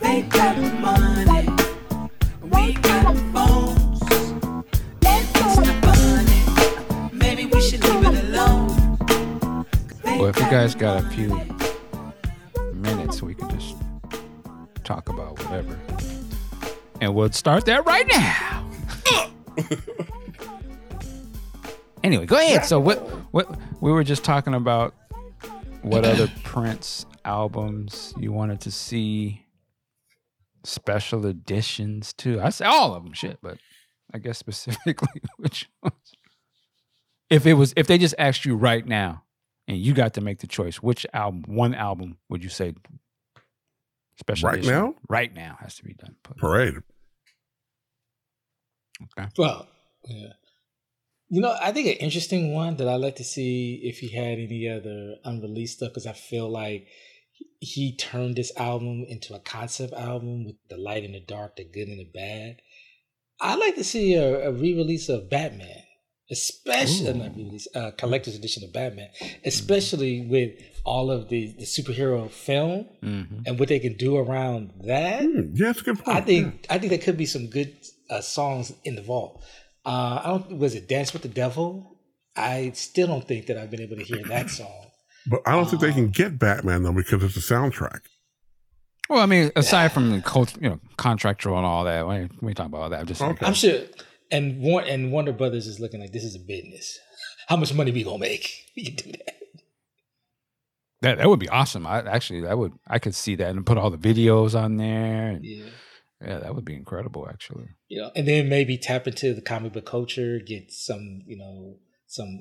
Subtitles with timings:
[0.00, 1.48] They got money,
[2.42, 4.02] we got phones.
[5.02, 7.10] It's the bunny.
[7.12, 9.66] Maybe we should leave it alone.
[10.04, 11.28] Well, if you guys got a few
[12.74, 13.76] minutes, we can just
[14.84, 15.78] talk about whatever.
[17.00, 18.64] And we'll start that right now.
[22.02, 22.64] anyway, go ahead.
[22.64, 22.98] So what
[23.32, 23.48] what
[23.80, 24.94] we were just talking about
[25.82, 29.44] what other Prince albums you wanted to see
[30.68, 32.40] special editions too.
[32.40, 33.58] I say all of them shit, but
[34.12, 35.94] I guess specifically which ones.
[37.30, 39.24] If it was if they just asked you right now
[39.66, 42.74] and you got to make the choice, which album, one album would you say
[44.18, 44.74] special Right edition?
[44.74, 44.94] now?
[45.08, 46.16] Right now has to be done.
[46.22, 46.76] Parade.
[49.16, 49.28] Okay.
[49.36, 49.68] Well,
[50.06, 50.32] yeah.
[51.30, 54.38] You know, I think an interesting one that I'd like to see if he had
[54.38, 56.86] any other unreleased stuff because I feel like
[57.60, 61.64] he turned this album into a concept album with the light and the dark, the
[61.64, 62.56] good and the bad.
[63.40, 65.82] I'd like to see a, a re-release of Batman,
[66.30, 69.08] especially uh, not re-release, uh, collector's edition of Batman,
[69.44, 70.50] especially with
[70.84, 73.40] all of the, the superhero film Mm-hmm.
[73.46, 75.22] and what they can do around that.
[75.22, 76.16] Hmm, yeah, that's a good point.
[76.16, 77.74] I think I think there could be some good
[78.10, 79.42] uh, songs in the vault.
[79.86, 80.58] Uh, I don't.
[80.58, 81.96] Was it "Dance with the Devil"?
[82.36, 84.87] I still don't think that I've been able to hear that song.
[85.26, 88.00] But I don't think they can get Batman though because it's a soundtrack.
[89.10, 92.42] Well, I mean, aside from the cult, you know, contractual and all that, we ain't,
[92.42, 93.00] we ain't talking about all that.
[93.00, 93.32] I'm just saying.
[93.32, 93.46] Okay.
[93.46, 93.80] I'm sure.
[94.30, 96.98] And War- and Warner Brothers is looking like this is a business.
[97.48, 98.50] How much money we gonna make?
[98.76, 99.34] We can do that.
[101.00, 101.86] that that would be awesome.
[101.86, 105.28] I actually that would I could see that and put all the videos on there.
[105.30, 105.64] And, Yeah.
[106.20, 107.26] yeah, that would be incredible.
[107.28, 111.38] Actually, You know, and then maybe tap into the comic book culture, get some, you
[111.38, 112.40] know, some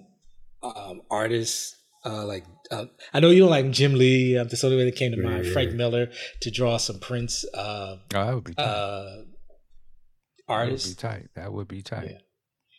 [0.64, 1.76] um, artists.
[2.08, 4.38] Uh, like uh, I know you don't like Jim Lee.
[4.38, 5.46] Um, that's the only way that came to mind.
[5.46, 5.54] yeah.
[5.54, 6.10] Frank Miller
[6.42, 8.64] to draw some Prince uh, oh, that would be tight.
[8.64, 10.96] uh, that would be artists.
[10.96, 11.28] tight.
[11.36, 12.10] That would be tight.
[12.12, 12.18] Yeah.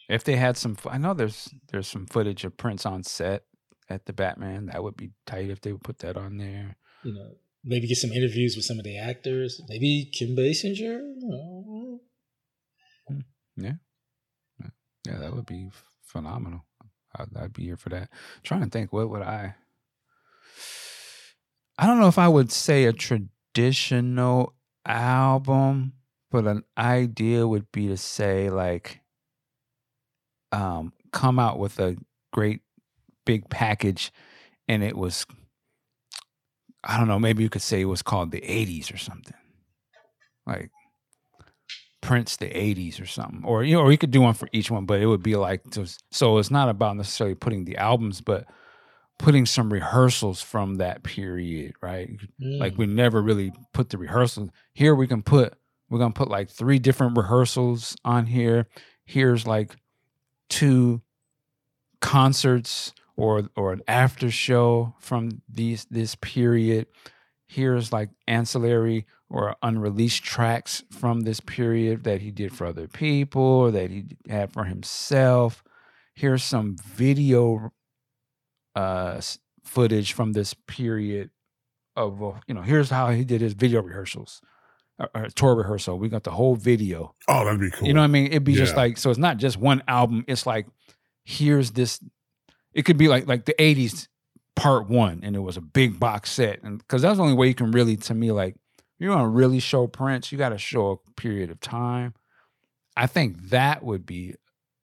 [0.08, 3.42] If they had some, I know there's there's some footage of Prince on set
[3.90, 4.66] at the Batman.
[4.66, 6.76] That would be tight if they would put that on there.
[7.04, 7.32] You know,
[7.64, 9.60] maybe get some interviews with some of the actors.
[9.68, 11.00] Maybe Kim Basinger.
[13.56, 13.72] Yeah,
[15.06, 15.70] Yeah, that would be
[16.06, 16.64] phenomenal.
[17.18, 18.10] I'd, I'd be here for that.
[18.42, 19.54] trying to think, what would I?
[21.78, 25.92] I don't know if I would say a traditional album,
[26.30, 29.00] but an idea would be to say like,
[30.50, 31.96] um, come out with a
[32.32, 32.62] great
[33.24, 34.12] big package,
[34.66, 35.26] and it was,
[36.82, 39.36] I don't know, maybe you could say it was called the '80s or something,
[40.46, 40.70] like
[42.08, 43.42] Prince the 80s or something.
[43.44, 45.36] Or you know, or you could do one for each one, but it would be
[45.36, 48.46] like so, so it's not about necessarily putting the albums, but
[49.18, 52.08] putting some rehearsals from that period, right?
[52.40, 52.58] mm.
[52.58, 54.48] Like we never really put the rehearsals.
[54.72, 55.52] Here we can put
[55.90, 58.66] we're gonna put like three different rehearsals on here.
[59.04, 59.76] Here's like
[60.48, 61.02] two
[62.00, 66.86] concerts or or an after show from these this period.
[67.48, 73.42] Here's like ancillary or unreleased tracks from this period that he did for other people
[73.42, 75.64] or that he had for himself.
[76.14, 77.72] Here's some video
[78.74, 79.20] uh
[79.64, 81.30] footage from this period
[81.96, 84.40] of uh, you know here's how he did his video rehearsals
[84.98, 85.98] or, or tour rehearsal.
[85.98, 87.14] We got the whole video.
[87.28, 87.88] Oh, that'd be cool.
[87.88, 88.26] you know what i mean?
[88.26, 90.24] It'd be just like so it's not just one album.
[90.28, 90.66] It's like
[91.24, 92.00] here's this
[92.74, 94.08] it could be like like the 80s
[94.58, 97.48] part one and it was a big box set and because that's the only way
[97.48, 98.56] you can really to me like
[98.98, 102.14] you want to really show prince you got to show a period of time.
[102.96, 104.34] I think that would be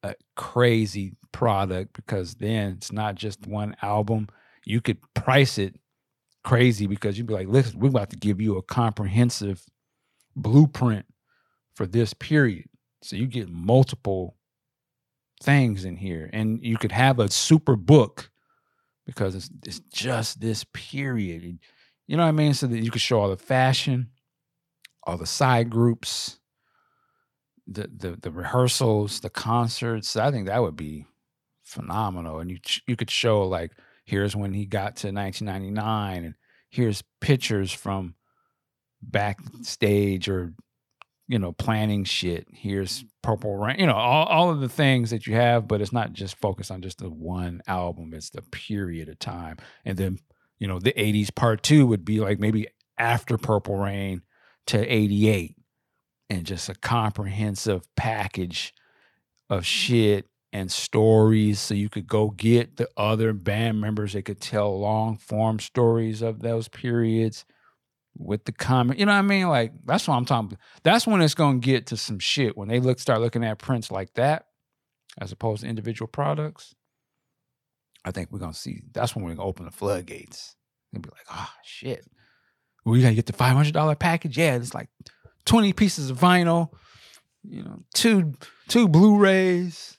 [0.02, 4.28] a crazy product because then it's not just one album.
[4.64, 5.78] You could price it
[6.44, 9.64] crazy because you'd be like listen we're about to give you a comprehensive
[10.36, 11.04] blueprint
[11.74, 12.66] for this period.
[13.02, 14.36] So you get multiple
[15.42, 18.30] things in here and you could have a super book
[19.06, 21.58] because it's, it's just this period.
[22.06, 22.54] You know what i mean?
[22.54, 24.10] So that you could show all the fashion
[25.06, 26.40] all the side groups
[27.66, 30.16] the the, the rehearsals the concerts.
[30.16, 31.06] I think that would be
[31.62, 32.38] phenomenal.
[32.38, 33.72] And you you could show like
[34.04, 36.34] here's when he got to 1999 and
[36.70, 38.14] here's pictures from
[39.02, 40.52] backstage or
[41.28, 42.46] you know planning shit.
[42.52, 45.92] Here's purple rain you know all, all of the things that you have but it's
[45.92, 48.12] not just focused on just the one album.
[48.14, 49.56] It's the period of time.
[49.84, 50.18] And then
[50.58, 52.68] you know the 80s part two would be like maybe
[52.98, 54.22] after purple rain
[54.66, 55.56] to 88
[56.28, 58.74] and just a comprehensive package
[59.48, 61.60] of shit and stories.
[61.60, 66.22] So you could go get the other band members that could tell long form stories
[66.22, 67.44] of those periods
[68.18, 68.98] with the comment.
[68.98, 69.48] You know what I mean?
[69.48, 70.48] Like that's what I'm talking.
[70.48, 70.60] About.
[70.82, 73.90] That's when it's gonna get to some shit when they look start looking at Prince
[73.90, 74.46] like that,
[75.20, 76.74] as opposed to individual products.
[78.04, 78.82] I think we're gonna see.
[78.92, 80.56] That's when we're gonna open the floodgates
[80.92, 82.06] and be like, oh shit.
[82.84, 84.38] You gotta get the five hundred dollar package.
[84.38, 84.88] Yeah, it's like
[85.44, 86.70] twenty pieces of vinyl.
[87.42, 88.34] You know, two
[88.68, 89.98] two Blu-rays.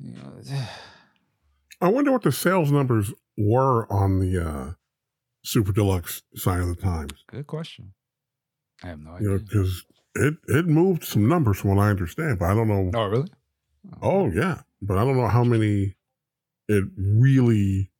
[0.00, 0.42] You know,
[1.80, 4.72] I wonder what the sales numbers were on the uh,
[5.44, 7.12] Super Deluxe sign of the times.
[7.28, 7.92] good question.
[8.82, 9.28] I have no You idea.
[9.28, 12.90] know, because it it moved some numbers from what I understand, but I don't know.
[12.94, 13.28] oh, really?
[14.02, 14.10] Oh.
[14.24, 15.96] oh yeah, but I don't know how many
[16.68, 17.90] it really,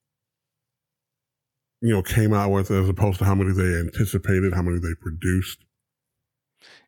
[1.82, 4.94] you know, came out with as opposed to how many they anticipated, how many they
[5.00, 5.64] produced.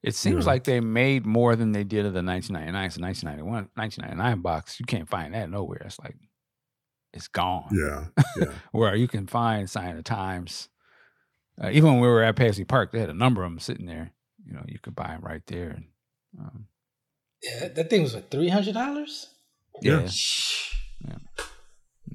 [0.03, 0.53] It seems Yeah.
[0.53, 4.81] like they made more than they did of the 1999 to 1991, 1999 box.
[4.81, 5.83] You can't find that nowhere.
[5.85, 6.17] It's like,
[7.17, 7.69] it's gone.
[7.73, 8.07] Yeah,
[8.39, 8.53] yeah.
[8.73, 10.69] Where you can find Sign of Times.
[11.63, 13.87] Uh, even when we were at Paisley Park, they had a number of them sitting
[13.87, 14.13] there.
[14.47, 15.71] You know, you could buy them right there.
[15.71, 15.85] And,
[16.39, 16.67] um,
[17.43, 19.31] Yeah, that thing was like three hundred dollars.
[19.83, 20.07] yeah.
[21.07, 21.19] Yeah.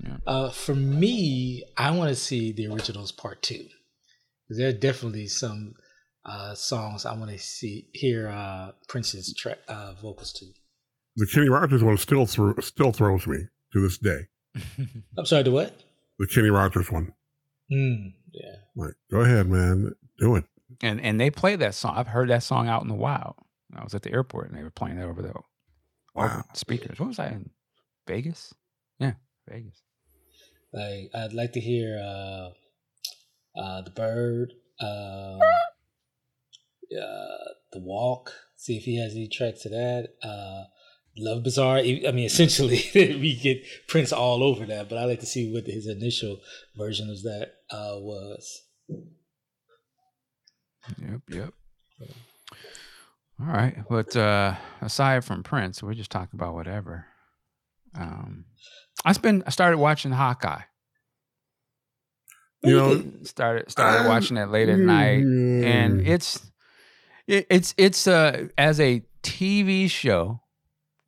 [0.03, 0.17] Yeah.
[0.25, 3.65] Uh, for me, I want to see the originals part two.
[4.49, 5.73] There are definitely some
[6.25, 10.45] uh, songs I want to see hear uh, Prince's tra- uh, vocals to.
[11.17, 13.37] The Kenny Rogers one still thro- still throws me
[13.73, 14.27] to this day.
[15.17, 15.81] I'm sorry, the what?
[16.19, 17.13] The Kenny Rogers one.
[17.71, 18.55] Mm, yeah.
[18.75, 20.45] Like, go ahead, man, do it.
[20.81, 21.95] and and they play that song.
[21.97, 23.35] I've heard that song out in the wild.
[23.75, 25.33] I was at the airport and they were playing that over the
[26.13, 26.43] Wow.
[26.53, 26.99] speakers.
[26.99, 27.49] What was that in
[28.07, 28.53] Vegas?
[28.99, 29.13] Yeah,
[29.47, 29.81] Vegas.
[30.73, 32.49] Like I'd like to hear uh,
[33.59, 35.39] uh, the bird, uh,
[36.95, 38.33] uh, the walk.
[38.57, 40.09] See if he has any tracks to that.
[40.21, 40.63] Uh,
[41.17, 41.77] Love Bizarre.
[41.77, 44.89] I mean, essentially, we get Prince all over that.
[44.89, 46.39] But I like to see what his initial
[46.75, 48.63] version of that uh, was.
[50.97, 51.53] Yep, yep.
[53.39, 57.05] All right, but uh aside from Prince, we're just talking about whatever.
[57.95, 58.45] Um,
[59.03, 59.43] I spent.
[59.47, 60.61] I started watching Hawkeye.
[62.63, 66.51] You know, started started watching it late at night, and it's
[67.27, 70.41] it, it's it's uh as a TV show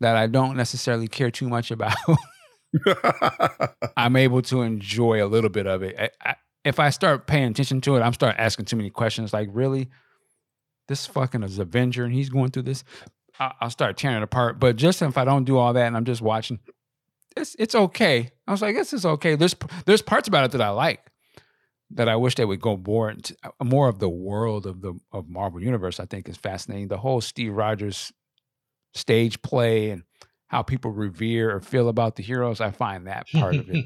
[0.04, 1.96] that I don't necessarily care too much about.
[3.98, 5.96] I'm able to enjoy a little bit of it.
[5.98, 6.36] I, I,
[6.66, 9.32] if I start paying attention to it, I'm start asking too many questions.
[9.32, 9.90] Like, really,
[10.88, 12.84] this fucking is Avenger, and he's going through this.
[13.40, 14.60] I, I'll start tearing it apart.
[14.60, 16.60] But just if I don't do all that, and I'm just watching,
[17.38, 18.32] it's it's okay.
[18.46, 19.36] I was like, this is okay.
[19.36, 21.00] There's there's parts about it that I like.
[21.92, 25.00] That I wish they would go more into uh, more of the world of the
[25.14, 26.00] of Marvel Universe.
[26.00, 26.90] I think is fascinating.
[26.90, 28.12] The whole Steve Rogers
[28.94, 30.04] stage play and
[30.48, 32.62] how people revere or feel about the heroes.
[32.62, 33.86] I find that part of it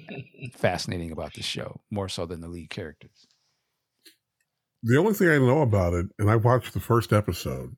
[0.53, 3.27] fascinating about the show more so than the lead characters.
[4.83, 7.75] the only thing I know about it, and I watched the first episode,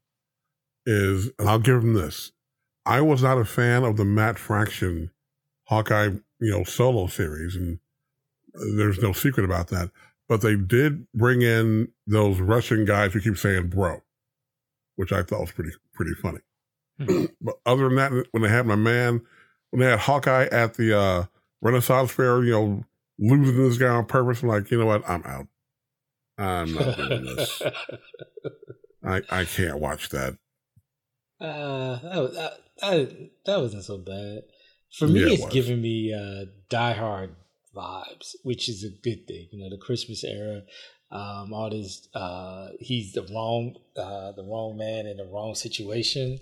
[0.86, 2.32] is, and I'll give him this.
[2.86, 5.12] I was not a fan of the Matt Fraction
[5.66, 6.10] Hawkeye,
[6.40, 7.80] you know, solo series, and
[8.76, 9.92] there's no secret about that.
[10.28, 14.02] But they did bring in those Russian guys who keep saying "bro,"
[14.96, 16.40] which I thought was pretty pretty funny.
[17.00, 17.26] Hmm.
[17.42, 19.22] but other than that, when they had my man,
[19.72, 21.26] when they had Hawkeye at the uh,
[21.62, 22.84] Renaissance Fair, you know,
[23.18, 25.48] losing this guy on purpose, I'm like, you know what, I'm out.
[26.38, 27.62] I'm not doing this.
[29.04, 30.38] I, I can't watch that.
[31.40, 34.42] Uh, that, was, that, that, that wasn't so bad.
[34.98, 35.54] For me, Yeah, it's was.
[35.54, 37.36] giving me uh, Die Hard
[37.76, 39.48] vibes, which is a good thing.
[39.52, 40.64] You know, the Christmas era,
[41.12, 42.08] um, all this.
[42.14, 46.40] Uh, he's the wrong, uh, the wrong man in the wrong situation,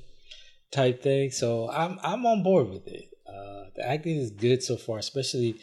[0.71, 1.31] type thing.
[1.31, 3.05] So I'm I'm on board with it.
[3.27, 5.55] Uh, the acting is good so far, especially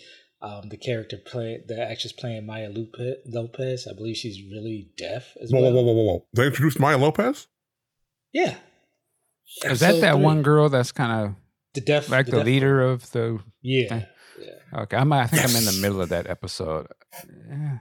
[0.43, 3.87] um, the character play the actress playing Maya Lupe- Lopez.
[3.91, 5.73] I believe she's really deaf as Whoa, well.
[5.73, 6.27] whoa, whoa, whoa, whoa, whoa.
[6.35, 7.47] They introduced Maya Lopez?
[8.33, 8.57] Yeah.
[9.65, 11.35] Is that So that three- one girl that's kind of
[11.75, 13.41] The deaf, like the, deaf- leader of the?
[13.63, 14.05] Yeah.
[14.41, 14.81] Yeah.
[14.83, 15.23] Okay, I might.
[15.23, 16.89] I think I'm in the middle of that episode.
[17.49, 17.79] Yeah.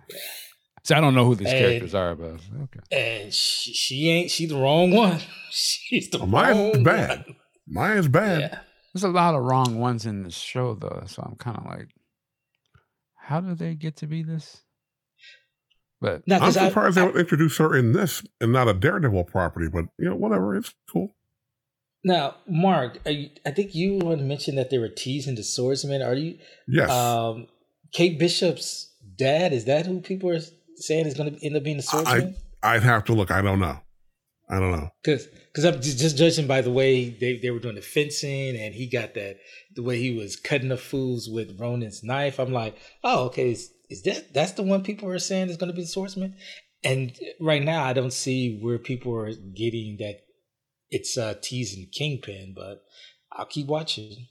[0.83, 2.79] So I don't know who these And- characters are, but okay.
[2.91, 5.19] And she, she ain't she the wrong one.
[5.49, 7.09] She's the Maya's wrong bad.
[7.25, 7.35] one.
[7.67, 8.39] Maya's bad.
[8.41, 8.59] Yeah.
[8.93, 11.03] There's a lot of wrong ones in this show, though.
[11.07, 11.87] So I'm kind of like,
[13.15, 14.61] how do they get to be this?
[16.01, 18.67] But Now, I'm 'cause I- surprised I- they would introduce her in this and not
[18.67, 21.15] a Daredevil property, but you know, whatever, it's cool.
[22.03, 26.01] now, Mark, you, I think you want to mention that they were teasing the swordsman.
[26.01, 26.37] Are you
[26.67, 26.89] Yes.
[26.89, 27.47] um
[27.93, 29.53] Kate Bishop's dad?
[29.53, 30.39] Is that who people are
[30.77, 32.35] saying is going to end up being the swordsman?
[32.61, 33.31] I'd have to look.
[33.31, 33.79] I don't know.
[34.49, 34.89] I don't know.
[35.03, 38.55] Because because I'm just, just judging by the way they, they were doing the fencing
[38.57, 39.37] and he got that
[39.75, 42.39] the way he was cutting the fools with Ronin's knife.
[42.39, 45.71] I'm like, oh, okay, is, is that that's the one people are saying is going
[45.71, 46.35] to be the swordsman?
[46.83, 50.19] and right now I don't see where people are getting that
[50.89, 52.83] it's uh teasing Kingpin, but
[53.31, 54.27] I'll keep watching.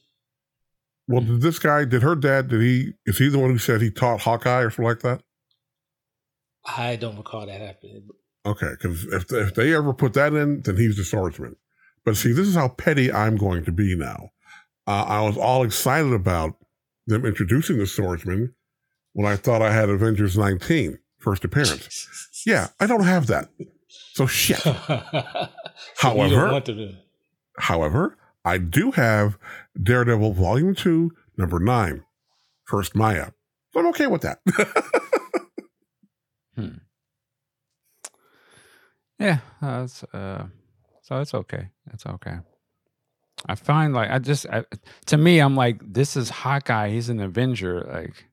[1.08, 3.80] Well, did this guy, did her dad, did he, is he the one who said
[3.80, 5.22] he taught Hawkeye or something like that?
[6.64, 8.08] I don't recall that happening.
[8.44, 11.56] Okay, because if, if they ever put that in, then he's the swordsman.
[12.04, 14.30] But see, this is how petty I'm going to be now.
[14.86, 16.56] Uh, I was all excited about
[17.06, 18.54] them introducing the swordsman
[19.12, 22.08] when I thought I had Avengers 19 first appearance.
[22.44, 23.50] Yeah, I don't have that.
[24.14, 24.58] So shit.
[24.62, 26.96] So However- don't want to-
[27.58, 29.38] However, I do have
[29.80, 32.02] Daredevil Volume 2, number 9,
[32.64, 33.30] First Maya.
[33.72, 34.40] So I'm okay with that.
[39.18, 40.46] Yeah, that's uh,
[41.02, 41.68] so it's okay.
[41.92, 42.36] It's okay.
[43.46, 44.64] I find like I just I,
[45.06, 46.90] to me I'm like this is Hawkeye.
[46.90, 47.80] He's an Avenger.
[47.92, 48.24] Like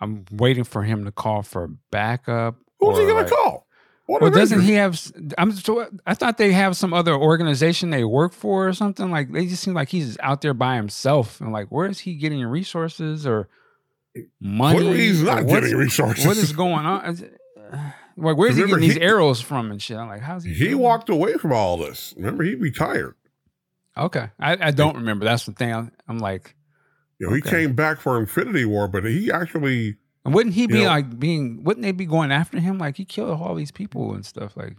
[0.00, 2.56] I'm waiting for him to call for backup.
[2.78, 3.66] Who's he or, going like- to call?
[4.06, 5.00] What Well, doesn't he have?
[5.38, 5.52] I'm.
[5.52, 9.08] so I thought they have some other organization they work for or something.
[9.08, 11.40] Like they just seem like he's out there by himself.
[11.40, 13.48] And like, where is he getting resources or
[14.40, 14.78] money?
[14.78, 16.26] Clearly he's not what's- getting resources.
[16.26, 17.04] What is going on?
[17.06, 17.38] Is it-
[17.72, 19.96] uh, Like, where's he getting these he- arrows from and shit?
[19.96, 20.52] I'm like, how's he?
[20.52, 22.12] He doing walked away from all this.
[22.16, 23.14] Remember, he retired.
[23.96, 25.24] Okay, I, I don't remember.
[25.24, 25.72] That's the thing.
[25.74, 26.54] I'm, I'm like,
[27.18, 27.50] You know, he Okay.
[27.50, 31.64] came back for Infinity War, but he actually and wouldn't he be know- like being?
[31.64, 32.78] Wouldn't they be going after him?
[32.78, 34.56] Like he killed all these people and stuff.
[34.56, 34.76] Like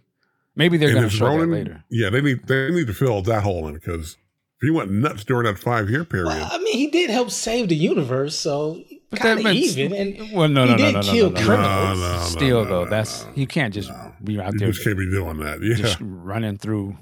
[0.55, 1.83] maybe they're going to his show Ronin- that later.
[1.89, 4.17] Yeah, they need they need to fill that hole in because
[4.61, 6.27] he went nuts during that five year period.
[6.27, 8.81] Well, I mean, he did help save the universe, so
[9.11, 9.93] But kind of that- but- even.
[9.93, 11.99] And Well, no, he no, no, did no, no, kill no, no, criminals.
[11.99, 13.31] No, no, no, Still no, though, no, that's no.
[13.35, 14.13] you can't just No.
[14.23, 15.59] be out you there just can't be doing that.
[15.61, 16.97] Yeah, just running through,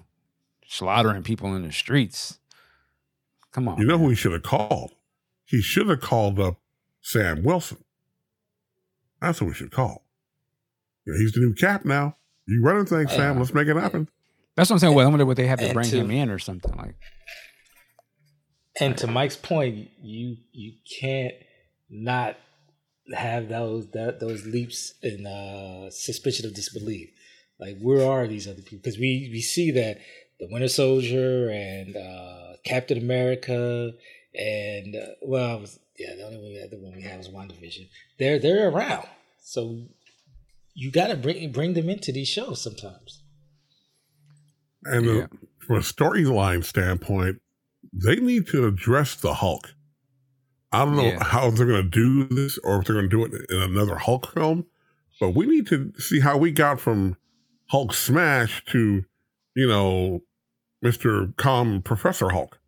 [0.68, 2.40] slaughtering people in the streets.
[3.52, 4.04] Come on, you know man.
[4.06, 4.92] who he should have called?
[5.46, 6.60] He should have called up
[7.02, 7.84] Sam Wilson.
[9.22, 10.06] That's who we should call.
[11.06, 12.16] You know, he's the new cap now.
[12.48, 13.36] You running things, Sam?
[13.36, 13.40] Yeah.
[13.40, 14.08] Let's make it happen.
[14.56, 14.96] That's what I'm saying.
[14.96, 16.96] Well, I wonder what they have to And bring to- him in or something like.
[18.80, 21.34] And to Mike's point, you you can't
[21.90, 22.38] not
[23.16, 27.10] have those that those leaps in uh, suspension of disbelief.
[27.60, 28.80] Like, where are these other people?
[28.84, 29.98] Because we we see that
[30.40, 33.92] the Winter Soldier and uh, Captain America
[34.34, 37.28] and uh, well, was, yeah, the only one, we had, the one we had was
[37.30, 37.90] WandaVision.
[38.20, 39.08] They're they're around,
[39.42, 39.88] so
[40.76, 43.24] you got to bring bring them into these shows sometimes.
[44.86, 45.28] And uh, Yeah.
[45.60, 47.42] from a storyline standpoint,
[47.92, 49.74] they need to address the Hulk.
[50.72, 51.24] I don't know Yeah.
[51.24, 53.96] how they're going to do this or if they're going to do it in another
[53.96, 54.66] Hulk film,
[55.20, 57.18] but we need to see how we got from
[57.70, 59.04] Hulk smash to,
[59.56, 60.22] you know,
[60.86, 61.36] Mr.
[61.38, 62.60] Calm Professor Hulk.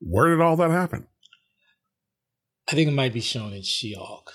[0.00, 1.06] Where did all that happen?
[2.68, 4.32] I think it might be shown in She-Hulk,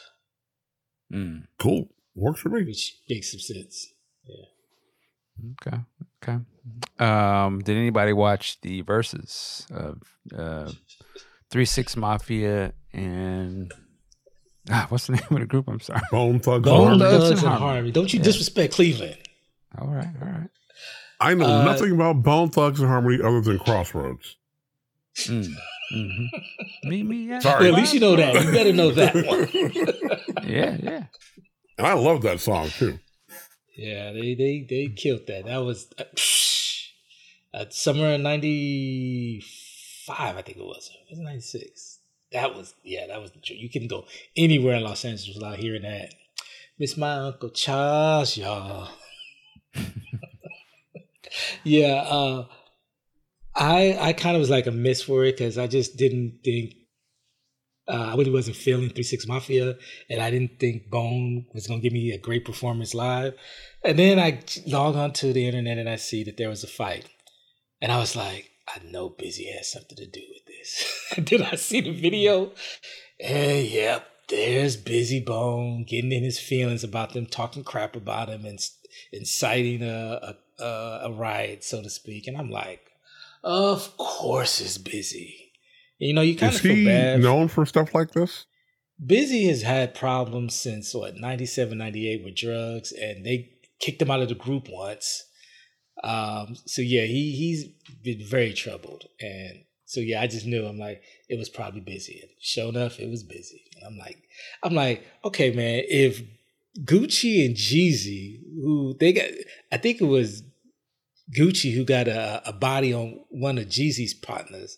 [1.12, 1.90] Mm, Cool.
[2.16, 2.64] Works for me.
[2.66, 3.94] which makes some sense.
[4.26, 4.46] Yeah.
[5.62, 5.78] Okay,
[6.24, 6.40] okay.
[7.00, 10.02] Um, did anybody watch the Verzuz of
[10.36, 10.72] uh,
[11.50, 13.72] Three Six Mafia and
[14.70, 15.68] ah, what's the name of the group?
[15.68, 16.02] I'm sorry.
[16.12, 16.66] Bone Thugs.
[16.66, 17.10] Bone and Harmony.
[17.12, 17.66] Thugs Thugs and and Harmony.
[17.72, 17.92] Harmony.
[17.92, 18.24] Don't you Yeah.
[18.26, 19.18] disrespect Cleveland.
[19.78, 20.50] All right, all right.
[21.20, 24.36] I know Uh, nothing about Bone Thugs and Harmony other than Crossroads.
[25.26, 25.54] Mm,
[25.92, 26.26] hmm
[26.84, 27.40] Me, me, yeah.
[27.40, 27.66] Sorry.
[27.66, 28.34] Well, at least you know that.
[28.44, 29.48] You better know that one.
[30.48, 31.04] Yeah, yeah.
[31.78, 33.00] And I love that song too.
[33.76, 35.46] yeah, they they they killed that.
[35.46, 36.04] That was uh,
[37.58, 40.90] uh, summer of '95, I think it was.
[41.10, 41.97] It was '96.
[42.32, 43.40] That was yeah, that was the.
[43.56, 44.06] You couldn't go
[44.36, 46.14] anywhere in Los Angeles without hearing that.
[46.78, 48.90] Miss my Uncle Charles, y'all.
[51.64, 52.46] yeah, uh,
[53.56, 56.74] I I kind of was like a miss for it because I just didn't think
[57.88, 59.78] uh, I really wasn't feeling Three Six Mafia,
[60.10, 63.34] and I didn't think Bone was gonna give me a great performance live.
[63.84, 67.10] And then I log onto the internet and I see that there was a fight,
[67.82, 70.47] and I was like, I know Bizzy has something to do with
[71.18, 72.52] then I see the video,
[73.20, 78.46] and yep, there's Bizzy Bone getting in his feelings about them talking crap about him
[78.46, 78.60] and
[79.12, 82.28] inciting a a, a, a riot, so to speak.
[82.28, 82.82] And I'm like,
[83.44, 85.52] of course it's Bizzy.
[86.00, 87.22] You know, you kind of feel bad.
[87.22, 88.46] known for stuff like this?
[89.04, 94.22] Bizzy has had problems since what 97, 98 with drugs, and they kicked him out
[94.22, 95.24] of the group once.
[96.04, 97.66] Um, so yeah, he he's
[98.04, 102.22] been very troubled, and so yeah, I just knew I'm like it was probably Bizzy.
[102.22, 103.62] And sure enough, it was Bizzy.
[103.76, 104.18] And I'm like,
[104.62, 106.22] I'm like, okay, man, if
[106.84, 109.30] Gucci and Jeezy, who they got,
[109.72, 110.44] I think it was
[111.36, 114.78] Gucci who got a, a body on one of Jeezy's partners,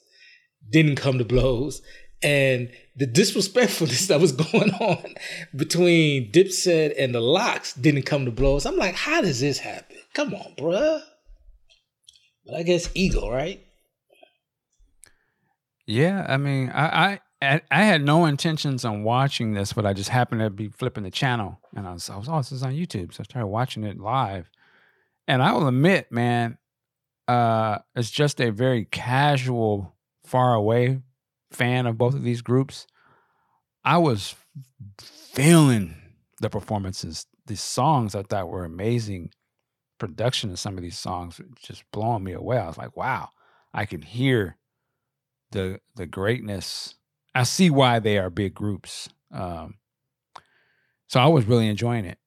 [0.69, 1.81] didn't come to blows.
[2.21, 5.15] and the disrespectfulness that was going on
[5.55, 8.67] between Dipset and the LOX didn't come to blows.
[8.67, 9.97] I'm like, how does this happen?
[10.13, 11.01] Come on, bruh.
[12.45, 13.65] But I guess ego, right?
[15.89, 20.09] Yeah, I mean, I, I I had no intentions on watching this, but I just
[20.09, 22.73] happened to be flipping the channel, and I was, I was oh, this is on
[22.73, 24.51] YouTube, so I started watching it live.
[25.27, 26.59] And I will admit, man,
[27.27, 31.01] uh, it's just a very casual, far away
[31.51, 32.85] fan of both of these groups.
[33.83, 34.35] I was
[34.99, 35.95] feeling
[36.39, 37.25] the performances.
[37.47, 39.31] These songs I thought were amazing.
[39.97, 42.59] Production of some of these songs just blowing me away.
[42.59, 43.29] I was like, wow,
[43.73, 44.58] I can hear
[45.51, 46.95] the the greatness.
[47.35, 49.09] I see why they are big groups.
[49.31, 49.75] Um,
[51.07, 52.17] so I was really enjoying it,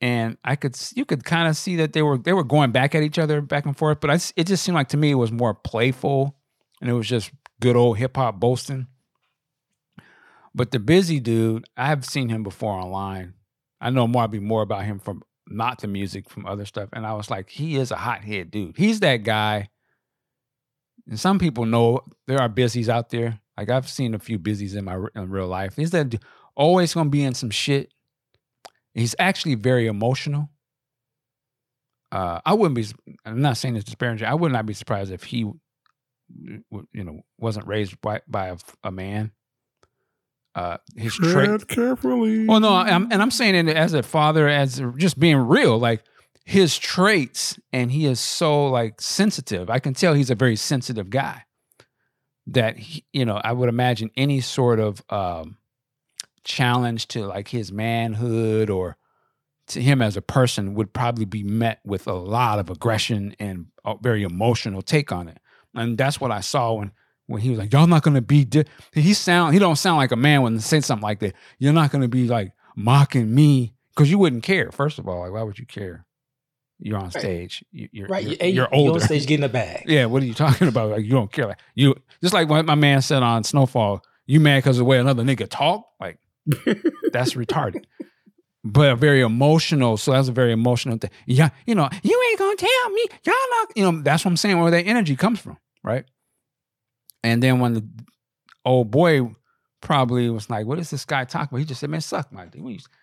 [0.00, 2.94] and I could you could kind of see that they were they were going back
[2.94, 4.00] at each other back and forth.
[4.00, 6.36] But I it just seemed like to me it was more playful,
[6.80, 8.86] and it was just good old hip hop boasting.
[10.54, 13.34] But the Bizzy dude, I've seen him before online.
[13.80, 16.88] I know more I'd be more about him from not the music, from other stuff.
[16.92, 18.76] And I was like, he is a hothead dude.
[18.76, 19.68] He's that guy.
[21.10, 23.40] And some people know there are busies out there.
[23.58, 25.74] Like I've seen a few busies in my in real life.
[25.76, 26.14] He's that
[26.54, 27.92] always gonna be in some shit.
[28.94, 30.50] He's actually very emotional.
[32.12, 32.86] Uh, I wouldn't be.
[33.26, 34.26] I'm not saying this disparaging.
[34.26, 36.64] I would not be surprised if he, you
[36.94, 39.32] know, wasn't raised by by a, a man.
[40.54, 41.68] Uh, his trait.
[41.68, 42.46] Carefully.
[42.46, 46.02] Well, no, I'm, and I'm saying it as a father, as just being real, like
[46.44, 49.70] his traits, and he is so like sensitive.
[49.70, 51.44] I can tell he's a very sensitive guy.
[52.46, 55.58] That he, you know, I would imagine any sort of um,
[56.44, 58.96] challenge to like his manhood or
[59.68, 63.66] to him as a person would probably be met with a lot of aggression and
[63.84, 65.38] a very emotional take on it.
[65.74, 66.92] And that's what I saw when
[67.26, 68.64] when he was like, "Y'all not gonna be." Di-.
[68.92, 71.34] He sound he don't sound like a man when he say something like that.
[71.58, 74.72] You're not gonna be like mocking me because you wouldn't care.
[74.72, 76.06] First of all, like why would you care?
[76.80, 77.64] You're on stage.
[77.72, 78.24] You, you're Right.
[78.24, 79.84] You're, You're, you're on stage getting a bag.
[79.86, 80.90] Yeah, what are you talking about?
[80.90, 81.46] Like you don't care.
[81.46, 84.02] Like you just like what my man said on Snowfall.
[84.26, 85.86] You mad because of the way another nigga talk?
[86.00, 86.18] Like
[87.12, 87.84] that's retarded.
[88.62, 89.96] But a very emotional.
[89.96, 91.08] So that's a very emotional thing.
[91.24, 93.06] Yeah, you know, you ain't gonna tell me.
[93.24, 93.68] Y'all not.
[93.74, 94.60] You know, that's what I'm saying.
[94.60, 96.04] Where that energy comes from, right?
[97.24, 97.88] And then when the
[98.66, 99.30] old boy
[99.80, 102.44] probably was like, "What is this guy talking about?" He just said, "Man, suck my
[102.44, 102.60] dick."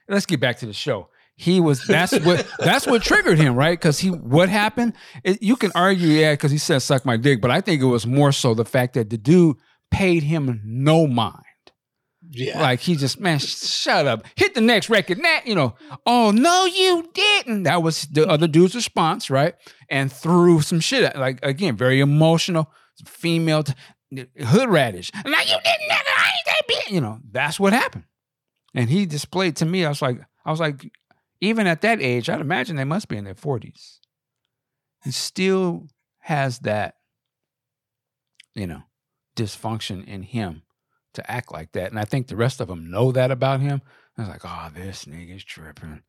[0.07, 1.09] Let's get back to the show.
[1.39, 3.79] He was that's what that's what triggered him, right?
[3.79, 4.93] Because he what happened?
[5.23, 7.85] It, you can argue, yeah, because he said suck my dick, but I think it
[7.85, 9.57] was more so the fact that the dude
[9.91, 11.43] paid him no mind.
[12.29, 12.59] Yeah.
[12.59, 14.25] Like he just, man, sh- shut up.
[14.35, 15.21] Hit the next record.
[15.21, 15.75] That, you know,
[16.07, 17.63] oh no, you didn't.
[17.63, 19.53] That was the other dude's response, right?
[19.89, 22.71] And threw some shit at like again, very emotional,
[23.05, 23.73] female t-
[24.43, 25.11] hood radish.
[25.13, 26.91] Now you didn't nigga, I ain't that bitch.
[26.91, 28.05] You know, that's what happened.
[28.73, 30.83] And he displayed to me, I was like, I was like,
[31.41, 33.99] even at that age, I'd imagine they must be in their 40s.
[35.03, 35.87] He still
[36.19, 36.95] has that,
[38.55, 38.83] you know,
[39.35, 40.63] dysfunction in him
[41.13, 41.91] to act like that.
[41.91, 43.81] And I think the rest of them know that about him.
[44.17, 46.01] I was like, oh, this nigga's tripping.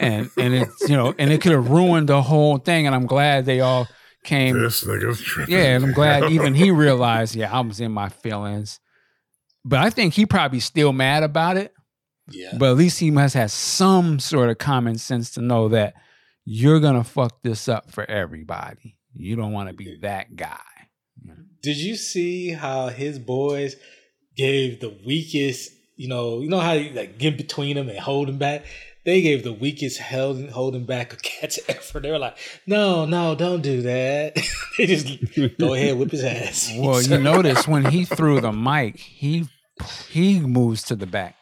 [0.00, 2.86] And and it's, you know, and it could have ruined the whole thing.
[2.86, 3.86] And I'm glad they all
[4.24, 4.58] came.
[4.58, 5.54] this nigga's tripping.
[5.54, 8.80] Yeah, and I'm glad even he realized, yeah, I was in my feelings.
[9.64, 11.72] But I think he probably still mad about it.
[12.30, 12.56] Yeah.
[12.58, 15.94] But at least he must have some sort of common sense to know that
[16.44, 18.96] you're gonna fuck this up for everybody.
[19.14, 20.58] You don't want to be that guy.
[21.62, 23.76] Did you see how his boys
[24.36, 28.28] gave the weakest, you know, you know how you like get between them and hold
[28.28, 28.64] them back?
[29.04, 32.02] They gave the weakest held holding back a cat's effort.
[32.02, 34.34] They were like, no, no, don't do that.
[34.78, 36.72] they just go ahead, whip his ass.
[36.76, 39.48] Well, you notice when he threw the mic, he
[40.08, 41.36] he moves to the back.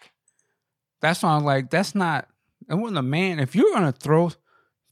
[1.00, 2.28] That's why I'm like, that's not.
[2.68, 3.38] It wasn't a man.
[3.40, 4.30] If you're gonna throw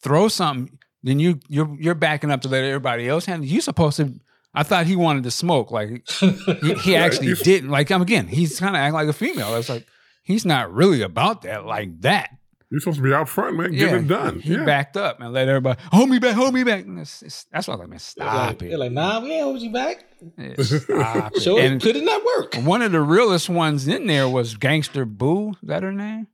[0.00, 3.46] throw something, then you you're you're backing up to let everybody else handle.
[3.46, 4.14] You supposed to.
[4.54, 5.70] I thought he wanted to smoke.
[5.70, 7.70] Like he, he actually didn't.
[7.70, 9.54] Like I'm again, he's kind of acting like a female.
[9.56, 9.86] It's like
[10.22, 12.30] he's not really about that like that.
[12.70, 13.72] You're supposed to be out front, man.
[13.72, 14.40] Get it done.
[14.40, 14.64] He yeah.
[14.64, 16.80] backed up and let everybody hold me back, hold me back.
[16.80, 18.68] It's- it's- that's why I was like, man, stop like, it.
[18.68, 20.04] they're like, nah, we ain't hold you back.
[20.36, 21.42] Yeah, stop it.
[21.42, 22.54] Show And- it, could it not work?
[22.56, 25.50] one of the realest ones in there was Gangsta Boo.
[25.52, 26.26] Is that her name?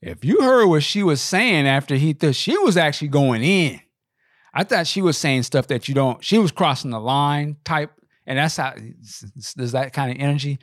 [0.00, 3.80] If you heard what she was saying after he th- she was actually going in.
[4.54, 6.24] I thought she was saying stuff that you don't.
[6.24, 7.92] She was crossing the line type,
[8.26, 8.72] and that's how
[9.54, 10.58] there's that kind of energy.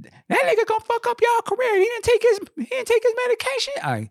[0.00, 1.78] That nigga gonna fuck up y'all career.
[1.78, 3.74] He didn't take his he didn't take his medication.
[3.82, 4.10] I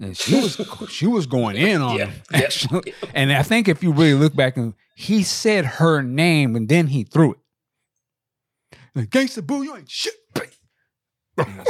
[0.00, 2.80] and she was she was going in on Yeah, him yeah.
[3.14, 6.88] And I think if you really look back and he said her name and then
[6.88, 7.38] he threw it.
[8.94, 10.14] Like, Gangsta boo, you ain't shit.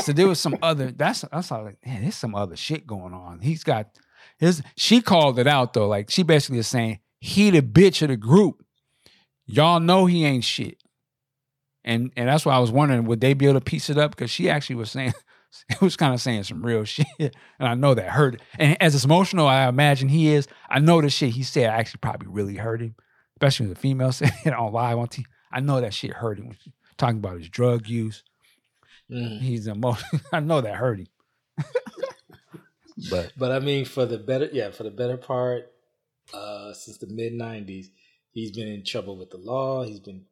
[0.03, 0.91] So there was some other.
[0.91, 1.63] That's that's all.
[1.65, 3.39] Like, man, there's some other shit going on.
[3.41, 3.91] He's got
[4.37, 4.61] his.
[4.77, 5.87] She called it out though.
[5.87, 8.65] Like she basically is saying he the bitch of the group.
[9.47, 10.82] Y'all know he ain't shit.
[11.85, 14.13] And and that's why I was wondering would they be able to piece it up
[14.13, 15.13] because she actually was saying
[15.71, 17.33] it was kind of saying some real shit, and
[17.69, 18.41] I know that hurt.
[18.59, 22.29] And as emotional I imagine he is, I know the shit he said actually probably
[22.29, 22.95] really hurt him,
[23.37, 25.25] especially when the female said it on live on TV.
[25.53, 26.49] I know that shit hurt him.
[26.49, 28.23] When she- talking about his drug use,
[29.11, 29.41] Mm.
[29.41, 30.21] he's emotional.
[30.33, 31.07] I know that hurt him.
[33.11, 35.73] but But I mean, for the better, yeah, for the better part,
[36.33, 37.87] uh, since the mid '90s,
[38.31, 39.85] he's been in trouble with the law.
[39.85, 40.25] He's been in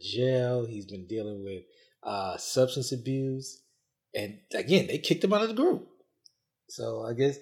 [0.00, 0.66] jail.
[0.66, 1.62] He's been dealing with
[2.02, 3.62] uh, substance abuse,
[4.14, 5.88] and again, they kicked him out of the group.
[6.68, 7.38] So I guess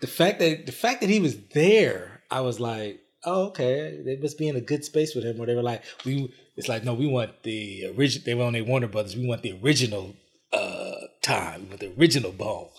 [0.00, 4.16] the fact that the fact that he was there, I was like, oh, okay, they
[4.16, 5.40] must be in a good space with him.
[5.40, 8.24] Or they were like, we, it's like, no, we want the original.
[8.24, 9.16] They were on their Warner Brothers.
[9.16, 10.14] We want the original
[10.52, 12.72] uh, time, want the original ball.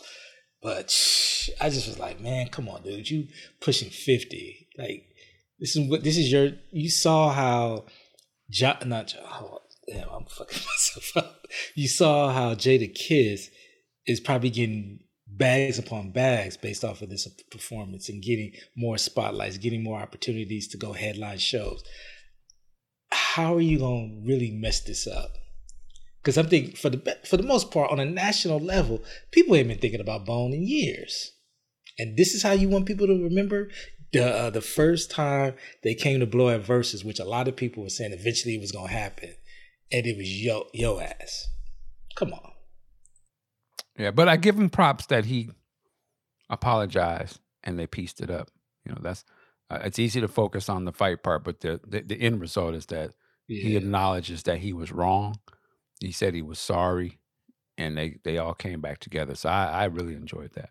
[0.62, 3.28] But shh, I just was like, man, come on, dude, you
[3.62, 4.68] pushing fifty.
[4.78, 5.04] Like
[5.60, 6.52] this is what this is your.
[6.72, 7.86] You saw how,
[8.86, 9.16] Not.
[9.18, 11.48] Oh, damn, I'm fucking myself up.
[11.76, 13.50] You saw how Jadakiss
[14.06, 19.58] is probably getting bags upon bags based off of this performance and getting more spotlights,
[19.58, 21.84] getting more opportunities to go headline shows.
[23.12, 25.34] How are you gonna really mess this up?
[26.22, 29.68] Because I'm thinking for the for the most part on a national level, people ain't
[29.68, 31.32] been thinking about Bone in years,
[31.98, 33.70] and this is how you want people to remember
[34.12, 37.56] the uh, the first time they came to blow at Verzuz, which a lot of
[37.56, 39.36] people were saying eventually it was gonna happen,
[39.92, 41.48] and it was yo yo ass.
[42.16, 42.52] Come on,
[43.98, 45.50] yeah, but I give him props that he
[46.50, 48.50] apologized and they pieced it up.
[48.86, 49.24] You know, that's
[49.70, 52.76] uh, it's easy to focus on the fight part, but the the, the end result
[52.76, 53.12] is that
[53.48, 55.40] he acknowledges that he was wrong.
[56.00, 57.20] He said he was sorry,
[57.78, 59.36] and they they all came back together.
[59.36, 60.70] So I, I really enjoyed that.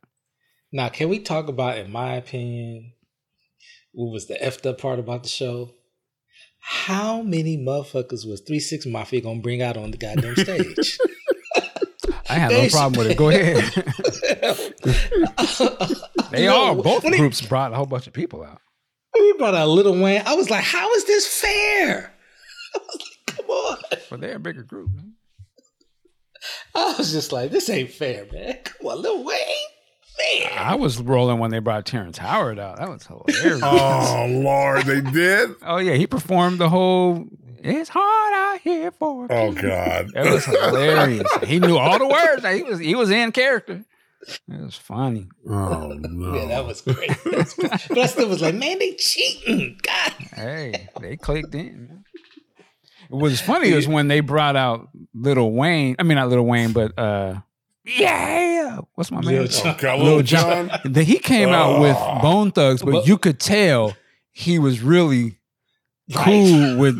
[0.70, 2.92] Now, can we talk about, in my opinion,
[3.98, 5.72] what was the effed up part about the show?
[6.61, 10.98] How many motherfuckers was Three Six Mafia gonna bring out on the goddamn stage?
[12.30, 13.16] I have no problem with it.
[13.18, 13.64] Go ahead.
[16.30, 18.61] they You know, all both when he- groups brought a whole bunch of people out.
[19.14, 20.22] We brought out Little Wayne.
[20.26, 22.12] I was like, how is this fair?
[22.74, 23.76] I was like, come on.
[24.11, 24.90] But they're a bigger group.
[24.94, 25.14] man.
[26.74, 28.58] I was just like, this ain't fair, man.
[28.62, 29.38] Come on, Lil Wayne.
[30.18, 30.52] Man.
[30.59, 32.78] I was rolling when they brought Terrence Howard out.
[32.78, 33.61] That was hilarious.
[33.64, 35.50] Oh Lord, they did.
[35.62, 37.26] Oh yeah, he performed the whole
[37.62, 40.09] "It's hard out here for." a Oh king." God.
[40.14, 41.28] That was hilarious.
[41.44, 42.44] he knew all the words.
[42.46, 43.85] He was he was in character.
[44.48, 45.28] It was funny.
[45.48, 46.35] Oh no.
[46.35, 47.11] Yeah, that was great.
[47.24, 49.78] but I still was like, man, they cheating.
[49.83, 50.12] God.
[50.35, 51.87] Hey, they clicked in.
[51.88, 52.04] man.
[53.09, 55.96] What was funny is when they brought out Little Wayne.
[55.98, 57.37] I mean, not Little Wayne, but uh,
[57.88, 59.48] yeah, what's my Lil man?
[59.48, 59.77] Jon.
[59.85, 60.70] Oh, Lil Lil Jon.
[60.85, 62.18] The- he came out with Oh.
[62.20, 63.94] Bone Thugs, but, But- you could tell
[64.33, 65.37] he was really
[66.14, 66.96] cool with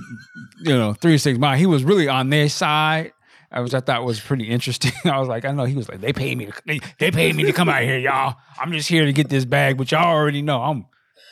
[0.61, 1.57] you know three six mile.
[1.57, 3.12] He was really on their side,
[3.53, 4.92] uh, which I thought was pretty interesting.
[5.11, 7.35] I was like, I know he was like, they paid me to they, they paid
[7.37, 8.37] me to come out here, y'all.
[8.61, 10.87] I'm just here to get this bag, but y'all already know I'm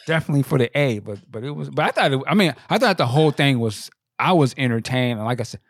[0.07, 1.01] definitely for the A.
[1.01, 3.59] But but it was but I thought it, I mean I thought the whole thing
[3.59, 5.61] was I was entertained and like I said.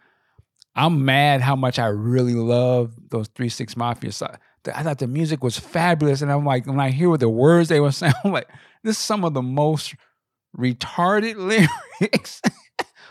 [0.76, 4.10] I'm mad how much I really love those Three Six Mafia.
[4.74, 7.68] I thought the music was fabulous, and I'm like, when I hear what the words
[7.68, 8.48] they were saying, I'm like,
[8.84, 9.94] this is some of the most
[10.56, 11.36] retarded
[12.00, 12.42] lyrics,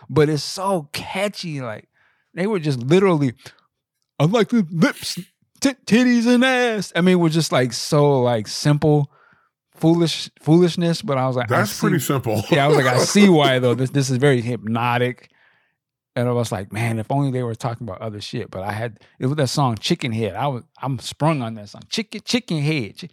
[0.10, 1.62] but it's so catchy.
[1.62, 1.90] Like
[2.34, 3.34] they were just literally,
[4.20, 5.16] I like the lips,
[5.62, 6.94] t- titties, and ass.
[6.96, 9.12] I mean, it was just like so like simple,
[9.74, 11.02] foolish foolishness.
[11.02, 12.44] But I was like, That's pretty simple.
[12.52, 13.74] yeah, I was like, I see why though.
[13.74, 15.32] This this is very hypnotic.
[16.18, 18.50] And I was like, man, if only they were talking about other shit.
[18.50, 20.36] But I had it was that song Chicken Head.
[20.36, 21.82] I was I'm sprung on that song.
[21.90, 23.10] Chicken Chicken Head.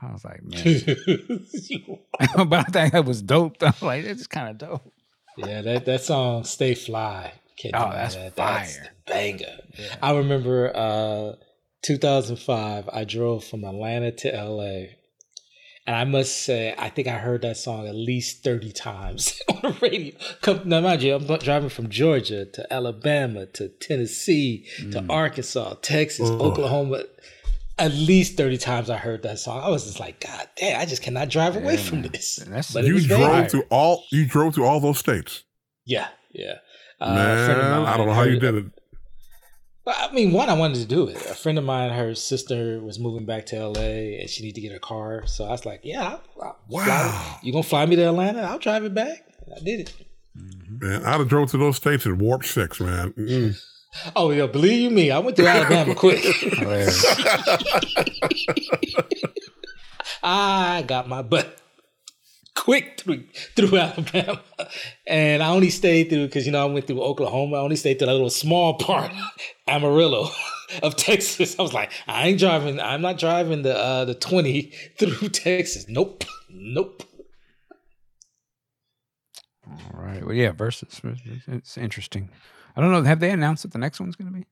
[0.00, 0.64] I was like, man.
[2.48, 3.62] but I think that was dope.
[3.62, 4.92] I was like, it's kind of dope.
[5.36, 8.34] yeah, that, that song "Stay Fly." Can't Oh, that's that.
[8.36, 8.58] fire.
[8.58, 9.56] That's the banger.
[9.78, 9.96] Yeah.
[10.00, 11.32] I remember uh,
[11.82, 12.88] 2005.
[12.92, 14.86] I drove from Atlanta to LA,
[15.90, 19.60] and I must say, I think I heard that song at least 30 times on
[19.62, 20.14] the radio.
[20.40, 25.10] Come, now, mind you, I'm driving from Georgia to Alabama to Tennessee to Mm.
[25.10, 26.40] Arkansas, Texas, Ugh.
[26.40, 27.02] Oklahoma.
[27.76, 29.62] At least 30 times I heard that song.
[29.64, 32.12] I was just like, God damn, I just cannot drive away Yeah, from man.
[32.12, 32.36] this.
[32.36, 33.48] That's- But you drove there.
[33.48, 34.04] to all.
[34.12, 35.42] You drove to all those states,
[35.86, 36.58] Yeah, yeah.
[37.00, 37.86] Uh, a friend of man.
[37.86, 38.64] I don't know how you heard- did it.
[39.90, 41.16] Well, I mean, one, I wanted to do it.
[41.16, 43.80] A friend of mine, her sister was moving back to LA
[44.20, 45.26] and she needed to get her car.
[45.26, 47.38] So I was like, yeah, I'll, I'll Wow.
[47.42, 48.42] you going to fly me to Atlanta?
[48.42, 49.24] I'll drive it back.
[49.52, 49.92] I did it.
[50.38, 50.86] Mm-hmm.
[50.86, 53.12] Man, I'd have drove to those states in warp six, man.
[53.14, 53.60] Mm-mm.
[54.14, 56.24] Oh, yeah, believe you me, I went through Alabama quick.
[60.22, 61.58] I got my butt
[62.54, 63.24] quick through
[63.56, 64.40] through Alabama,
[65.06, 67.56] and I only stayed through because you know I went through Oklahoma.
[67.56, 69.12] I only stayed through that little small part,
[69.66, 70.30] Amarillo,
[70.82, 71.58] of Texas.
[71.58, 72.80] I was like, I ain't driving.
[72.80, 75.86] I'm not driving the uh, the twenty through Texas.
[75.88, 77.02] Nope, nope.
[79.66, 80.24] All right.
[80.24, 81.00] Well, yeah, Verzuz.
[81.46, 82.30] It's interesting.
[82.76, 83.02] I don't know.
[83.02, 84.46] Have they announced what the next one's going to be?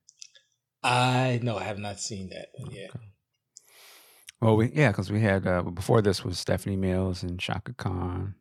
[0.82, 2.90] I no, I have not seen that one yet.
[4.40, 8.34] Well, we yeah, because we had uh, before this was Stephanie Mills and Chaka Khan.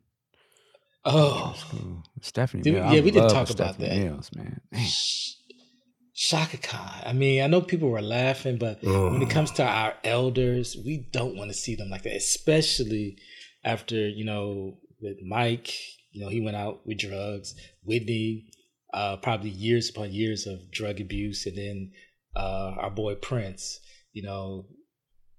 [1.04, 2.62] Oh, Ooh, Stephanie.
[2.62, 2.92] Did- Mills.
[2.92, 4.04] yeah, I we did love talk about Stephanie that.
[4.10, 4.60] Mills, man.
[4.72, 4.86] Man.
[6.14, 7.02] Chaka Khan.
[7.06, 11.06] I mean, I know people were laughing, but when it comes to our elders, we
[11.12, 13.18] don't want to see them like that, especially
[13.64, 15.72] after, you know, with Mike,
[16.10, 17.54] you know, he went out with drugs.
[17.84, 18.50] Whitney,
[18.92, 21.46] uh, probably years upon years of drug abuse.
[21.46, 21.92] And then
[22.34, 23.78] uh, our boy Prince,
[24.12, 24.66] you know,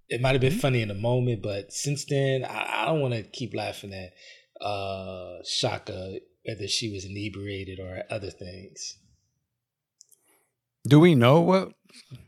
[0.09, 3.13] it might have been funny in the moment, but since then, I, I don't want
[3.13, 4.11] to keep laughing at
[4.65, 8.97] uh, Chaka, whether she was inebriated or other things.
[10.87, 11.73] Do we know what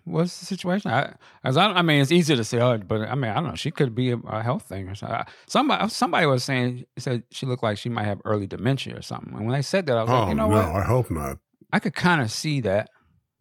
[0.04, 0.92] what's the situation?
[0.92, 1.14] I,
[1.44, 3.56] as I, I mean, it's easy to say, oh, but I mean, I don't know.
[3.56, 5.24] She could be a, a health thing or something.
[5.48, 9.34] Somebody, somebody was saying said she looked like she might have early dementia or something.
[9.34, 10.66] And when they said that, I was Oh like, you know no, what?
[10.66, 11.38] I hope not.
[11.74, 12.90] I could kind of see that.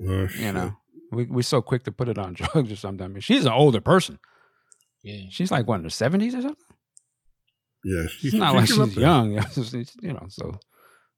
[0.02, 0.54] Oh, You shit.
[0.54, 0.76] know,
[1.10, 3.04] we we're so quick to put it on drugs or something.
[3.04, 4.18] I mean, she's an older person.
[5.02, 5.24] Yeah.
[5.30, 6.64] She's like what in her seventies or something.
[7.82, 9.32] Yeah, It's not like she's up she's young,
[10.02, 10.26] you know.
[10.28, 10.58] So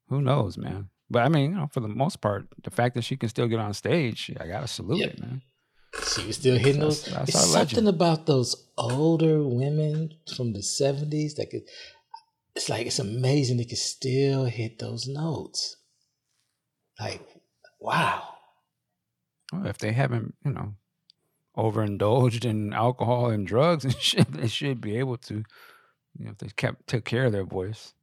[0.08, 0.90] who knows, man?
[1.10, 3.48] But I mean, you know, for the most part, the fact that she can still
[3.48, 5.10] get on stage, I gotta salute Yep.
[5.14, 5.42] it, man.
[6.14, 7.12] She was still hitting That's- those.
[7.14, 7.88] that's it's something legend.
[7.88, 11.62] about those older women from the 70s that could,
[12.54, 15.76] it's like, it's amazing they could still hit those notes.
[16.98, 17.20] Like,
[17.80, 18.31] wow.
[19.52, 20.74] Well, if they haven't, you know,
[21.56, 25.44] overindulged in alcohol and drugs and shit, they should be able to.
[26.18, 27.94] You know, if they kept took care of their voice.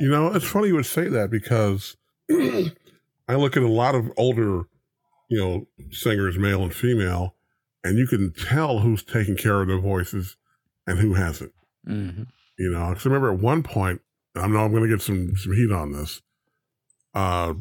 [0.00, 1.96] You know, it's funny you would say that because
[2.30, 4.62] I look at a lot of older,
[5.28, 7.34] you know, singers, male and female,
[7.84, 10.36] and you can tell who's taking care of their voices
[10.86, 11.52] and who hasn't.
[11.86, 12.22] hmm
[12.58, 14.00] You know, because I remember at one point,
[14.34, 16.22] point, I know I'm going to get some some heat on this.
[17.14, 17.54] Uh,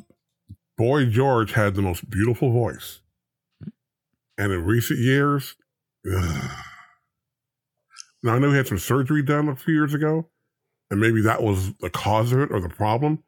[0.78, 3.00] Boy George had the most beautiful voice,
[4.38, 5.56] and in recent years,
[6.06, 6.52] ugh.
[8.24, 10.30] now I know he had some surgery done a few years ago,
[10.92, 13.24] and maybe that was the cause of it or the problem.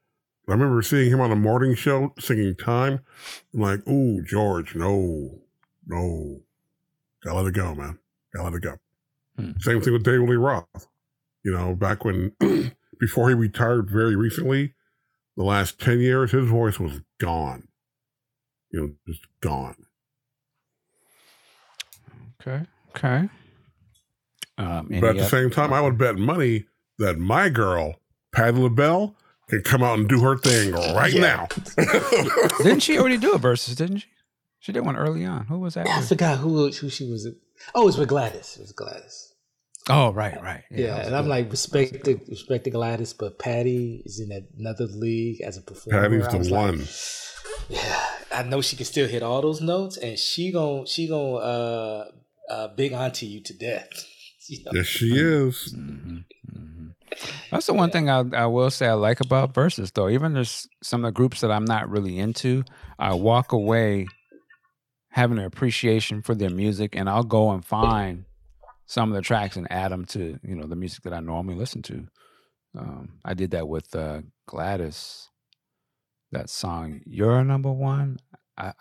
[0.45, 2.99] But I remember seeing him on a morning show singing "Time."
[3.53, 5.41] I'm like, "Ooh, George, no,
[5.87, 6.41] no,
[7.23, 7.97] gotta let it go, man.
[8.33, 8.77] Gotta let it go."
[9.37, 9.51] Hmm.
[9.59, 10.87] Same thing with David Lee Roth.
[11.43, 12.33] You know, back when
[12.99, 14.75] before he retired very recently,
[15.39, 17.69] the last 10 years, his voice was gone.
[18.71, 19.75] You know, just gone.
[22.41, 22.65] Okay.
[22.89, 23.29] Okay.
[24.57, 26.65] Um, but at any the oth- same time, I would bet money
[26.97, 27.95] that my girl,
[28.33, 29.15] Patti LaBelle,
[29.49, 31.21] can come out and do her thing right Yeah.
[31.21, 31.47] now.
[32.57, 33.75] didn't she already do a Verzuz?
[33.77, 34.07] Didn't she?
[34.59, 35.45] She did one early on.
[35.45, 35.87] Who was that?
[35.87, 36.09] I with?
[36.09, 37.25] forgot who who she was.
[37.73, 38.57] Oh, it was with Gladys.
[38.57, 39.28] It was Gladys.
[39.89, 40.63] Oh, right, right.
[40.69, 44.31] Yeah, that was and I'm like respect the respect the Gladys, but Patty is in
[44.57, 46.01] another league as a performer.
[46.01, 46.87] Patty's I the was like, one.
[47.69, 51.41] yeah, I know she can still hit all those notes, and she gon' she gon'
[51.41, 52.05] uh,
[52.49, 53.89] uh big auntie you to death.
[54.51, 54.71] You know?
[54.73, 55.75] yes, she is.
[55.77, 56.95] Mhm, mhm.
[57.51, 60.09] That's the one thing I, I will say I like about Verzuz, though.
[60.09, 62.63] Even there's some of the groups that I'm not really into,
[62.97, 64.07] I walk away
[65.09, 68.25] having an appreciation for their music, and I'll go and find
[68.89, 71.55] some of the tracks and add them to you know the music that I normally
[71.55, 72.07] listen to.
[72.77, 75.29] Um, I did that with uh, Gladys.
[76.31, 78.17] That song, "You're Number One."
[78.57, 78.73] I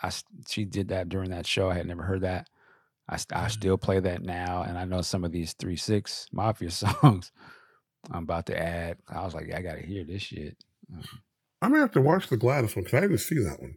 [0.49, 1.71] she did that during that show.
[1.71, 2.49] I had never heard that.
[3.09, 3.17] I, I
[3.47, 3.51] Mhm.
[3.51, 7.31] still play that now, and I know some of these three six mafia songs.
[8.11, 8.99] I'm about to add.
[9.09, 10.57] I was like, I gotta hear this shit.
[11.63, 13.77] I'm gonna have to watch the Gladys one because I didn't see that one.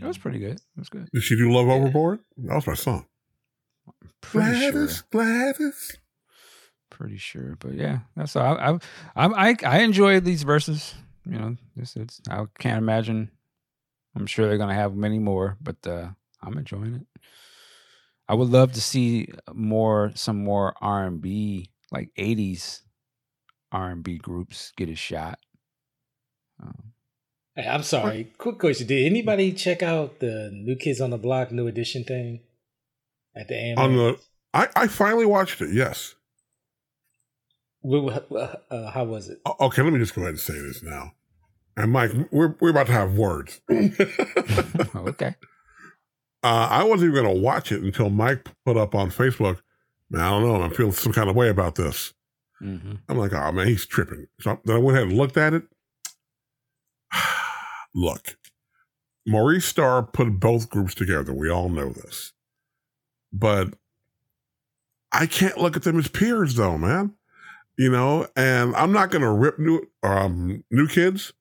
[0.00, 0.56] That was pretty good.
[0.56, 1.08] It was good.
[1.12, 2.20] Did she do Love Overboard?
[2.38, 3.06] That was my song.
[4.20, 4.72] Pretty sure.
[4.72, 5.96] Gladys, Gladys.
[6.90, 8.56] Pretty sure, but yeah, that's all.
[8.56, 8.78] I
[9.14, 10.94] I I, I enjoy these Verzuz.
[11.24, 13.30] You know, this it's I can't imagine.
[14.14, 16.08] I'm sure they're gonna have many more, but uh,
[16.42, 17.20] I'm enjoying it.
[18.28, 22.80] I would love to see more some more R and B like '80s
[23.72, 25.38] R and B groups get a shot.
[26.62, 26.92] Um,
[27.56, 28.32] Hey, I'm sorry.
[28.36, 32.40] Quick question: Did anybody check out the New Kids on the Block New Edition thing
[33.36, 33.80] at the AMA?
[33.80, 34.18] On the,
[34.54, 35.72] I, I finally watched it.
[35.72, 36.14] Yes.
[37.82, 39.38] Wh- wh- uh, how was it?
[39.60, 41.12] Okay, let me just go ahead and say this now.
[41.76, 43.60] And Mike, we're we're about to have words.
[43.70, 45.34] okay.
[46.42, 49.60] Uh, I wasn't even going to watch it until Mike put up on Facebook.
[50.10, 50.62] Man, I don't know.
[50.62, 52.14] I'm feeling some kind of way about this.
[52.62, 52.94] Mm-hmm.
[53.08, 54.26] I'm like, oh man, he's tripping.
[54.40, 55.64] So then I went ahead and looked at it.
[57.94, 58.38] Look,
[59.26, 61.34] Maurice Starr put both groups together.
[61.34, 62.32] We all know this.
[63.32, 63.74] But
[65.12, 67.14] I can't look at them as peers though, man.
[67.78, 71.32] You know, and I'm not gonna rip new um new kids.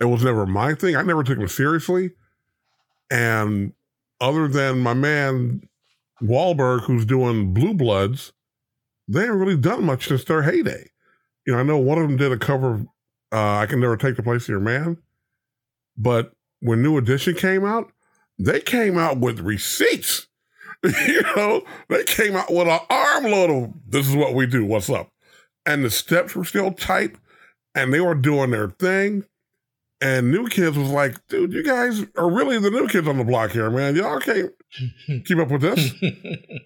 [0.00, 0.96] It was never my thing.
[0.96, 2.12] I never took them seriously.
[3.10, 3.72] And
[4.20, 5.68] other than my man
[6.22, 8.32] Wahlberg, who's doing Blue Bloods,
[9.08, 10.90] they haven't really done much since their heyday.
[11.46, 12.86] You know, I know one of them did a cover
[13.32, 14.98] uh, I Can Never Take the Place of Your Man.
[15.96, 17.92] But when New Edition came out,
[18.38, 20.26] they came out with receipts.
[21.06, 24.88] you know, they came out with an armload of this is what we do, what's
[24.88, 25.10] up.
[25.66, 27.16] And the steps were still tight
[27.74, 29.24] and they were doing their thing.
[30.00, 33.24] And New Kids was like, dude, you guys are really the new kids on the
[33.24, 33.94] block here, man.
[33.94, 34.50] Y'all can't
[35.26, 35.92] keep up with this.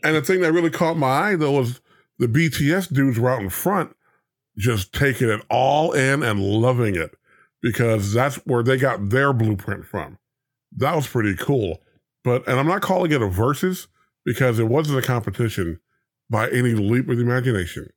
[0.05, 1.81] and the thing that really caught my eye, though, was
[2.19, 3.97] the BTS dudes were out in front,
[4.57, 7.17] just taking it all in and loving it
[7.61, 10.19] because that's where they got their blueprint from.
[10.77, 11.81] That was pretty cool.
[12.23, 13.89] But, and I'm not calling it a versus
[14.25, 15.81] because it wasn't a competition
[16.31, 17.91] by any leap of the imagination.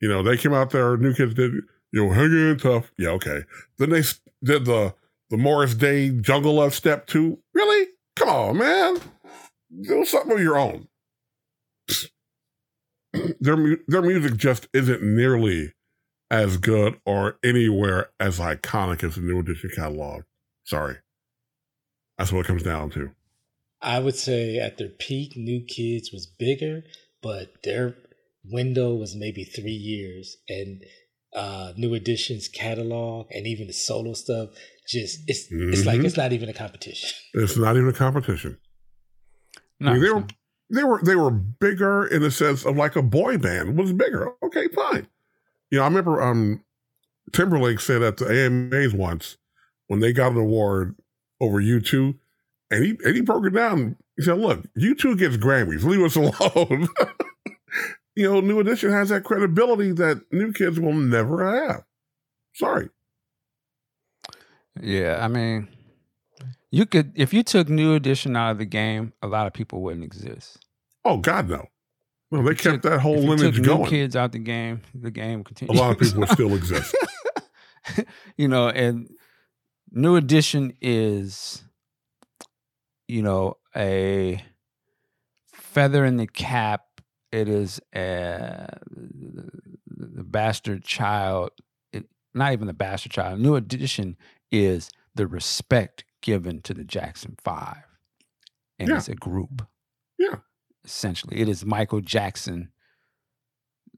[0.00, 1.52] You know, they came out there, new kids did,
[1.92, 2.92] you know, hang in tough.
[2.96, 3.42] Yeah, okay.
[3.78, 4.02] Then they
[4.44, 4.94] did the
[5.30, 7.38] the Morris Day Jungle Love Step Two.
[7.52, 7.88] Really?
[8.16, 9.00] Come on, man.
[9.82, 10.88] Do something of your own.
[13.40, 15.74] their their music just isn't nearly
[16.30, 20.22] as good or anywhere as iconic as the New Edition catalog.
[20.64, 20.96] Sorry,
[22.16, 23.10] that's what it comes down to.
[23.80, 26.82] I would say at their peak, New Kids was bigger,
[27.22, 27.96] but their
[28.44, 30.82] window was maybe three years, and
[31.34, 34.50] uh, New Edition's catalog and even the solo stuff
[34.88, 35.72] just it's mm-hmm.
[35.72, 37.10] it's like it's not even a competition.
[37.34, 38.58] It's not even a competition.
[39.78, 40.24] No, I mean, they were
[40.70, 44.32] they were they were bigger in the sense of like a boy band was bigger.
[44.42, 45.06] Okay, fine.
[45.70, 46.64] You know, I remember um
[47.32, 49.36] Timberlake said at the AMAs once
[49.86, 50.96] when they got an award
[51.40, 52.14] over U2,
[52.70, 53.96] and he and he broke it down.
[54.16, 55.84] He said, "Look, U2 gets Grammys.
[55.84, 56.16] Leave us
[56.54, 56.88] alone."
[58.16, 61.84] you know, New Edition has that credibility that new kids will never have.
[62.54, 62.88] Sorry.
[64.80, 65.68] Yeah, I mean,
[66.70, 69.82] you could if you took New Edition out of the game, a lot of people
[69.82, 70.58] wouldn't exist.
[71.04, 71.66] Oh God, no.
[72.30, 73.82] No, they kept took, that whole lineage took going.
[73.84, 75.78] New kids out the game, the game continues.
[75.78, 76.94] A lot of people still exist.
[78.36, 79.08] you know, and
[79.90, 81.64] New Edition is,
[83.08, 84.42] you know, a
[85.52, 86.84] feather in the cap.
[87.32, 91.50] It is a, the bastard child.
[91.92, 93.40] It, not even the bastard child.
[93.40, 94.16] New Edition
[94.50, 97.84] is the respect given to the Jackson Five,
[98.78, 98.96] and Yeah.
[98.96, 99.66] it's a group.
[100.18, 100.36] Yeah.
[100.84, 102.70] essentially, it is Michael Jackson.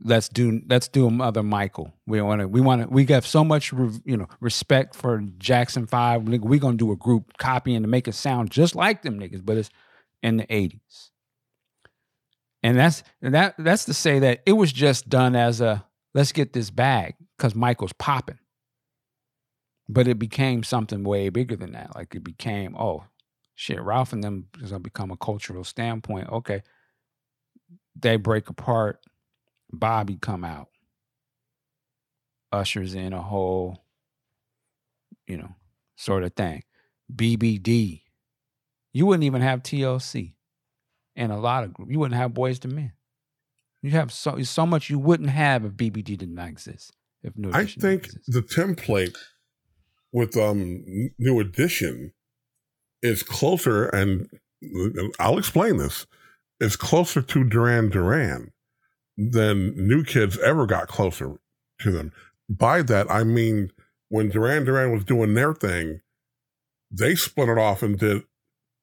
[0.02, 1.92] Let's do let's do another Michael.
[2.06, 5.22] We want to we want to we got so much re- you know respect for
[5.38, 6.22] Jackson Five.
[6.22, 9.58] We're gonna do a group copying to make it sound just like them niggas, but
[9.58, 9.70] it's
[10.22, 11.10] in the eighties.
[12.62, 15.84] And that's and that that's to say that it was just done as a
[16.14, 18.38] let's get this bag because Michael's popping.
[19.88, 21.94] But it became something way bigger than that.
[21.96, 23.04] Like it became, oh
[23.54, 26.28] shit, Ralph and them is gonna become a cultural standpoint.
[26.30, 26.62] Okay.
[27.96, 29.00] They break apart,
[29.72, 30.68] Bobby come out.
[32.52, 33.84] Ushers in a whole,
[35.26, 35.54] you know,
[35.96, 36.64] sort of thing.
[37.14, 38.02] BBD.
[38.92, 40.34] You wouldn't even have TLC
[41.14, 41.92] and a lot of groups.
[41.92, 42.92] You wouldn't have Boyz II Men.
[43.82, 46.92] You have so so much you wouldn't have if BBD did not exist.
[47.22, 49.16] If New I think the template
[50.12, 52.12] with um new edition
[53.02, 54.28] is closer, and
[55.18, 56.06] I'll explain this.
[56.58, 58.52] Is closer to Duran Duran
[59.16, 61.36] than New Kids ever got closer
[61.80, 62.12] to them.
[62.48, 63.70] By that I mean
[64.08, 66.00] when Duran Duran was doing their thing,
[66.90, 68.22] they split it off and did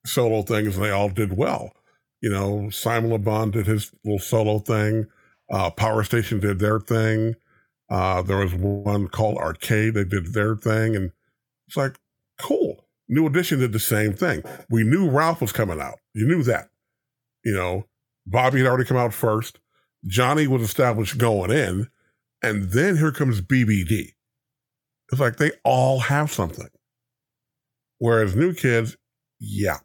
[0.06, 1.74] solo things, and they all did well.
[2.22, 5.08] You know, Simon Le Bon did his little solo thing.
[5.52, 7.36] Uh, Power Station did their thing.
[7.90, 9.94] Uh, there was one called Arcade.
[9.94, 11.12] They did their thing, and
[11.68, 12.00] it's like,
[12.40, 12.86] cool.
[13.08, 14.44] New Edition did the same thing.
[14.70, 16.00] We knew Ralph was coming out.
[16.14, 16.70] You knew that.
[17.44, 17.86] You know,
[18.26, 19.60] Bobby had already come out first.
[20.06, 21.88] Johnny was established going in,
[22.42, 24.14] and then here comes BBD.
[25.12, 26.68] It's like they all have something.
[28.00, 28.96] Whereas New Kids,
[29.40, 29.78] yeah,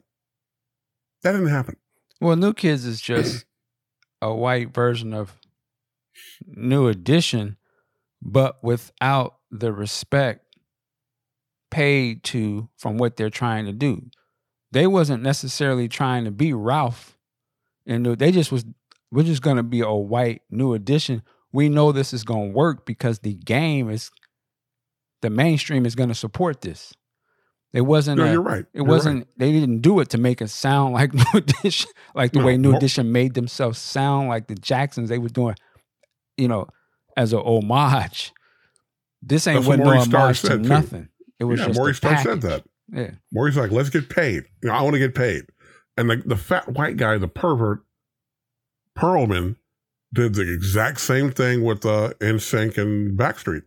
[1.23, 1.77] that didn't happen.
[2.21, 3.47] Well, New Kids is just
[4.21, 5.39] a white version of
[6.47, 7.57] New Edition,
[8.21, 10.45] but without the respect
[11.71, 14.11] paid to from what they're trying to do.
[14.73, 17.17] they wasn't necessarily trying to be Ralph,
[17.87, 18.65] and they just was
[19.13, 21.23] we're just gonna be a white new edition.
[21.53, 24.11] We know this is gonna work because the game is
[25.21, 26.93] the mainstream is gonna support this.
[27.73, 28.19] It wasn't.
[28.19, 28.65] No, a- you're right.
[28.65, 29.19] It You're wasn't.
[29.21, 29.27] right.
[29.39, 32.57] They didn't do it to make it sound like New Edition, like the No, way
[32.59, 35.09] New Mo- Edition made themselves sound like the Jacksons.
[35.09, 35.55] They were doing,
[36.37, 36.67] you know,
[37.17, 38.33] as a homage.
[39.23, 40.59] This ain't what no homage to too.
[40.59, 41.09] nothing.
[41.39, 42.65] It was yeah, just Maurice a Starr said that.
[42.93, 44.43] Yeah, Maurice like, let's get paid.
[44.63, 45.45] You know, I want to get paid.
[45.97, 47.85] And the, the fat white guy, the pervert,
[48.97, 49.57] Pearlman,
[50.13, 53.63] did the exact same thing with uh, NSYNC and Backstreet.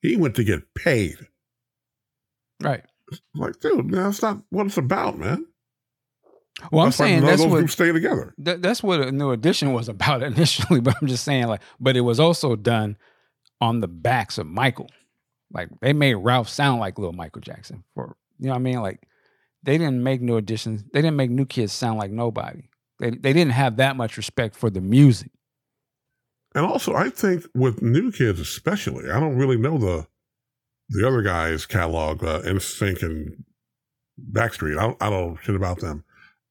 [0.00, 1.16] He went to get paid.
[2.62, 2.84] right.
[3.34, 5.46] Like, dude, man, that's not what it's about, man.
[6.70, 8.34] Well, I'm saying of that's what stay together.
[8.38, 10.80] that, that's what a New Edition was about initially.
[10.80, 12.96] But I'm just saying, like, but it was also done
[13.60, 14.88] on the backs of Michael.
[15.52, 18.80] Like they made Ralph sound like little Michael Jackson for you know what I mean.
[18.80, 19.06] Like
[19.62, 20.84] they didn't make New Editions.
[20.92, 22.62] They didn't make New Kids sound like nobody.
[23.02, 25.32] They they didn't have that much respect for the music.
[26.54, 30.06] And also, I think with new kids, especially, I don't really know the
[30.88, 33.44] the other guys' catalog, uh, NSYNC and
[34.30, 34.78] Backstreet.
[34.78, 36.04] I don't, I don't know shit about them.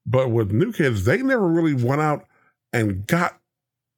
[0.05, 2.25] But with new kids, they never really went out
[2.73, 3.39] and got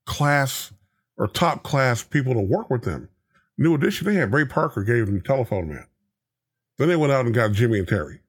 [0.06, 0.72] class
[1.18, 3.10] or top class people to work with them.
[3.58, 5.88] New Edition, they had Ray Parker gave them Telephone Man.
[6.78, 8.20] Then they went out and got Jimmy and Terry.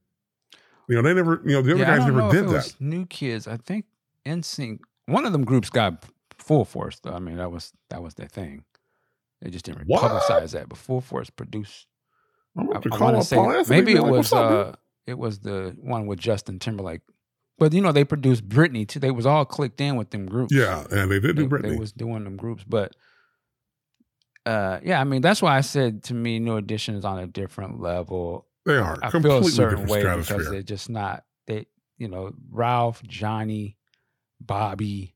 [0.88, 2.74] You know, they never, you know, the other Yeah, guys never did that.
[2.78, 3.46] New Kids.
[3.46, 3.86] I think
[4.26, 4.78] NSYNC.
[5.06, 6.04] One of them groups got
[6.38, 7.00] Full Force.
[7.00, 7.12] Though.
[7.12, 8.64] I mean, that was that was their thing.
[9.42, 10.02] They just didn't What?
[10.02, 10.68] publicize that.
[10.68, 11.86] But Full Force produced
[12.56, 14.72] I'm I, I want to say Paul maybe it like, was "What's up, uh
[15.06, 17.02] it was the one with Justin Timberlake.
[17.58, 19.00] But you know they produced Britney too.
[19.00, 20.54] They was all clicked in with them groups.
[20.54, 22.64] Yeah, and they did they, do they was doing them groups.
[22.64, 22.94] But
[24.46, 27.26] uh yeah, I mean that's why I said to me New Edition is on a
[27.26, 28.46] different level.
[28.64, 31.66] they are I feel completely a certain different way because they're just not they
[31.98, 33.76] you know Ralph, Johnny,
[34.46, 35.14] Bobby,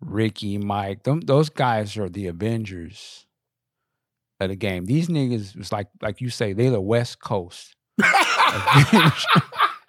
[0.00, 1.02] Ricky, Mike.
[1.04, 3.26] Them, those guys are the Avengers
[4.40, 4.84] of the game.
[4.86, 7.74] These niggas was like like you say they're the West Coast.
[8.02, 9.26] Avengers.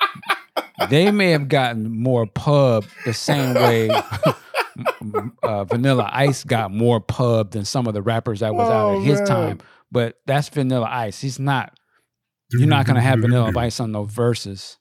[0.89, 3.89] they may have gotten more pub the same way
[5.43, 8.99] uh, Vanilla Ice got more pub than some of the rappers that was out Oh,
[8.99, 9.27] at his man.
[9.27, 9.59] time.
[9.91, 11.19] But that's Vanilla Ice.
[11.21, 11.77] He's not.
[12.51, 14.77] You're not gonna have Vanilla Ice on those verses.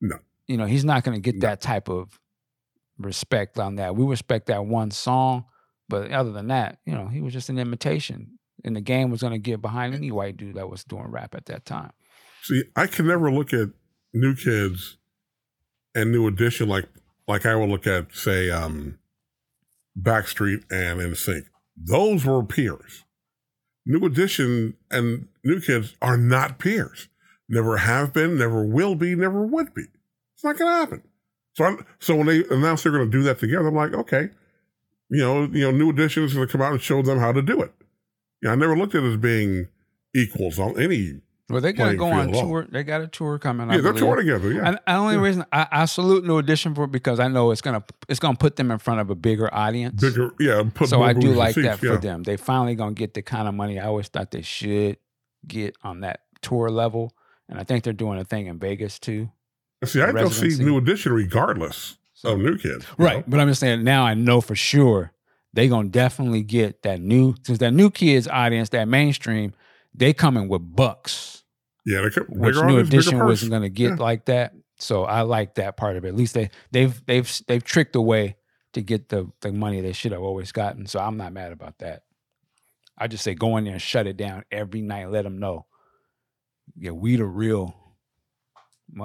[0.00, 0.16] No.
[0.46, 1.48] You know he's not gonna get No.
[1.48, 2.18] that type of
[2.98, 3.96] respect on that.
[3.96, 5.44] We respect that one song,
[5.88, 8.38] but other than that, you know, he was just an imitation.
[8.64, 11.46] And the game was gonna get behind any white dude that was doing rap at
[11.46, 11.92] that time.
[12.42, 13.68] See, I can never look at
[14.12, 14.96] new kids
[15.94, 16.86] and new edition like
[17.26, 18.98] like I would look at, say, um,
[19.98, 21.46] Backstreet and NSYNC.
[21.76, 23.04] Those were peers.
[23.86, 27.08] New edition and new kids are not peers.
[27.48, 29.84] Never have been, never will be, never would be.
[30.34, 31.02] It's not going to happen.
[31.54, 34.30] So, I'm, so when they announced they're going to do that together, I'm like, okay,
[35.10, 37.32] you know, you know, new edition is going to come out and show them how
[37.32, 37.72] to do it.
[38.42, 39.68] Yeah, I never looked at it as being
[40.14, 41.20] equals on any.
[41.50, 42.66] Well, they gotta go on tour.
[42.70, 43.68] They got a tour coming.
[43.70, 44.04] I Yeah, they're believe.
[44.06, 44.50] touring together.
[44.52, 45.20] Yeah, And the only Yeah.
[45.20, 48.36] reason I, I salute New Edition for it because I know it's gonna it's gonna
[48.38, 50.00] put them in front of a bigger audience.
[50.00, 50.30] bigger.
[50.40, 51.96] Yeah, put so I do like seats, that for yeah.
[51.98, 52.22] them.
[52.22, 54.96] They finally gonna get the kind of money I always thought they should
[55.46, 57.12] get on that tour level,
[57.48, 59.30] and I think they're doing a thing in Vegas too.
[59.84, 62.86] See, I don't see new edition regardless of new kids.
[62.98, 63.24] Right, know?
[63.26, 65.12] but I'm just saying now I know for sure
[65.52, 69.52] they gonna definitely get that new since that new kids audience, that mainstream,
[69.94, 71.44] they coming with bucks.
[71.86, 73.96] Yeah, they kept which New Edition wasn't going to get Yeah.
[73.96, 74.54] like that.
[74.78, 76.08] So I like that part of it.
[76.08, 78.36] At least they they've they've they've tricked away
[78.72, 80.86] to get the the money they should have always gotten.
[80.86, 82.04] So I'm not mad about that.
[82.96, 85.10] I just say go in there and shut it down every night.
[85.10, 85.66] Let them know,
[86.76, 87.74] yeah, we the real.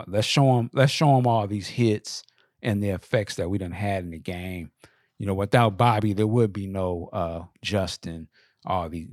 [0.08, 0.70] Let's show them.
[0.74, 2.24] Let's show them all these hits
[2.62, 4.72] and the effects that we done had in the game.
[5.18, 8.28] You know, without Bobby, there would be no uh Justin.
[8.66, 9.08] All these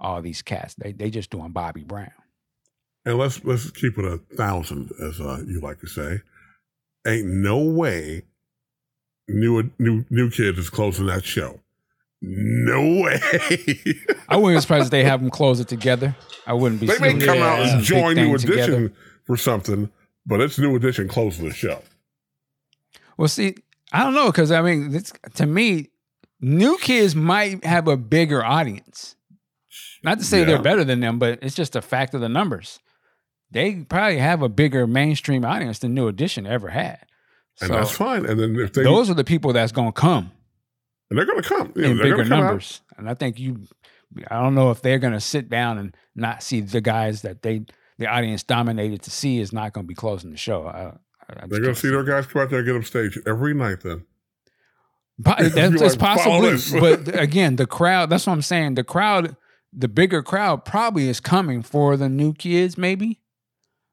[0.00, 0.74] all these cats.
[0.74, 2.12] They they just doing Bobby Brown.
[3.04, 6.20] And let's let's keep it a thousand, as uh, you like to say.
[7.06, 8.22] Ain't no way
[9.28, 11.60] new new new kids is closing that show.
[12.20, 13.20] No way.
[14.28, 16.14] I wouldn't be surprised if they have them close it together.
[16.46, 16.86] I wouldn't be.
[16.86, 18.62] they may surprised come out and join thing new together.
[18.62, 19.90] edition for something,
[20.26, 21.82] but it's new edition closing the show.
[23.16, 23.56] Well, see,
[23.92, 25.90] I don't know because I mean, it's, to me,
[26.40, 29.16] new kids might have a bigger audience.
[30.02, 30.44] Not to say Yeah.
[30.46, 32.80] they're better than them, but it's just a fact of the numbers.
[33.50, 36.98] They probably have a bigger mainstream audience than New Edition ever had.
[37.60, 38.24] And So that's fine.
[38.26, 40.32] And then if they those are the people that's going to come
[41.10, 41.70] and they're gonna come.
[41.76, 42.40] You know, in bigger gonna out.
[42.46, 42.80] numbers.
[42.96, 43.66] And I think you,
[44.30, 47.42] I don't know if they're going to sit down and not see the guys that
[47.42, 47.66] they,
[48.02, 50.66] the audience dominated to see is not going to be closing the show.
[50.66, 50.92] I,
[51.30, 53.80] I- They're gonna see their guys come out there and get them staged every night.
[53.82, 54.04] Then
[55.18, 58.10] that's, it's possibly, but again, the crowd.
[58.10, 58.74] That's what I'm saying.
[58.74, 59.36] The crowd,
[59.72, 63.20] the bigger crowd, probably is coming for the new kids, maybe.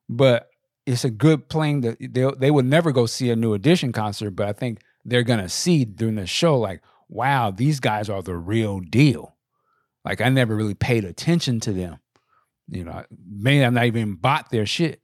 [0.09, 0.49] But
[0.85, 4.31] it's a good playing that they they would never go see a new edition concert,
[4.31, 8.35] but I think they're gonna see during the show, like, wow, these guys are the
[8.35, 9.35] real deal.
[10.03, 11.99] Like I never really paid attention to them.
[12.71, 15.01] You know, maybe I'm not even bought their shit,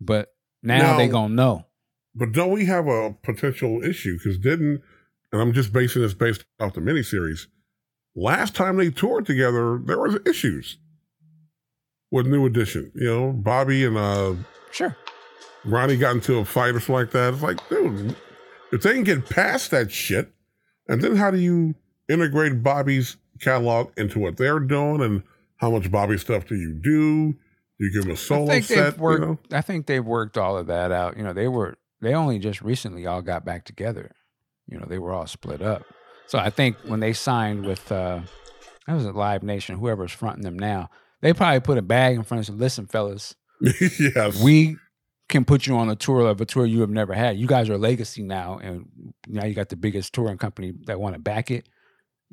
[0.00, 0.28] but
[0.62, 1.64] now they Now- gonna know.
[2.14, 4.18] But don't we have a potential issue?
[4.18, 4.82] Because didn't,
[5.32, 7.46] and I'm just basing this based off the miniseries.
[8.16, 10.78] Last time they toured together, there was issues
[12.10, 12.90] with New Edition.
[12.94, 14.34] You know, Bobby and uh,
[14.72, 14.96] Sure.
[15.64, 17.34] Ronnie got into a fight or something like that.
[17.34, 18.16] It's like, dude,
[18.72, 20.32] if they can get past that shit,
[20.88, 21.74] and then how do you
[22.08, 25.22] integrate Bobby's catalog into what they're doing, and
[25.58, 27.32] how much Bobby stuff do you do?
[27.32, 28.96] Do you give them a solo I think set?
[28.96, 29.38] they've you know?
[29.52, 31.16] I think they've worked all of that out.
[31.16, 34.12] You know, they were they only just recently all got back together.
[34.66, 35.84] You know, they were all split up.
[36.26, 38.20] So I think when they signed with uh
[38.86, 40.90] that was a Live Nation, whoever's fronting them now,
[41.20, 42.58] they probably put a bag in front of them.
[42.58, 44.42] Listen, fellas, yes.
[44.42, 44.76] we
[45.28, 47.36] can put you on a tour of a tour you have never had.
[47.36, 48.88] You guys are a legacy now, and
[49.26, 51.68] now you got the biggest touring company that want to back it.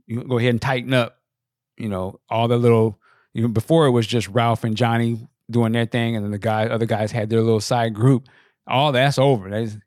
[0.08, 1.18] You go ahead and tighten up.
[1.78, 3.00] You know all the little.
[3.44, 6.68] Know, before it was just Ralph and Johnny doing their thing, and then the guy,
[6.68, 8.28] other guys had their little side group.
[8.68, 9.50] All that's over.
[9.50, 9.78] That's,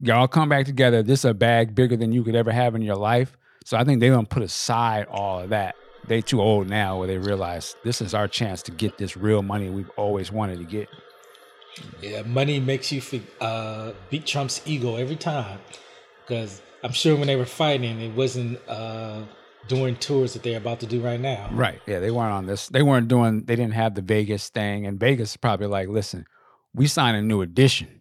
[0.00, 1.02] y'all come back together.
[1.02, 3.36] This is a bag bigger than you could ever have in your life.
[3.64, 5.74] So I think they're gonna put aside all of that.
[6.06, 9.42] They too old now, where they realize this is our chance to get this real
[9.42, 10.88] money we've always wanted to get.
[12.00, 13.02] Yeah, money makes you
[13.40, 15.58] uh, beat Trump's ego every time.
[16.26, 19.22] Because I'm sure when they were fighting, it wasn't uh,
[19.68, 21.48] doing tours that they're about to do right now.
[21.52, 21.80] Right.
[21.86, 22.68] Yeah, they weren't on this.
[22.68, 23.44] They weren't doing.
[23.44, 26.24] They didn't have the Vegas thing, and Vegas is probably like, listen,
[26.74, 28.00] we sign a new edition.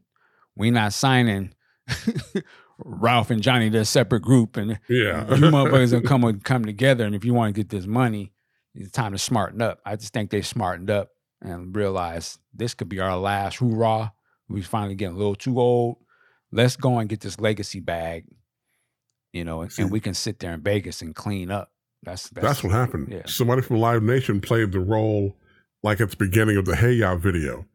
[0.55, 1.53] We not signing
[2.79, 5.27] Ralph and Johnny to a separate group, and yeah.
[5.35, 7.05] you motherfuckers gonna come come together.
[7.05, 8.33] And if you want to get this money,
[8.73, 9.79] it's time to smarten up.
[9.85, 11.09] I just think they smartened up
[11.41, 14.13] and realized this could be our last hoorah.
[14.49, 15.97] We finally getting a little too old.
[16.51, 18.25] Let's go and get this legacy bag,
[19.37, 21.71] you know, and, we can sit there in Vegas and clean up.
[22.03, 23.09] That's that's, That's what happened.
[23.09, 23.21] Yeah.
[23.25, 25.35] Somebody from Live Nation played the role
[25.83, 27.65] like at the beginning of the Hey Ya video.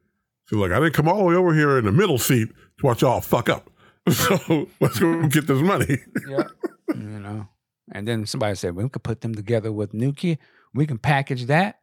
[0.47, 2.49] So like, I didn't come all the way over here in the middle seat
[2.79, 3.71] to watch y'all fuck up.
[4.11, 5.99] So let's go get this money.
[6.29, 6.49] yeah.
[6.89, 7.47] you know.
[7.93, 10.39] And then somebody said we could put them together with Nuki.
[10.75, 11.79] We can package that.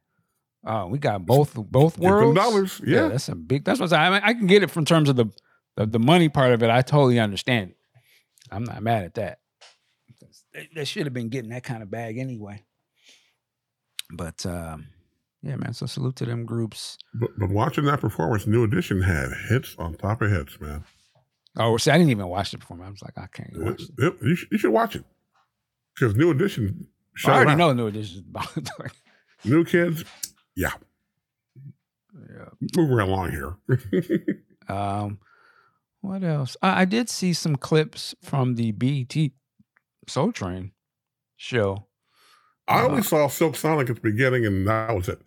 [0.65, 2.35] Uh, we got both both worlds.
[2.35, 2.81] dollars.
[2.85, 3.07] Yeah.
[3.07, 3.63] that's a big.
[3.63, 5.27] That's what I, mean, I can get it from terms of the,
[5.77, 6.69] the the money part of it.
[6.69, 7.77] I totally understand it.
[8.51, 9.39] I'm not mad at that.
[10.73, 12.63] They, should have been getting that kind of bag anyway.
[14.11, 14.87] But um,
[15.41, 15.73] yeah, man.
[15.73, 16.97] So salute to them groups.
[17.13, 20.83] But, but watching that performance, New Edition had hits on top of hits, man.
[21.57, 22.87] Oh, see, I didn't even watch the performance.
[22.87, 23.89] I was like, I can't watch it.
[23.97, 25.03] It- you, should, you should watch it
[25.95, 26.87] because New Edition.
[27.25, 27.57] I already out.
[27.57, 28.47] know new editions about.
[29.43, 30.05] New kids.
[30.55, 30.71] Yeah,
[32.13, 32.45] yeah.
[32.75, 33.55] moving along here.
[34.69, 35.17] Um,
[36.01, 36.55] what else?
[36.61, 39.31] I, I did see some clips from the BET
[40.09, 40.71] Soul Train
[41.37, 41.85] show.
[42.67, 45.21] I Uh, only saw Silk Sonic at the beginning, and that was it.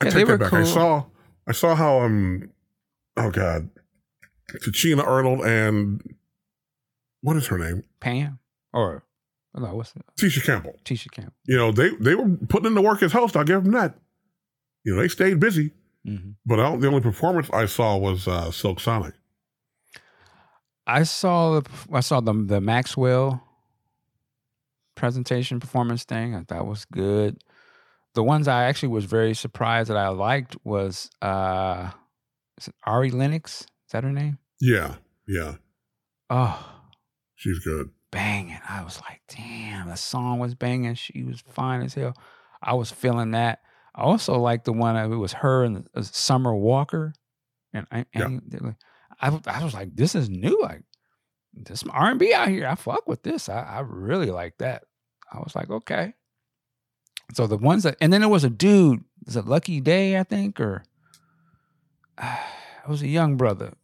[0.00, 0.52] I Yeah, take that back.
[0.52, 0.66] I cool.
[0.66, 1.04] saw,
[1.46, 2.50] I saw how um,
[3.16, 3.68] oh god,
[4.64, 6.00] Tichina Arnold and
[7.20, 8.38] what is her name, Pam
[8.72, 9.04] or
[9.54, 10.02] no, what's it?
[10.18, 10.74] Tisha Campbell.
[10.84, 11.34] Tisha Campbell.
[11.46, 13.36] You know, they they were putting in the work as host.
[13.36, 13.94] I'll give them that.
[14.84, 15.72] You know, they stayed busy,
[16.04, 19.14] hmm but I don't, the only performance I saw was uh, Silk Sonic.
[20.86, 23.42] I saw the I saw the the Maxwell
[24.94, 26.34] presentation performance thing.
[26.34, 27.42] I thought was good.
[28.14, 31.90] The ones I actually was very surprised that I liked was uh,
[32.58, 33.62] is it Ari Lennox?
[33.62, 34.38] Is that her name?
[34.60, 35.54] Yeah, yeah,
[36.30, 36.82] Oh,
[37.34, 37.90] she's good.
[38.10, 38.58] banging.
[38.68, 40.94] I was like, damn, the song was banging.
[40.94, 42.14] She was fine as hell.
[42.62, 43.60] I was feeling that.
[43.94, 47.12] I also like the one it was her and uh, Summer Walker,
[47.74, 48.26] and I, Yeah.
[48.26, 48.76] and were-
[49.20, 50.58] I, I was like, this is new.
[50.62, 50.82] Like
[51.52, 52.66] this some R and B out here.
[52.66, 53.48] I fuck with this.
[53.48, 54.84] I, I really like that.
[55.32, 56.14] I was like, okay.
[57.34, 59.04] So the ones that, and then there was a dude.
[59.24, 60.18] Was it Lucky Daye?
[60.18, 60.84] I think, or
[62.22, 63.74] it was a young brother.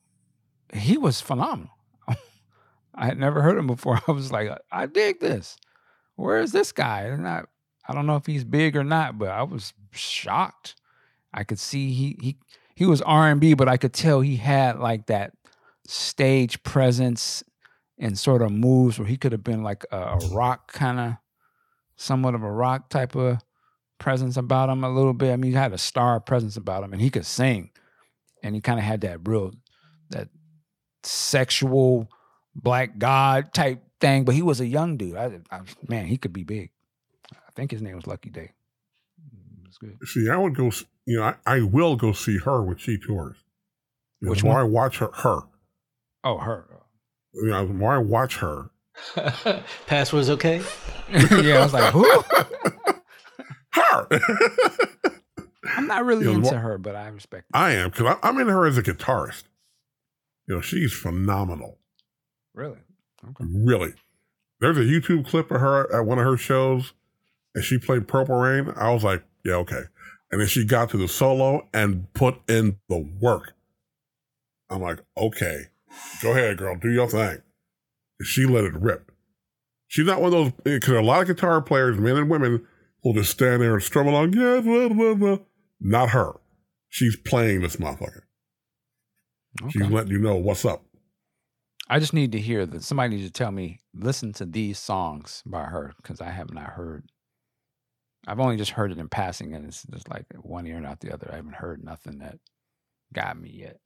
[0.72, 1.72] He was phenomenal.
[2.94, 4.00] I had never heard him before.
[4.08, 5.56] I was like, I dig this.
[6.16, 7.02] Where is this guy?
[7.02, 7.44] And I,
[7.88, 10.74] I don't know if he's big or not, but I was shocked.
[11.32, 12.36] I could see he he
[12.74, 15.32] he was R and B, but I could tell he had like that
[15.86, 17.42] stage presence
[17.98, 21.12] and sort of moves where he could have been like a, rock kind of,
[21.96, 23.38] somewhat of a rock type of
[23.98, 25.32] presence about him a little bit.
[25.32, 27.70] I mean, he had a star presence about him, and he could sing,
[28.42, 29.52] and he kind of had that real
[30.10, 30.28] that
[31.02, 32.08] sexual
[32.54, 35.16] black god type thing, but he was a young dude.
[35.16, 36.70] I, I, man, he could be big.
[37.32, 38.52] I think his name was Lucky Daye.
[39.20, 39.98] Mm, It's good.
[40.06, 40.70] See, I would go.
[41.04, 43.36] You know, I, I will go see her when she tours.
[44.20, 44.56] Which one?
[44.56, 45.40] I watch her, her.
[46.24, 46.66] Oh, her.
[47.42, 48.70] You know, the more I watch her,
[49.86, 50.60] Password's okay.
[51.10, 52.04] yeah, I was like, who?
[53.70, 54.08] her.
[55.76, 57.46] I'm not really You know, into more- her, but I respect.
[57.54, 57.56] It.
[57.56, 59.44] I am because I'm in her as a guitarist.
[60.46, 61.78] You know, she's phenomenal.
[62.54, 62.78] Really?
[63.24, 63.44] Okay.
[63.48, 63.94] Really.
[64.60, 66.92] There's a YouTube clip of her at one of her shows,
[67.54, 68.72] and she played Purple Rain.
[68.76, 69.82] I was like, yeah, okay.
[70.32, 73.52] And then she got to the solo and put in the work.
[74.70, 75.66] I'm like, okay,
[76.22, 77.38] go ahead, girl, do your thing.
[78.22, 79.12] She let it rip.
[79.86, 82.66] She's not one of those because a lot of guitar players, men and women,
[83.02, 84.34] will just stand there and strum along.
[84.34, 85.38] Yeah, blah, blah, blah.
[85.80, 86.32] not her.
[86.88, 88.22] She's playing this motherfucker.
[89.70, 90.84] She's letting you know what's up.
[91.88, 92.82] I just need to hear that.
[92.82, 96.70] Somebody needs to tell me, listen to these songs by her because I have not
[96.70, 97.10] heard.
[98.26, 101.00] I've only just heard it in passing, and it's just like one ear and out
[101.00, 101.30] the other.
[101.32, 102.38] I haven't heard nothing that
[103.12, 103.78] got me yet.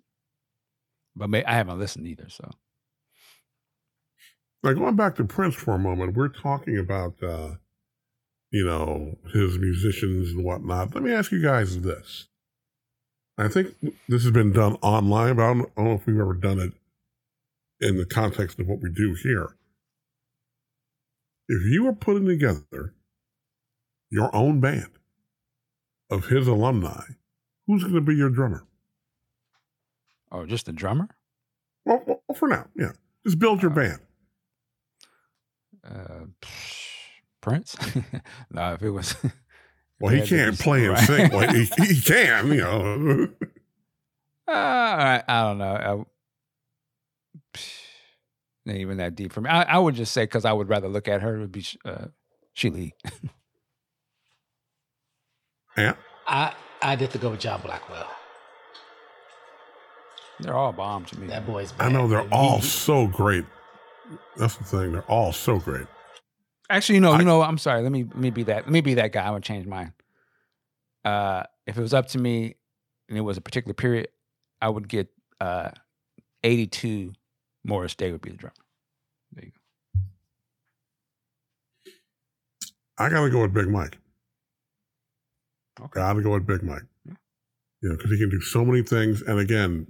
[1.15, 2.29] But may, I haven't listened either.
[2.29, 2.51] So
[4.63, 7.57] Now going back to Prince for a moment, we're talking about uh,
[8.51, 10.95] you know his musicians and whatnot.
[10.95, 12.29] Let me ask you guys this.
[13.39, 13.75] I think
[14.09, 16.61] this has been done online, but I don't, I don't know if we've ever done
[16.61, 16.73] it
[17.81, 19.57] in the context of what we do here.
[21.49, 22.95] If you were putting together
[24.11, 24.93] your own band
[26.11, 27.05] of his alumni,
[27.67, 28.67] who's going to be your drummer?
[30.33, 31.09] Oh, just a drummer.
[31.85, 32.93] Well, well, for now, yeah.
[33.25, 34.01] Just build your band.
[35.85, 36.27] Uh,
[37.41, 37.77] Prince.
[38.51, 39.15] no, if it was.
[40.01, 41.07] Well, he can't play and right.
[41.07, 41.31] sing.
[41.31, 43.29] Well, he, he can, you know.
[44.49, 46.05] Uh, I, I don't know.
[47.55, 47.59] I,
[48.67, 49.49] not even that deep for me.
[49.49, 51.65] I, I would just say because I would rather look at her it would be
[51.85, 52.07] uh,
[52.53, 52.89] Sheila.
[55.77, 55.95] Yeah.
[56.27, 58.11] I I'd have to go with John Blackwell.
[60.43, 61.29] They're all bomb to me.
[61.29, 61.73] That boy's.
[61.79, 62.33] I know they're man.
[62.33, 63.45] all so great.
[64.37, 64.93] That's the thing.
[64.93, 65.87] They're all so great.
[66.69, 67.83] Actually, no, I- you know, I'm sorry.
[67.83, 68.65] Let me let me be that.
[68.65, 69.25] Let me be that guy.
[69.25, 69.93] I would change mine.
[71.05, 72.57] Uh, if it was up to me,
[73.09, 74.09] and it was a particular period,
[74.61, 75.09] I would get
[75.41, 75.71] uh,
[76.45, 77.13] 82.
[77.65, 78.55] Morris Day would be the drummer.
[79.33, 80.01] There you go.
[82.99, 83.99] I got to go with Big Mike.
[85.81, 85.91] Okay.
[85.95, 86.83] Got to go with Big Mike.
[87.05, 87.15] Yeah.
[87.83, 89.23] You know, because he can do so many things.
[89.23, 89.87] And again,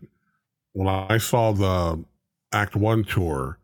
[0.72, 2.04] when I saw the
[2.52, 3.58] Act One tour,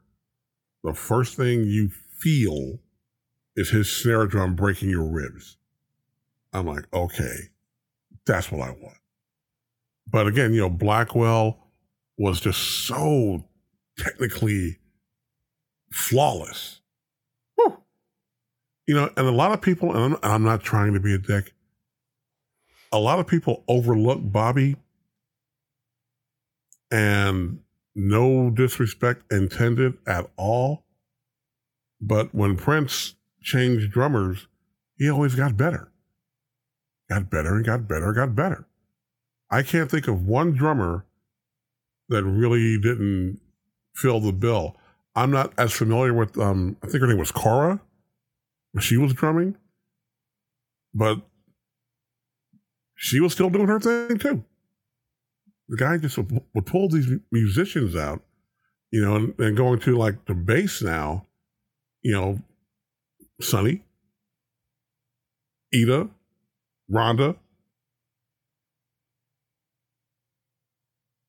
[0.85, 2.79] the first thing you feel
[3.57, 5.57] is his snare drum breaking your ribs.
[6.53, 7.37] I'm like, okay,
[8.27, 8.97] that's what I want.
[10.11, 11.59] But again, you know, Blackwell
[12.17, 13.45] was just so
[13.99, 14.79] technically
[15.93, 16.81] flawless.
[17.57, 17.79] Whew.
[18.87, 21.15] You know, and a lot of people, and I'm, and I'm not trying to be
[21.15, 21.53] a dick,
[22.91, 24.77] a lot of people overlook Bobby
[26.91, 27.61] and
[27.95, 30.85] no disrespect intended at all.
[32.01, 34.47] But when Prince changed drummers,
[34.97, 35.91] he always got better.
[37.09, 38.67] Got better and got better, got better.
[39.51, 41.07] I can't think of one drummer
[42.09, 43.41] that really didn't
[43.95, 44.77] fill the bill.
[45.15, 47.81] I'm not as familiar with um I think her name was Cora.
[48.79, 49.57] She was drumming.
[50.95, 51.21] But
[52.95, 54.45] she was still doing her thing too.
[55.69, 58.23] The guy just would, would pull these musicians out,
[58.91, 61.27] you know, and, and going to like the bass now,
[62.03, 62.41] you know,
[63.41, 63.83] Sonny,
[65.75, 66.09] Ida,
[66.91, 67.37] Rhonda,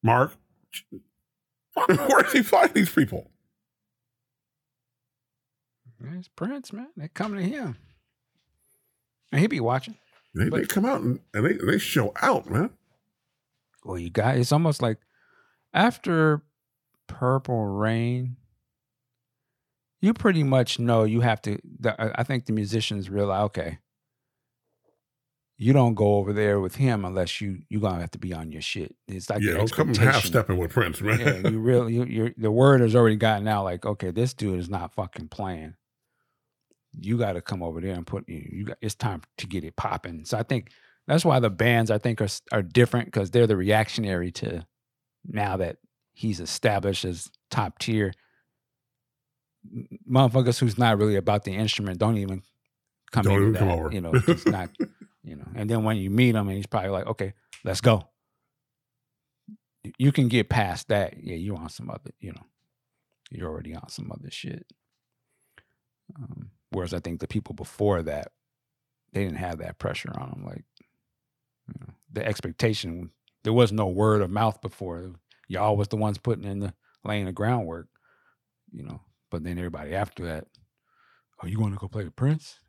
[0.02, 0.34] Mark.
[1.88, 3.30] Where does he find these people?
[6.02, 6.88] It's Prince, man.
[6.96, 7.78] They come to him.
[9.32, 9.98] And he be watching.
[10.34, 12.70] They, they come out and, and they, they show out, man.
[13.90, 15.00] Well, you got it's almost like
[15.74, 16.44] after
[17.08, 18.38] Purple Rain,
[20.00, 21.58] you pretty much know you have to.
[21.80, 23.80] The, I- think the musicians realize, okay,
[25.58, 28.52] you don't go over there with him unless you you're gonna have to be on
[28.52, 28.96] your shit.
[29.08, 31.20] It's like yeah, don't come half stepping with Prince, man.
[31.20, 33.64] yeah, you really you, you're the word has already gotten out.
[33.64, 35.74] Like, okay, this dude is not fucking playing.
[37.00, 38.48] You got to come over there and put you.
[38.52, 40.26] You got it's time to get it popping.
[40.26, 40.70] So I think
[41.10, 44.66] that's why the bands I think are are different because they're the reactionary to
[45.26, 45.78] now that
[46.12, 48.14] he's established as top tier.
[50.10, 52.44] Motherfuckers who's not really about the instrument don't even
[53.12, 53.92] come Don't even come over.
[53.92, 54.70] You know, it's not.
[55.24, 57.34] You know, and then when you meet him, and he's probably like, "Okay,
[57.66, 58.08] let's go."
[59.98, 61.16] you can get past that.
[61.22, 62.46] Yeah, you're on some other, you know,
[63.32, 64.66] you're already on some other shit.
[66.16, 68.32] Um, whereas I think the people before that,
[69.14, 70.46] they didn't have that pressure on them.
[70.46, 70.66] Like,
[71.70, 73.12] you know, the expectation,
[73.44, 75.14] there was no word of mouth before.
[75.48, 77.88] Y'all was the ones putting in the laying the groundwork,
[78.72, 79.02] you know.
[79.32, 80.48] But then everybody after that,
[81.42, 82.60] oh, you want to go play the Prince?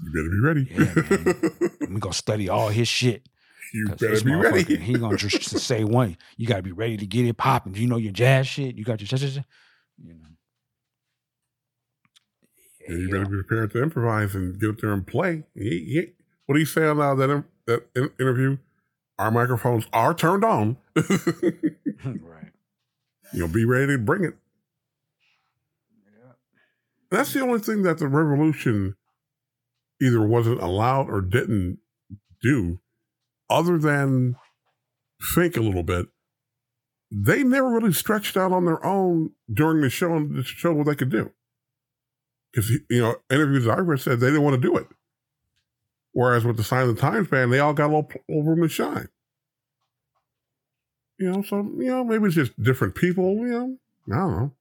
[0.00, 0.66] You better be ready.
[0.70, 3.28] Yeah, we gonna study all his shit.
[3.74, 4.76] you better be ready.
[4.76, 6.16] He gonna just say one.
[6.36, 7.74] You gotta be ready to get it popping.
[7.74, 8.76] You know your jazz shit.
[8.76, 9.26] You got your, cha.
[9.26, 10.28] you know.
[12.88, 15.44] Yeah, you better be prepared to improvise and get up there and play.
[15.54, 16.06] He, he,
[16.46, 18.58] what do you say uh, that that in- interview?
[19.18, 20.76] Our microphones are turned on.
[20.96, 22.52] right.
[23.32, 24.34] You'll be ready to bring it.
[26.04, 26.32] Yeah.
[27.10, 28.96] That's the only thing that the revolution
[30.00, 31.78] either wasn't allowed or didn't
[32.42, 32.78] do,
[33.50, 34.36] other than
[35.34, 36.06] think a little bit.
[37.10, 40.86] They never really stretched out on their own during the show and to show what
[40.86, 41.32] they could do.
[42.52, 44.86] Because you know, interviews I've read said they didn't want to do it.
[46.18, 48.62] Whereas with the Sign of the Times band, they all got a little, little room
[48.62, 49.08] to shine.
[51.16, 53.36] You know, so you know, maybe it's just different people.
[53.36, 53.78] You know,
[54.12, 54.52] I don't know.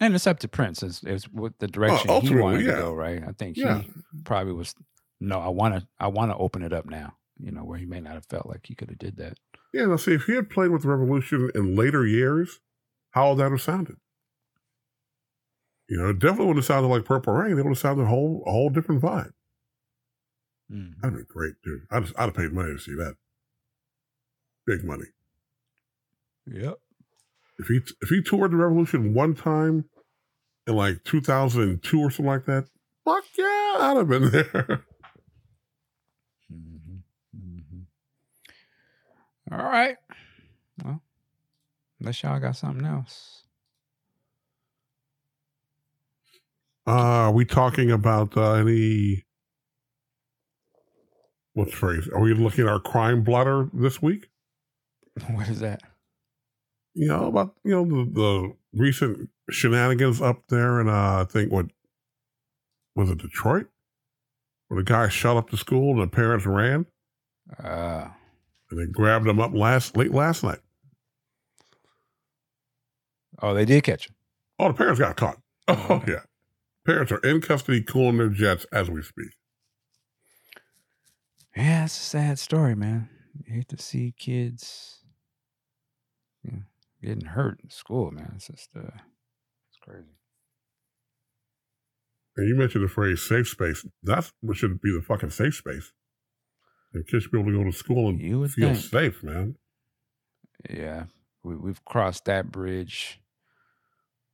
[0.00, 0.82] And it's up to Prince.
[0.82, 2.72] It's, it's what the direction oh, he ultimately, wanted yeah.
[2.72, 2.92] to go.
[2.92, 3.22] Right.
[3.22, 3.82] I think Yeah.
[3.82, 3.90] he
[4.24, 4.74] probably was.
[5.20, 5.86] No, I want to.
[6.00, 7.14] I want to open it up now.
[7.38, 9.38] You know, where he may not have felt like he could have did that.
[9.72, 12.58] Yeah, now see, if he had played with the Revolution in later years,
[13.10, 13.98] how would that have sounded?
[15.88, 17.52] You know, it definitely would have sounded like Purple Rain.
[17.52, 19.30] It would have sounded a whole, a whole different vibe.
[20.72, 20.94] Mm.
[21.02, 21.82] That'd be great, dude.
[21.90, 23.16] I'd, I'd have paid money to see that.
[24.66, 25.04] Big money.
[26.46, 26.78] Yep.
[27.58, 29.84] If he if he toured the Revolution one time
[30.66, 32.64] in like 2002 or something like that,
[33.04, 34.84] fuck yeah, I'd have been there.
[36.50, 36.96] hmm
[37.34, 37.82] hmm
[39.52, 39.96] All right.
[40.82, 41.02] Well,
[42.00, 43.42] unless y'all got something else.
[46.86, 49.24] Uh, are we talking about uh, any?
[51.54, 52.08] What's phrase?
[52.08, 54.28] Are we looking at our crime blotter this week?
[55.30, 55.82] What is that?
[56.94, 61.50] you know about you know the, the recent shenanigans up there and uh, I think
[61.50, 61.66] what
[62.94, 63.66] was it Detroit,
[64.68, 66.84] where the guy shot up the school and the parents ran
[67.62, 68.08] Uh,
[68.70, 70.60] and they grabbed him up last late last night.
[73.40, 74.14] oh, they did catch him.
[74.58, 75.38] Oh, the parents got caught.
[75.68, 76.20] Oh yeah,
[76.86, 79.30] parents are in custody, cooling their jets as we speak.
[81.56, 83.08] Yeah, it's a sad story, man.
[83.46, 85.04] You hate to see kids
[86.42, 86.62] you know,
[87.02, 88.32] getting hurt in school, man.
[88.36, 90.08] It's just, uh, it's crazy.
[92.36, 95.92] And you mentioned the phrase "safe space." That's what should be the fucking safe space.
[96.94, 98.84] And kids should be able to go to school and You would feel think.
[98.84, 99.56] safe, man.
[100.68, 101.06] Yeah,
[101.42, 103.20] we, we've crossed that bridge.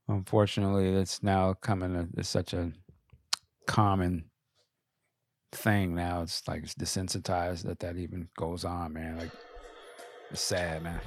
[0.07, 1.97] Unfortunately, it's now coming.
[1.97, 2.73] A, it's such a
[3.67, 4.31] common
[5.53, 6.23] thing now.
[6.23, 9.19] It's like it's desensitized that that even goes on, man.
[9.19, 9.31] Like
[10.31, 11.01] it's sad, man.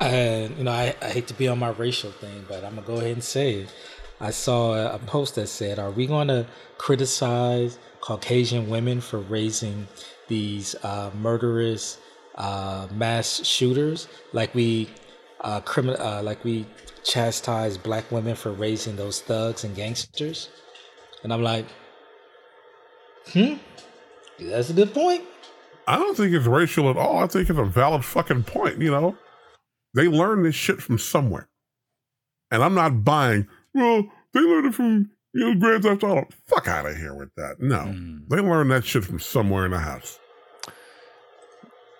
[0.00, 2.86] And you know, I, I hate to be on my racial thing, but I'm gonna
[2.86, 3.74] go ahead and say it.
[4.20, 6.46] I saw a, post that said, "Are we going to
[6.76, 9.86] criticize Caucasian women for raising
[10.28, 11.98] these uh, murderous
[12.34, 14.90] uh, mass shooters like we
[15.40, 16.66] uh, criminal uh, like we
[17.02, 20.50] chastise black women for raising those thugs and gangsters?"
[21.22, 21.66] And I'm like,
[23.32, 23.54] "Hmm,
[24.38, 25.24] that's a good point."
[25.86, 27.18] I don't think it's racial at all.
[27.18, 28.80] I think it's a valid fucking point.
[28.80, 29.16] You know,
[29.94, 31.48] they learned this shit from somewhere,
[32.50, 33.48] and I'm not buying.
[33.74, 36.28] Well, they learned it from you know Grand Theft Auto.
[36.46, 37.56] Fuck out of here with that.
[37.60, 38.28] No, Mm.
[38.28, 40.18] they learned that shit from somewhere in the house.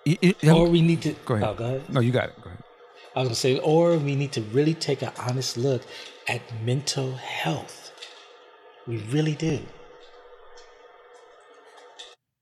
[0.05, 1.47] Y- y- Or we need to Go ahead.
[1.49, 1.89] Oh, go ahead.
[1.93, 2.35] no, you got it.
[2.41, 2.63] Go ahead.
[3.15, 5.81] I was gonna say, or we need to really take an honest look
[6.27, 7.91] at mental health.
[8.87, 9.59] We really do.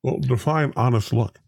[0.03, 1.39] Well, define honest look.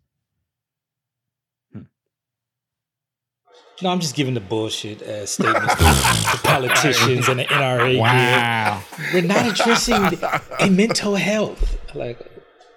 [3.83, 8.83] No, I'm just giving the bullshit uh, statements the politicians and the NRA Wow.
[8.95, 9.13] give.
[9.13, 10.19] We're not addressing
[10.59, 11.79] a mental health.
[11.95, 12.19] Like,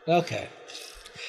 [0.08, 0.48] okay.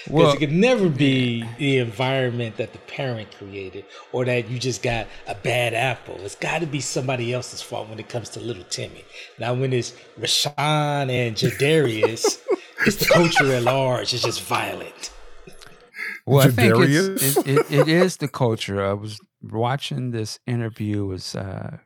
[0.06, 4.60] Because Well, it could never be the environment that the parent created or that you
[4.60, 6.16] just got a bad apple.
[6.20, 9.04] It's got to be somebody else's fault when it comes to little Timmy.
[9.40, 12.40] Now, when it's Rashawn and Jadarius,
[12.86, 14.14] it's the culture at large.
[14.14, 15.12] It's just violent.
[16.28, 17.16] Well, I think Jadarius?
[17.16, 18.86] it's, it, it, it is the culture.
[18.86, 21.78] I was watching this interview with uh,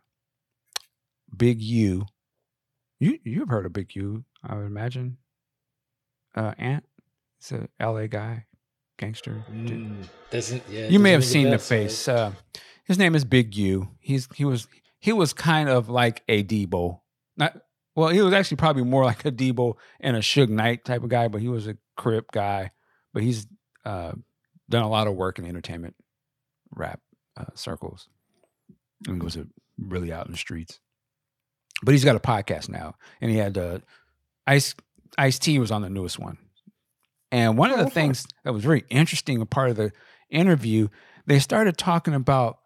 [1.36, 2.06] Big U.
[3.00, 5.18] You you've heard of Big U, I would imagine.
[6.36, 6.86] Uh, Ant,
[7.40, 8.08] he's a L.A.
[8.08, 8.46] guy,
[8.98, 9.44] gangster.
[9.52, 10.88] Mm, doesn't yeah?
[10.88, 12.08] you may have seen the face.
[12.08, 12.34] Uh,
[12.84, 13.90] his name is Big U.
[14.00, 14.68] He's he was
[15.00, 17.00] he was kind of like a Debo.
[17.38, 17.62] Not
[17.96, 21.10] well, he was actually probably more like a Debo and a Suge Knight type of
[21.10, 22.72] guy, but he was a Crip guy.
[23.14, 23.48] But he's
[23.86, 24.14] uh,
[24.70, 25.96] done a lot of work in the entertainment
[26.72, 27.02] rap
[27.36, 28.08] uh, circles.
[29.08, 30.80] And was a, really out in the streets.
[31.84, 33.80] But he's got a podcast now, and he had uh,
[34.46, 34.76] Ice
[35.18, 36.38] Ice T was on the newest one.
[37.32, 39.92] And one of Oh, the things that was very interesting, a part of the
[40.30, 40.88] interview,
[41.26, 42.60] they started talking about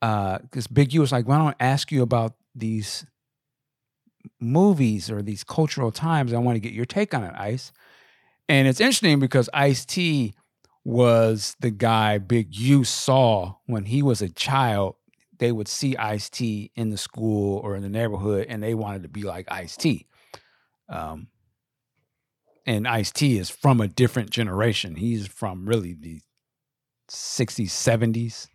[0.00, 3.06] because Big U was like, "Why don't I ask you about these
[4.40, 6.32] movies or these cultural times?
[6.32, 7.72] I want to get your take on it, Ice."
[8.48, 10.34] And it's interesting because Ice T
[10.84, 14.96] was the guy Big U saw when he was a child.
[15.38, 19.02] They would see Ice T in the school or in the neighborhood, and they wanted
[19.02, 20.06] to be like Ice T.
[20.88, 21.28] Um,
[22.68, 24.96] and Ice T is from a different generation.
[24.96, 26.20] He's from really the
[27.10, 28.48] 60s, 70s.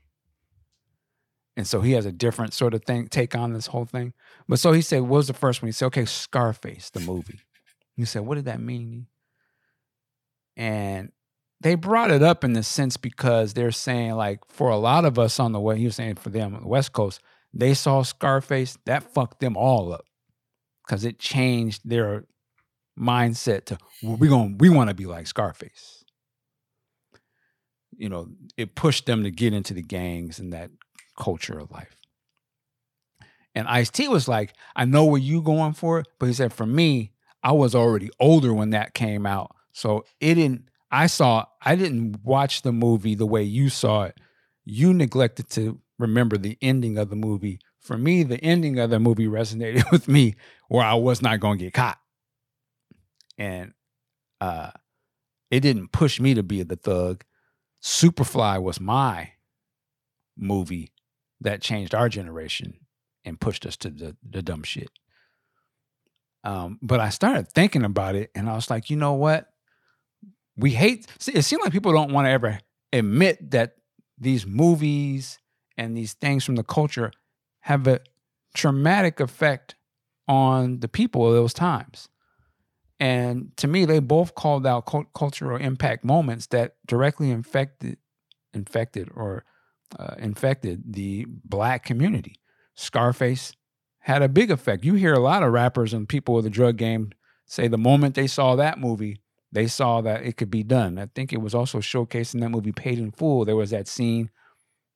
[1.58, 4.14] And so he has a different sort of thing, take on this whole thing.
[4.48, 5.68] But so he said, what was the first one?
[5.68, 7.40] He said, okay, Scarface, the movie.
[7.96, 9.08] He said, what did that mean?
[10.56, 11.12] And
[11.62, 15.18] they brought it up in the sense because they're saying, like, for a lot of
[15.18, 17.20] us on the way, he was saying for them on the West Coast,
[17.52, 20.06] they saw Scarface, that fucked them all up
[20.86, 22.26] because it changed their
[23.00, 26.04] mindset to well, we going we want to be like Scarface.
[27.96, 28.28] You know,
[28.58, 30.72] it pushed them to get into the gangs and that
[31.18, 31.96] culture of life.
[33.56, 36.54] And Ice T was like, I know where you going for it, but he said
[36.54, 37.12] for me,
[37.44, 40.70] I was already older when that came out, so it didn't.
[40.92, 41.46] I saw.
[41.62, 44.18] I didn't watch the movie the way you saw it.
[44.64, 47.60] You neglected to remember the ending of the movie.
[47.80, 50.36] For me, the ending of the movie resonated with me,
[50.70, 51.98] where I was not going to get caught
[53.38, 53.74] and
[54.42, 54.72] uh
[55.52, 57.24] it didn't push me to be the thug.
[57.84, 59.34] Superfly was my
[60.36, 60.92] movie
[61.42, 62.80] that changed our generation
[63.24, 64.90] and pushed us to the, the dumb shit.
[66.44, 69.50] Um but i started thinking about it and i was like you know what?
[70.56, 72.60] We hate it seems like people don't want to ever
[72.92, 73.76] admit that
[74.20, 75.40] these movies
[75.78, 77.12] and these things from the culture
[77.62, 78.00] have a
[78.56, 79.76] traumatic effect
[80.28, 82.08] on the people of those times
[83.00, 87.98] and to me, they both called out cult- cultural impact moments that directly infected,
[88.54, 89.46] infected or
[89.98, 92.36] uh, infected the black community.
[92.76, 93.54] Scarface
[94.00, 94.84] had a big effect.
[94.84, 97.12] You hear a lot of rappers and people with the drug game
[97.46, 99.22] say the moment they saw that movie,
[99.52, 100.98] they saw that it could be done.
[100.98, 103.46] I think it was also showcased in that movie Paid in Full.
[103.46, 104.30] There was that scene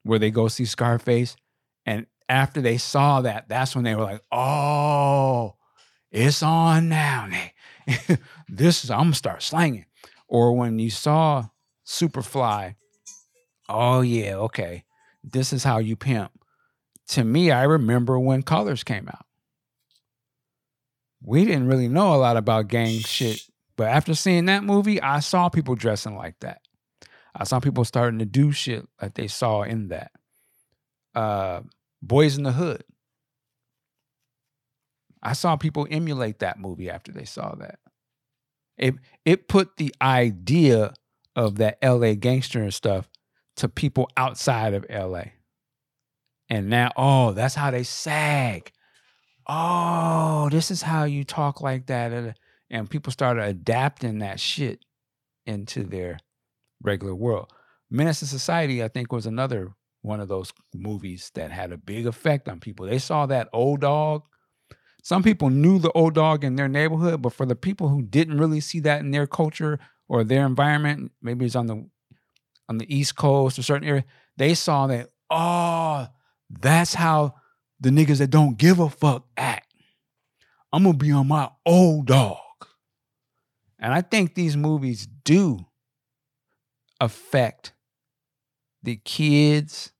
[0.03, 1.35] where they go see Scarface,
[1.85, 5.55] and after they saw that, that's when they were like, "Oh,
[6.11, 7.53] it's on now, Nick."
[8.49, 9.85] this is I'm gonna start slanging.
[10.27, 11.47] Or when you saw
[11.85, 12.75] Superfly,
[13.69, 14.83] oh yeah, okay,
[15.23, 16.31] this is how you pimp.
[17.09, 19.25] To me, I remember when Colors came out.
[21.23, 23.41] We didn't really know a lot about gang shit,
[23.75, 26.61] but after seeing that movie, I saw people dressing like that.
[27.33, 30.11] I saw people starting to do shit like they saw in that.
[31.15, 31.61] Uh,
[32.01, 32.83] Boys in the Hood.
[35.27, 37.79] I saw people emulate that movie after they saw that.
[38.77, 40.93] It it put the idea
[41.35, 43.09] of that LA gangster and stuff
[43.57, 45.31] to people outside of LA.
[46.49, 48.71] And now, oh, that's how they sag.
[49.47, 52.13] Oh, this is how you talk like that.
[52.69, 54.79] And- people started adapting that shit
[55.45, 56.19] into their
[56.81, 57.51] regular world.
[57.89, 59.73] Menace to Society, I think, was another
[60.03, 62.85] one of those movies that had a big effect on people.
[62.85, 64.23] They saw that old dog
[65.07, 68.39] some people knew the old dog in their neighborhood, but for the people who didn't
[68.39, 69.79] really see that in their culture
[70.09, 71.89] or their environment, maybe it's on the
[72.67, 74.03] on the East Coast or certain area,
[74.35, 76.07] they saw that, oh,
[76.49, 77.35] that's how
[77.79, 79.73] the niggas that don't give a fuck act.
[80.73, 82.39] I'm gonna be on my old dog.
[83.79, 85.67] And I think these movies do
[86.99, 87.71] affect
[88.83, 89.93] the kids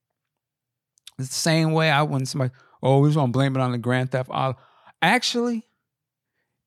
[1.18, 2.52] the same way I when somebody,
[2.84, 4.60] oh, we just want to blame it on the Grand Theft Auto.
[5.02, 5.64] Actually,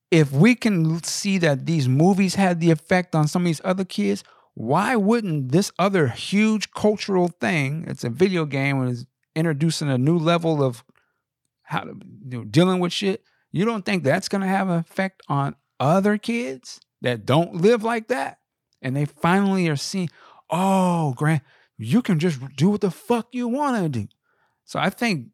[0.09, 3.85] if we can see that these movies had the effect on some of these other
[3.85, 4.23] kids,
[4.53, 7.85] why wouldn't this other huge cultural thing?
[7.87, 9.05] It's a video game and
[9.35, 10.83] introducing a new level of
[11.63, 13.23] how to you know, dealing with shit.
[13.51, 18.09] You don't think that's gonna have an effect on other kids that don't live like
[18.09, 18.39] that?
[18.81, 20.09] And they finally are seeing,
[20.49, 21.43] oh, Grant,
[21.77, 24.07] you can just do what the fuck you want to do.
[24.65, 25.27] So I think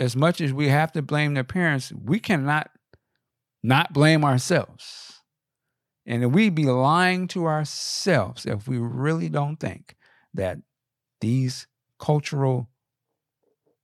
[0.00, 2.70] as much as we have to blame their parents, we cannot
[3.62, 5.22] not blame ourselves.
[6.06, 9.96] And we'd be lying to ourselves if we really don't think
[10.34, 10.58] that
[11.22, 11.66] these
[11.98, 12.68] cultural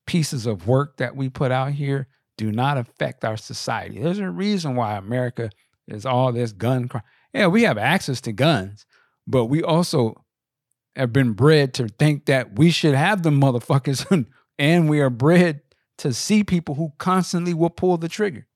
[0.06, 4.00] pieces of work that we put out here do not affect our society.
[4.00, 5.50] There's a reason why America
[5.88, 7.02] is all this gun crime.
[7.32, 8.84] Yeah, we have access to guns,
[9.26, 10.24] but we also
[10.96, 14.26] have been bred to think that we should have them motherfuckers,
[14.58, 15.62] and we are bred
[16.00, 18.46] to see people who constantly will pull the trigger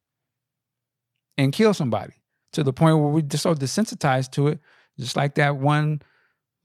[1.39, 2.15] and kill somebody
[2.53, 4.61] to the point where we're just so desensitized to it.
[4.99, 6.03] Just like that one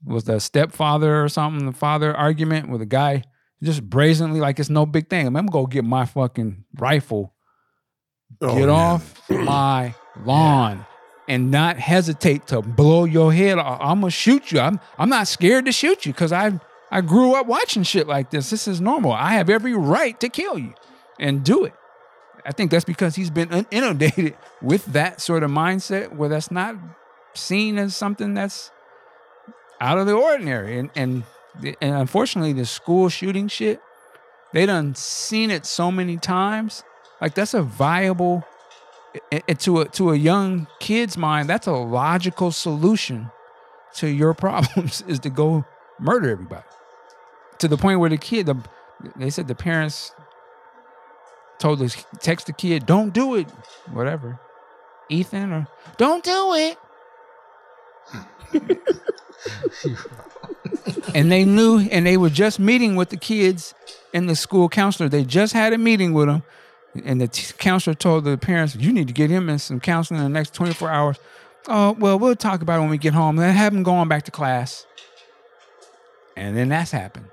[0.04, 3.24] was the stepfather or something, the father argument with a guy
[3.62, 5.26] just brazenly like it's no big thing.
[5.26, 7.34] I'm gonna go get my fucking rifle,
[8.40, 8.74] Oh, get yeah.
[8.74, 10.86] off my lawn,
[11.28, 13.78] and not hesitate to blow your head off.
[13.82, 14.60] I'm gonna shoot you.
[14.60, 16.58] I'm I'm not scared to shoot you because I
[16.90, 18.50] I grew up watching shit like this.
[18.50, 19.12] This is normal.
[19.12, 20.74] I have every right to kill you
[21.18, 21.74] and do it.
[22.44, 26.74] I think that's because he's been inundated with that sort of mindset where that's not
[27.34, 28.70] seen as something that's
[29.80, 30.78] out of the ordinary.
[30.78, 31.24] And and
[31.80, 33.80] and unfortunately, the school shooting shit,
[34.52, 36.82] they done seen it so many times.
[37.20, 38.44] Like that's a viable
[39.58, 41.48] to a to a young kid's mind.
[41.48, 43.30] That's a logical solution
[43.94, 45.64] to your problems is to go
[45.98, 46.64] murder everybody.
[47.60, 48.56] To the point where the kid, the,
[49.16, 50.12] they said the parents
[51.58, 53.48] told this text the kid, "Don't do it,"
[53.92, 54.40] whatever.
[55.10, 56.78] Ethan or don't do it.
[61.14, 63.74] and they knew, and they were just meeting with the kids
[64.14, 65.08] and the school counselor.
[65.08, 66.42] They just had a meeting with them,
[67.04, 70.20] and the t- counselor told the parents, "You need to get him in some counseling
[70.20, 71.18] in the next 24 hours."
[71.68, 73.36] Oh well, we'll talk about it when we get home.
[73.36, 74.86] Then have him going back to class,
[76.36, 77.26] and then that's happened.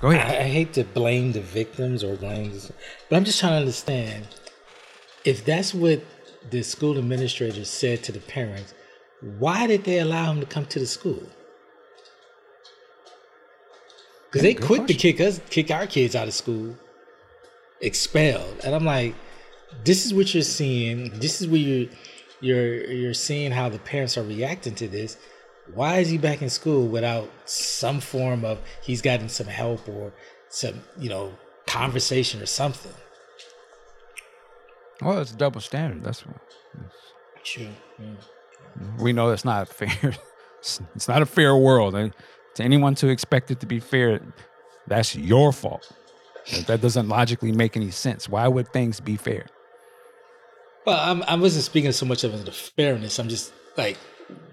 [0.00, 0.42] Go I, ahead.
[0.42, 2.72] I hate to blame the victims or blame, this,
[3.08, 4.26] but I'm just trying to understand
[5.24, 6.02] if that's what
[6.50, 8.74] the school administrator said to the parents.
[9.38, 11.22] Why did they allow him to come to the school?
[14.26, 16.76] Because they quit quick to kick us, kick our kids out of school,
[17.80, 19.14] expelled, and I'm like,
[19.84, 21.10] this is what you're seeing.
[21.18, 21.88] This is where you're
[22.40, 25.18] you're you're seeing how the parents are reacting to this.
[25.74, 30.12] Why is he back in school without some form of he's gotten some help or
[30.48, 31.32] some you know
[31.66, 32.92] conversation or something?
[35.00, 36.02] Well, it's a double standard.
[36.04, 36.36] That's what
[37.42, 37.68] True.
[38.98, 40.14] we know it's not fair.
[40.60, 41.94] It's, not a fair world.
[41.94, 42.12] And
[42.56, 44.20] to anyone to expect it to be fair,
[44.86, 45.90] that's your fault.
[46.52, 48.28] That- That doesn't logically make any sense.
[48.28, 49.46] Why would things be fair?
[50.86, 53.18] Well, I'm, I wasn't speaking so much of the fairness.
[53.18, 53.96] I'm just like,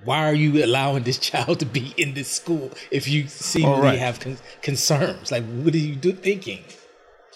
[0.03, 3.99] why are you allowing this child to be in this school if you seemingly right.
[3.99, 5.31] have con- concerns?
[5.31, 6.63] Like, what are you do- thinking?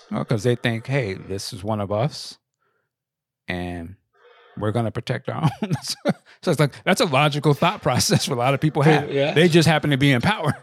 [0.10, 2.38] Well, because they think, hey, this is one of us,
[3.48, 3.96] and
[4.58, 5.74] we're going to protect our own.
[5.84, 9.10] so it's like that's a logical thought process for a lot of people have.
[9.12, 9.34] Yeah.
[9.34, 10.54] They just happen to be in power,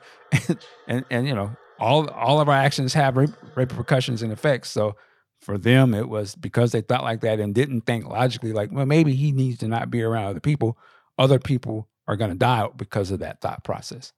[0.87, 4.70] and and you know all all of our actions have re- repercussions and effects.
[4.70, 4.97] So
[5.41, 8.53] for them, it was because they thought like that and didn't think logically.
[8.53, 10.76] Like, well, maybe he needs to not be around other people.
[11.19, 14.12] Other people are going to die because of that thought process.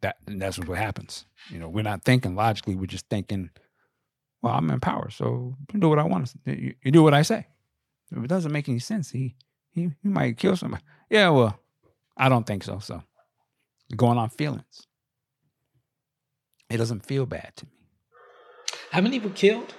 [0.00, 1.26] That and that's what happens.
[1.50, 2.74] You know, we're not thinking logically.
[2.74, 3.50] We're just thinking
[4.44, 6.26] well, I'm in power, so you do what I want.
[6.26, 7.46] to You, you do what I say.
[8.14, 9.36] If it doesn't make any sense, he
[9.70, 10.82] he he might kill somebody.
[11.08, 11.58] Yeah, well,
[12.16, 12.78] I don't think so.
[12.78, 13.02] So
[13.96, 14.86] going on feelings.
[16.68, 17.72] It doesn't feel bad to me.
[18.90, 19.74] How many were killed?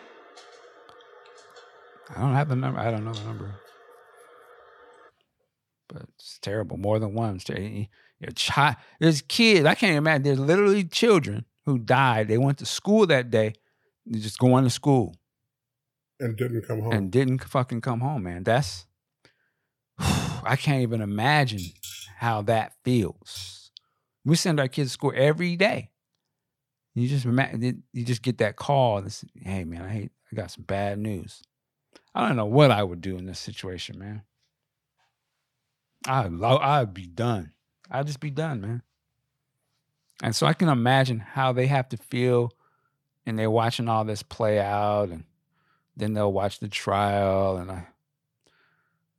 [2.16, 2.80] I don't have the number.
[2.80, 3.56] I don't know the number.
[6.16, 6.78] It's terrible.
[6.78, 7.40] More than one.
[7.48, 7.86] Your eh,
[8.24, 9.66] eh, child, there's kids.
[9.66, 10.24] I can't imagine.
[10.24, 12.28] There's literally children who died.
[12.28, 13.54] They went to school that day.
[14.10, 15.16] Just going to school.
[16.20, 16.92] and didn't come home.
[16.94, 18.44] and didn't fucking come home, man.
[18.44, 18.86] That's
[19.98, 21.62] I can't even imagine
[22.18, 23.72] how that feels.
[24.24, 25.90] We send our kids to school every day.
[26.94, 29.02] You just you just get that call.
[29.02, 30.12] This, hey man, I hate.
[30.32, 31.42] I got some bad news.
[32.14, 34.24] I don't know what I would do in this situation, man.
[36.08, 37.54] Lo- I'd be done.
[37.90, 38.82] I'd just be done, man.
[40.24, 42.52] And so I can imagine how they have to feel,
[43.26, 45.26] and they're watching all this play out, and
[45.98, 47.88] then they'll watch the trial and I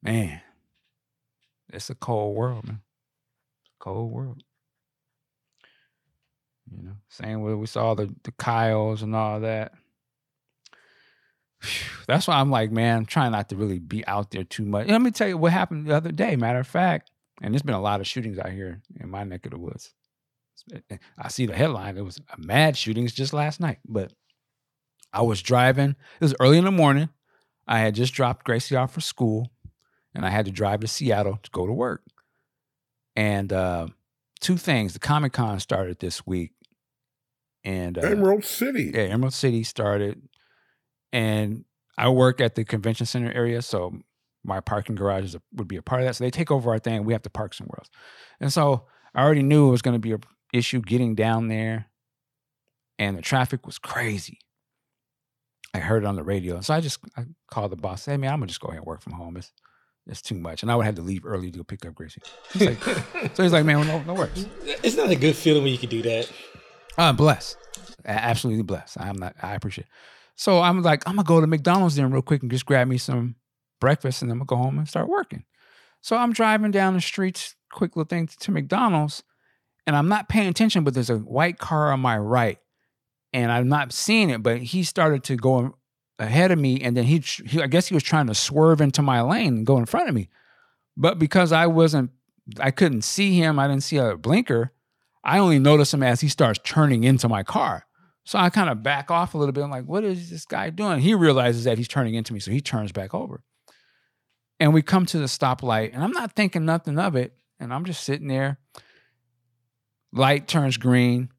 [0.02, 0.40] man,
[1.72, 2.80] it's a cold world, man.
[3.78, 4.42] Cold world.
[6.70, 9.72] You know, same way we saw the the Kyles and all that.
[12.06, 14.88] That's why I'm like, man, I'm trying not to really be out there too much.
[14.88, 16.36] Let me tell you what happened the other day.
[16.36, 17.10] Matter of fact,
[17.42, 19.92] and there's been a lot of shootings out here in my neck of the woods.
[21.18, 21.96] I see the headline.
[21.96, 24.12] It was a mad shootings just last night, but
[25.12, 25.90] I was driving.
[25.90, 27.08] It was early in the morning.
[27.66, 29.50] I had just dropped Gracie off for school,
[30.14, 32.02] and I had to drive to Seattle to go to work.
[33.14, 33.88] And uh,
[34.40, 36.52] two things: the Comic Con started this week,
[37.64, 38.92] and uh, Emerald City.
[38.94, 40.28] yeah, Emerald City started,
[41.12, 41.64] and
[41.98, 43.98] I work at the convention center area, so
[44.44, 46.16] my parking garage is a, would be a part of that.
[46.16, 47.04] So they take over our thing.
[47.04, 47.90] We have to park somewhere else,
[48.40, 50.18] and so I already knew it was going to be a
[50.52, 51.86] issue getting down there,
[52.98, 54.38] and the traffic was crazy.
[55.74, 58.06] I heard it on the radio, and so I just I called the boss.
[58.06, 59.36] Hey man, I'm gonna just go ahead and work from home.
[59.36, 59.52] It's
[60.06, 62.22] it's too much, and I would have to leave early to go pick up Gracie.
[62.52, 62.82] He's like,
[63.34, 64.46] so he's like, man, well, no, no worries.
[64.64, 66.30] it's not a good feeling when you can do that.
[66.96, 67.58] I'm blessed.
[68.04, 69.00] Absolutely blessed.
[69.00, 69.90] I'm not, I appreciate it.
[70.36, 72.98] So I'm like, I'm gonna go to McDonald's then real quick and just grab me
[72.98, 73.36] some
[73.80, 75.44] breakfast and then I'm gonna go home and start working.
[76.02, 79.24] So I'm driving down the streets, quick little thing to McDonald's,
[79.86, 82.58] and I'm not paying attention, but there's a white car on my right.
[83.32, 85.76] And I'm not seeing it, but he started to go
[86.18, 89.02] ahead of me, and then he, he I guess he was trying to swerve into
[89.02, 90.28] my lane and go in front of me.
[90.96, 92.10] But because I wasn't,
[92.60, 94.72] I couldn't see him, I didn't see a blinker.
[95.24, 97.85] I only notice him as he starts turning into my car.
[98.26, 99.62] So I kind of back off a little bit.
[99.62, 100.98] I'm like, what is this guy doing?
[100.98, 102.40] He realizes that he's turning into me.
[102.40, 103.42] So he turns back over.
[104.58, 107.34] And we come to the stoplight, and I'm not thinking nothing of it.
[107.60, 108.58] And I'm just sitting there.
[110.12, 111.30] Light turns green.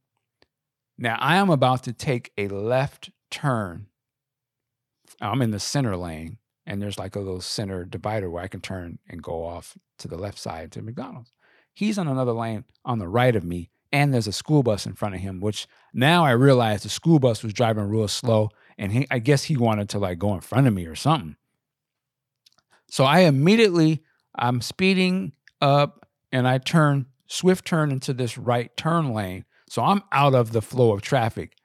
[0.98, 3.88] Now I am about to take a left turn.
[5.20, 8.62] I'm in the center lane, and there's like a little center divider where I can
[8.62, 11.34] turn and go off to the left side to McDonald's.
[11.74, 14.94] He's on another lane on the right of me, and there's a school bus in
[14.94, 18.92] front of him, which now I realize the school bus was driving real slow, and
[18.92, 21.36] he, I guess he wanted to like go in front of me or something.
[22.90, 24.04] So I immediately,
[24.36, 29.46] I'm speeding up, and I turn swift turn into this right turn lane.
[29.70, 31.56] So I'm out of the flow of traffic,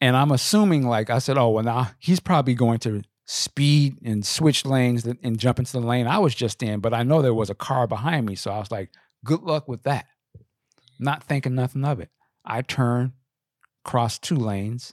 [0.00, 4.24] and I'm assuming like I said, oh well, now he's probably going to speed and
[4.24, 7.32] switch lanes and jump into the lane I was just in, but I know there
[7.32, 8.90] was a car behind me, so I was like,
[9.24, 10.06] good luck with that
[10.98, 12.10] not thinking nothing of it.
[12.44, 13.12] I turn,
[13.84, 14.92] cross two lanes,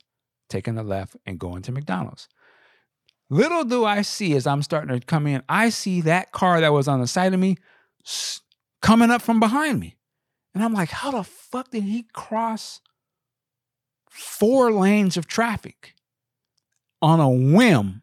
[0.49, 2.27] taking the left, and going to McDonald's.
[3.29, 6.73] Little do I see as I'm starting to come in, I see that car that
[6.73, 7.57] was on the side of me
[8.81, 9.95] coming up from behind me.
[10.53, 12.81] And I'm like, how the fuck did he cross
[14.09, 15.95] four lanes of traffic
[17.01, 18.01] on a whim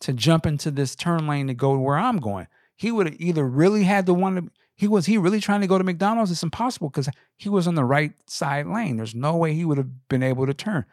[0.00, 2.46] to jump into this turn lane to go where I'm going?
[2.74, 5.66] He would have either really had to want to he was he really trying to
[5.66, 6.30] go to McDonald's?
[6.30, 8.96] It's impossible because he was on the right side lane.
[8.96, 10.84] There's no way he would have been able to turn.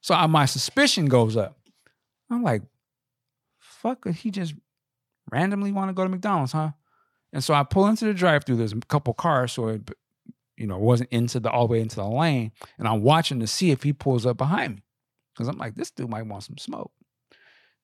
[0.00, 1.58] So I, my suspicion goes up.
[2.30, 2.62] I'm like,
[3.58, 4.54] fuck, he just
[5.30, 6.70] randomly want to go to McDonald's, huh?
[7.32, 8.56] And so I pull into the drive-through.
[8.56, 9.90] There's a couple cars, so it,
[10.56, 12.52] you know, wasn't into the all the way into the lane.
[12.78, 14.82] And I'm watching to see if he pulls up behind me
[15.32, 16.92] because I'm like, this dude might want some smoke.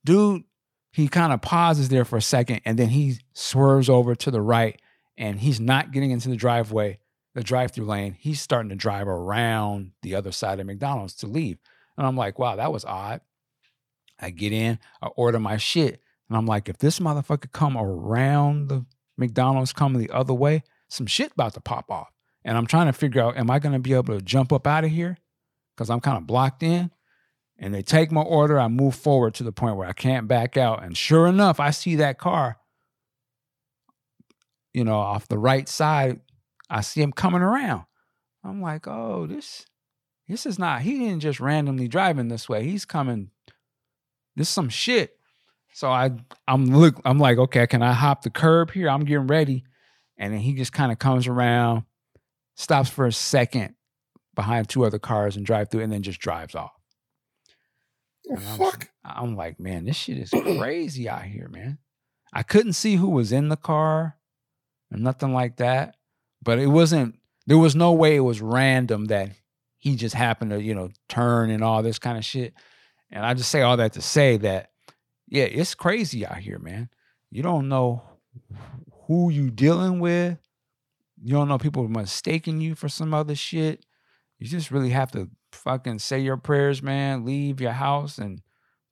[0.04, 0.44] Dude,
[0.92, 4.40] he kind of pauses there for a second, and then he swerves over to the
[4.40, 4.80] right
[5.16, 6.98] and he's not getting into the driveway,
[7.34, 8.16] the drive-through lane.
[8.18, 11.58] He's starting to drive around the other side of McDonald's to leave.
[11.96, 13.20] And I'm like, wow, that was odd.
[14.20, 18.68] I get in, I order my shit, and I'm like, if this motherfucker come around
[18.68, 18.86] the
[19.16, 22.10] McDonald's coming the other way, some shit about to pop off.
[22.44, 24.84] And I'm trying to figure out, am I gonna be able to jump up out
[24.84, 25.18] of here?
[25.74, 26.90] Because I'm kind of blocked in.
[27.56, 28.58] And they take my order.
[28.58, 30.82] I move forward to the point where I can't back out.
[30.82, 32.58] And sure enough, I see that car
[34.74, 36.20] you know, off the right side,
[36.68, 37.84] I see him coming around.
[38.44, 39.64] I'm like, oh, this
[40.28, 42.64] this is not, he didn't just randomly driving this way.
[42.64, 43.30] He's coming,
[44.36, 45.16] this is some shit.
[45.72, 46.10] So I
[46.46, 48.88] I'm look, I'm like, okay, can I hop the curb here?
[48.88, 49.64] I'm getting ready.
[50.18, 51.84] And then he just kind of comes around,
[52.56, 53.74] stops for a second
[54.34, 56.72] behind two other cars and drive through, and then just drives off.
[58.30, 58.88] Oh, I'm, fuck.
[59.04, 61.78] I'm like, man, this shit is crazy out here, man.
[62.32, 64.16] I couldn't see who was in the car
[64.94, 65.96] or nothing like that.
[66.42, 69.30] But it wasn't, there was no way it was random that
[69.78, 72.54] he just happened to, you know, turn and all this kind of shit.
[73.10, 74.70] And I just say all that to say that,
[75.28, 76.88] yeah, it's crazy out here, man.
[77.30, 78.02] You don't know
[79.06, 80.38] who you dealing with.
[81.22, 83.84] You don't know people mistaking you for some other shit.
[84.38, 87.24] You just really have to fucking say your prayers, man.
[87.24, 88.42] Leave your house and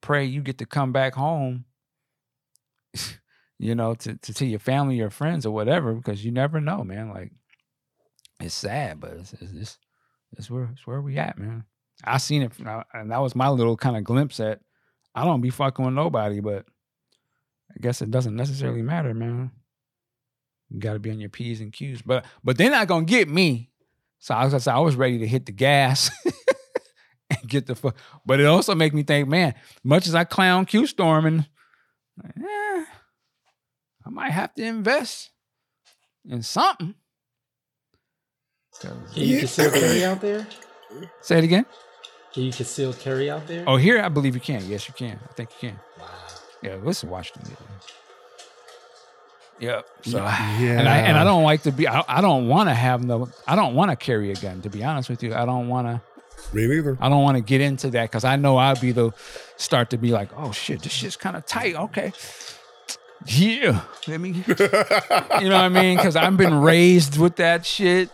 [0.01, 1.65] pray you get to come back home.
[3.59, 6.83] you know, to, to to your family, your friends, or whatever, because you never know,
[6.83, 7.09] man.
[7.09, 7.31] Like
[8.39, 9.77] it's sad, but it's it's, it's,
[10.37, 11.65] it's where it's where we at, man.
[12.03, 12.51] I seen it,
[12.93, 14.59] and that was my little kind of glimpse at.
[15.15, 16.65] I don't be fucking with nobody, but
[17.71, 19.51] I guess it doesn't necessarily matter, man.
[20.69, 23.29] You got to be on your p's and q's, but but they're not gonna get
[23.29, 23.69] me.
[24.19, 26.09] So I was I was ready to hit the gas
[27.29, 27.95] and get the fuck.
[28.25, 29.53] But it also make me think, man,
[29.83, 31.45] much as I clown Q storming,
[32.25, 32.85] eh,
[34.05, 35.31] I might have to invest
[36.27, 36.95] in something.
[38.81, 40.47] Can you conceal carry out there?
[41.21, 41.65] Say it again.
[42.33, 43.63] Can you conceal carry out there?
[43.67, 44.65] Oh, here I believe you can.
[44.67, 45.19] Yes, you can.
[45.29, 45.79] I think you can.
[45.99, 46.05] wow.
[46.61, 47.55] Yeah, listen, Washington.
[49.59, 49.85] Yep.
[50.03, 50.79] So, Yeah.
[50.79, 51.87] and I and I don't like to be.
[51.87, 53.29] I, I don't want to have no.
[53.47, 54.61] I don't want to carry a gun.
[54.61, 56.01] To be honest with you, I don't want to.
[56.55, 56.97] Me neither.
[56.99, 59.11] I don't want to get into that because I know I'll be the
[59.57, 61.75] start to be like, oh shit, this shit's kind of tight.
[61.75, 62.11] Okay.
[63.27, 63.81] Yeah.
[64.07, 65.97] Let me you know what I mean?
[65.97, 68.09] Because I've been raised with that shit.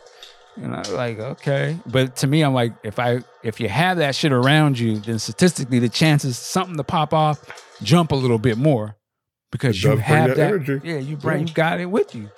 [0.56, 1.80] And I am like, okay.
[1.86, 5.18] But to me, I'm like, if I if you have that shit around you, then
[5.20, 7.40] statistically the chances something to pop off
[7.82, 8.96] jump a little bit more.
[9.52, 10.48] Because It you have that that.
[10.48, 10.82] energy.
[10.84, 12.30] Yeah, you bring you got it with you.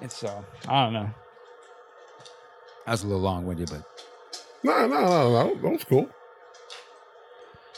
[0.00, 1.10] And so I don't know.
[2.86, 3.84] That's a little long winded, but
[4.64, 5.54] No, no, no, no.
[5.54, 6.08] That was cool.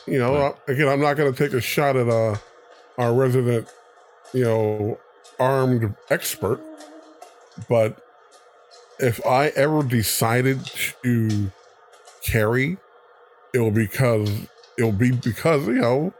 [0.06, 2.36] You know, uh, again, I'm not going to take a shot at uh,
[2.98, 3.68] our resident,
[4.34, 4.98] you know,
[5.40, 6.60] armed expert,
[7.68, 8.00] but
[8.98, 10.64] if I ever decided
[11.02, 11.50] to
[12.22, 12.76] carry,
[13.54, 14.30] it will because
[14.76, 16.12] it'll be because you know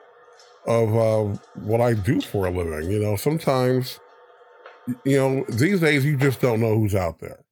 [0.67, 2.91] of uh, what I do for a living.
[2.91, 4.01] You know, sometimes,
[5.05, 7.45] you know, these days you just don't know who's out there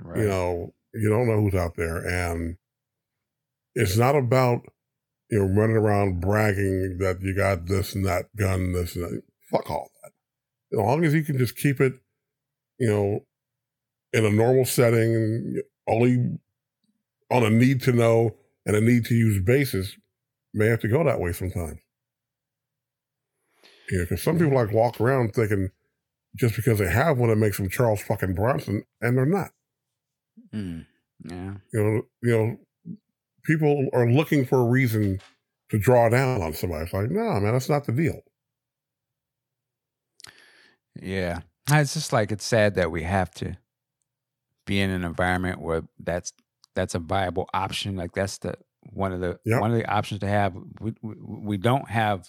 [0.00, 0.18] right.
[0.18, 2.56] you know you don't know who's out there and
[3.74, 4.60] it's not about
[5.30, 9.22] you know running around bragging that you got this and that gun this and that
[9.50, 9.90] fuck all
[10.72, 11.94] as long as you can just keep it
[12.78, 13.20] you know
[14.12, 16.38] in a normal setting only
[17.30, 18.36] on a need to know
[18.66, 19.96] and a need to use basis
[20.54, 21.80] may have to go that way sometimes
[23.90, 25.70] you know because some people like walk around thinking
[26.36, 29.50] just because they have one it makes them charles fucking bronson and they're not
[30.54, 30.86] Mm,
[31.24, 31.54] yeah.
[31.72, 32.96] you know, you know,
[33.44, 35.20] people are looking for a reason
[35.70, 36.84] to draw down on somebody.
[36.84, 38.20] It's like, no, man, that's not the deal.
[41.00, 41.40] Yeah.
[41.70, 43.56] It's just like it's sad that we have to
[44.66, 46.32] be in an environment where that's
[46.74, 47.96] that's a viable option.
[47.96, 48.54] Like that's the
[48.92, 49.60] one of the Yep.
[49.60, 50.54] one of the options to have.
[50.80, 52.28] We, we we don't have.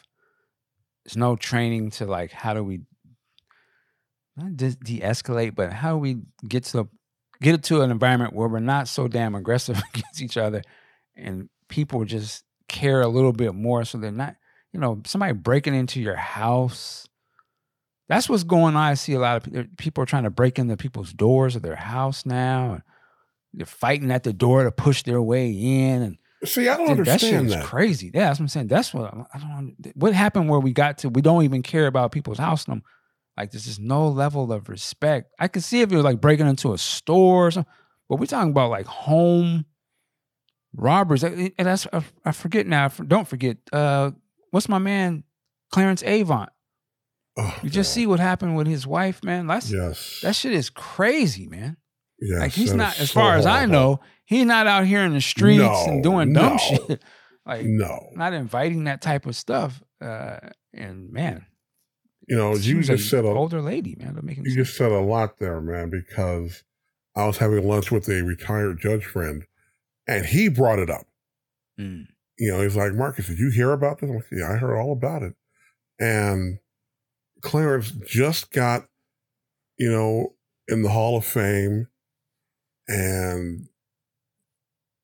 [1.04, 2.82] There's no training to like how do we
[4.38, 6.18] not de- de-escalate, but how do we
[6.48, 6.88] get to
[7.42, 10.62] get it to an environment where we're not so damn aggressive against each other,
[11.16, 14.36] and people just care a little bit more, so they're not.
[14.72, 17.06] You know, somebody breaking into your house.
[18.10, 18.82] That's what's going on.
[18.84, 21.76] I see a lot of people are trying to break into people's doors of their
[21.78, 22.74] house now.
[22.74, 22.82] And
[23.54, 27.06] they're fighting at the door to push their way in, and See, I don't Dude,
[27.06, 27.64] that shit understand is that.
[27.66, 28.12] crazy.
[28.14, 28.68] Yeah, that's what I'm saying.
[28.68, 29.96] That's what I'm- don't.
[29.96, 31.10] What happened where we got to?
[31.10, 32.68] We don't even care about people's house.
[33.38, 35.32] Like there's just no level of respect.
[35.40, 37.72] I could see if it was like breaking into a store or something,
[38.10, 39.64] but we're talking about like home
[40.76, 41.24] robbers.
[41.24, 42.90] And that's I, I forget now.
[42.90, 43.58] Don't forget.
[43.72, 44.12] Uh,
[44.52, 45.24] what's my man
[45.72, 46.50] Clarence Avant?
[47.38, 47.94] Oh, You just God.
[47.96, 49.48] see what happened with his wife, man.
[49.48, 50.20] That's Yes.
[50.22, 51.78] that shit is crazy, man.
[52.20, 52.40] yes.
[52.40, 55.22] like he's not, as so far as I know, he's not out here in the
[55.22, 56.58] streets No, and doing dumb no.
[56.58, 57.04] shit.
[57.46, 58.10] Like No.
[58.16, 59.84] not inviting that type of stuff.
[60.00, 60.38] Uh,
[60.74, 61.46] and man,
[62.30, 64.18] You know, you just said a, older lady, man.
[64.46, 66.64] You just said a lot there, man, because
[67.18, 69.44] I was having lunch with a retired judge friend
[70.08, 71.06] and he brought it up.
[71.80, 72.06] Mm.
[72.40, 74.10] you know, he's like, Marcus, did you hear about this?
[74.10, 75.34] I'm like, yeah, I heard all about it.
[76.00, 76.60] And
[77.44, 78.86] Clarence just got,
[79.78, 80.34] you know,
[80.68, 81.88] in the Hall of Fame
[82.88, 83.68] and,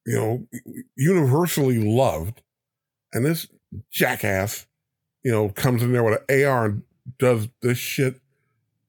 [0.05, 0.47] you know,
[0.95, 2.41] universally loved.
[3.13, 3.47] And this
[3.91, 4.65] jackass,
[5.23, 6.83] you know, comes in there with an AR and
[7.17, 8.19] does this shit,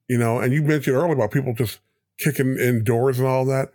[0.09, 1.81] you know, and you mentioned earlier about people just
[2.19, 3.73] kicking in doors and all that.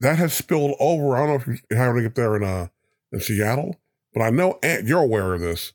[0.00, 1.16] That has spilled over.
[1.16, 2.68] I don't know if you how to get there in uh
[3.12, 3.76] in Seattle,
[4.12, 5.72] but I know Ant, you're aware of this.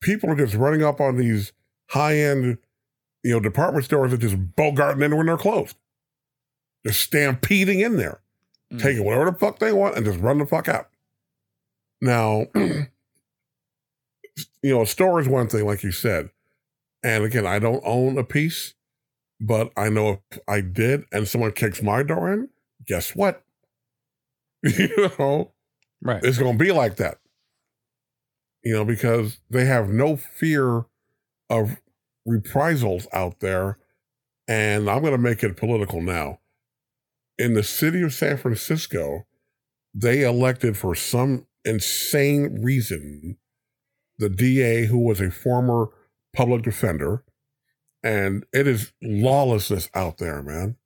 [0.00, 1.52] People are just running up on these
[1.90, 2.58] high end,
[3.22, 5.76] you know, department stores and just bogarting in when they're closed.
[6.86, 8.20] Just stampeding in there,
[8.72, 8.80] Mm.
[8.80, 10.88] taking whatever the fuck they want and just run the fuck out.
[12.00, 12.86] Now, you
[14.62, 16.30] know, a store is one thing, like you said.
[17.02, 18.74] And again, I don't own a piece,
[19.40, 22.48] but I know if I did and someone kicks my door in,
[22.86, 23.42] guess what?
[24.62, 25.52] you know,
[26.02, 26.22] right.
[26.22, 27.18] it's going to be like that.
[28.62, 30.84] You know, because they have no fear
[31.50, 31.80] of
[32.24, 33.78] reprisals out there.
[34.48, 36.40] And I'm going to make it political now.
[37.38, 39.26] In the city of San Francisco,
[39.94, 43.36] they elected for some insane reason
[44.18, 45.88] the DA, who was a former
[46.34, 47.24] public defender.
[48.02, 50.76] And it is lawlessness out there, man.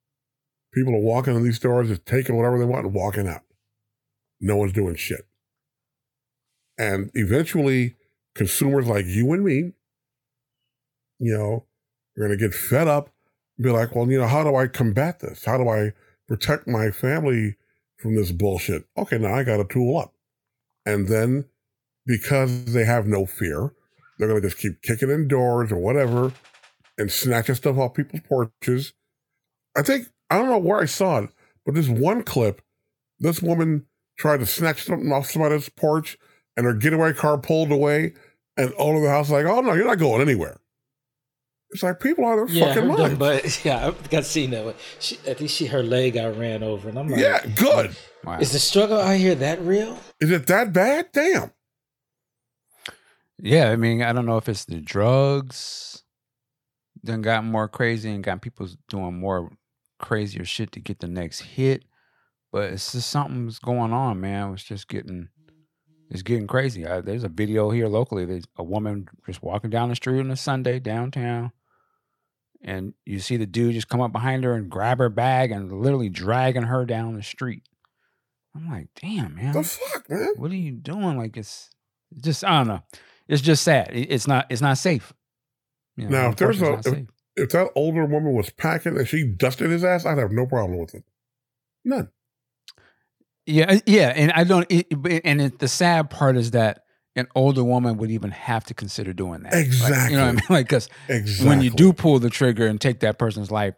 [0.73, 3.43] People are walking in these stores, just taking whatever they want and walking out.
[4.41, 5.27] No one's doing shit.
[6.77, 7.95] And eventually,
[8.35, 9.73] consumers like you and me,
[11.19, 11.67] you know,
[12.15, 13.11] They're going to get fed up
[13.61, 15.45] be like, well, you know, how do I combat this?
[15.45, 15.93] How do I
[16.27, 17.57] protect my family
[17.99, 18.85] from this bullshit?
[18.97, 20.15] Okay, now I got to tool up.
[20.85, 21.45] And then
[22.07, 23.73] because they have no fear,
[24.19, 26.33] they're going to just keep kicking in doors or whatever
[26.99, 28.93] and snatching stuff off people's porches.
[29.77, 31.31] I think, I don't know where I saw it,
[31.65, 32.61] but this one clip,
[33.19, 33.87] this woman
[34.19, 36.19] tried to snatch something off somebody's porch
[36.57, 38.15] and her getaway car pulled away
[38.57, 40.61] and all of the house like, oh no, you're not going anywhere.
[41.75, 43.19] It's like people are their Yeah, fucking her, minds.
[43.19, 44.75] but yeah, I got seen that one.
[45.01, 47.95] She, I think she her leg got ran over, and I'm like, yeah, good.
[48.25, 48.39] Wow.
[48.39, 49.99] Is the struggle out here that real?
[50.21, 51.09] Is it that bad?
[51.13, 51.51] Damn.
[53.39, 56.01] Yeah, I mean, I don't know if it's the drugs
[57.05, 59.51] then got more crazy and got people doing more
[59.99, 61.85] crazier shit to get the next hit.
[62.51, 64.55] But it's just something's going on, man.
[64.55, 65.29] It's just getting
[66.11, 66.87] it's getting crazy.
[66.87, 68.25] I, there's a video here locally.
[68.25, 71.53] There's a woman just walking down the street on a Sunday downtown,
[72.65, 75.71] and you see the dude just come up behind her and grab her bag and
[75.71, 77.63] literally dragging her down the street.
[78.57, 80.33] I'm like, damn, man The fuck, man?
[80.37, 81.17] what are you doing?
[81.19, 81.71] Like it's
[82.21, 82.83] just I don't know.
[83.29, 83.91] It's just sad.
[83.93, 85.13] It's not it's not safe.
[85.97, 87.07] You Now, if there's a- safe.
[87.37, 90.79] If that older woman was packing and she dusted his ass, I'd have no problem
[90.79, 91.03] with it.
[91.85, 92.09] None.
[93.45, 94.67] yeah, uh, yeah, and I don't.
[94.71, 94.87] It-
[95.25, 96.84] and it, the sad part is that
[97.17, 99.53] an older woman would even have to consider doing that.
[99.53, 99.67] Like,
[100.11, 100.41] you know what I mean?
[100.51, 101.49] Like because Exactly.
[101.49, 103.75] when you do pull the trigger and take that person's life,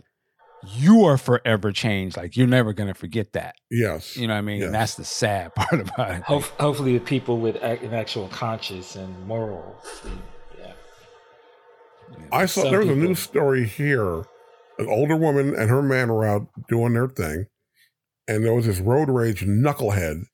[0.74, 2.16] you are forever changed.
[2.16, 3.54] Like you're never gonna forget that.
[3.70, 4.16] Yes.
[4.16, 4.58] You know what I mean?
[4.58, 4.66] Yes.
[4.66, 6.22] And that's the sad part about it.
[6.22, 10.02] Ho- hopefully, the people with ac- an actual conscience and morals.
[10.58, 10.72] Yeah.
[12.32, 14.24] I saw Some there was a people- news story here.
[14.78, 17.46] An older woman and her man were out doing their thing,
[18.28, 20.24] and there was this road rage knucklehead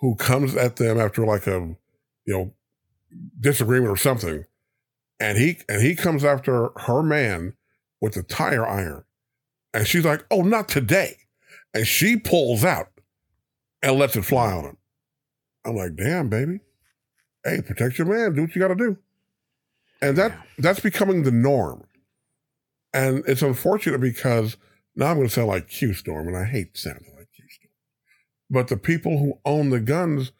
[0.00, 1.74] who comes at them after like a
[2.26, 2.54] you know
[3.40, 4.44] disagreement or something,
[5.20, 7.54] and he and he comes after her man
[8.00, 9.04] with the tire iron,
[9.72, 11.16] and she's like, "Oh, not today,"
[11.72, 12.88] and she pulls out
[13.82, 14.76] and lets it fly on him.
[15.64, 16.60] I'm like, "Damn, baby,
[17.44, 18.34] hey, protect your man.
[18.34, 18.98] Do what you got to do."
[20.04, 21.86] and that that's becoming the norm.
[22.92, 24.56] And it's unfortunate because
[24.94, 27.70] now i'm going to sound like q storm and i hate sounding like q storm.
[28.50, 30.32] But the people who own the guns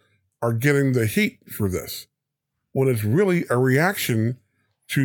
[0.45, 2.07] are getting the heat for this
[2.73, 4.39] when it's really a reaction
[4.89, 5.03] to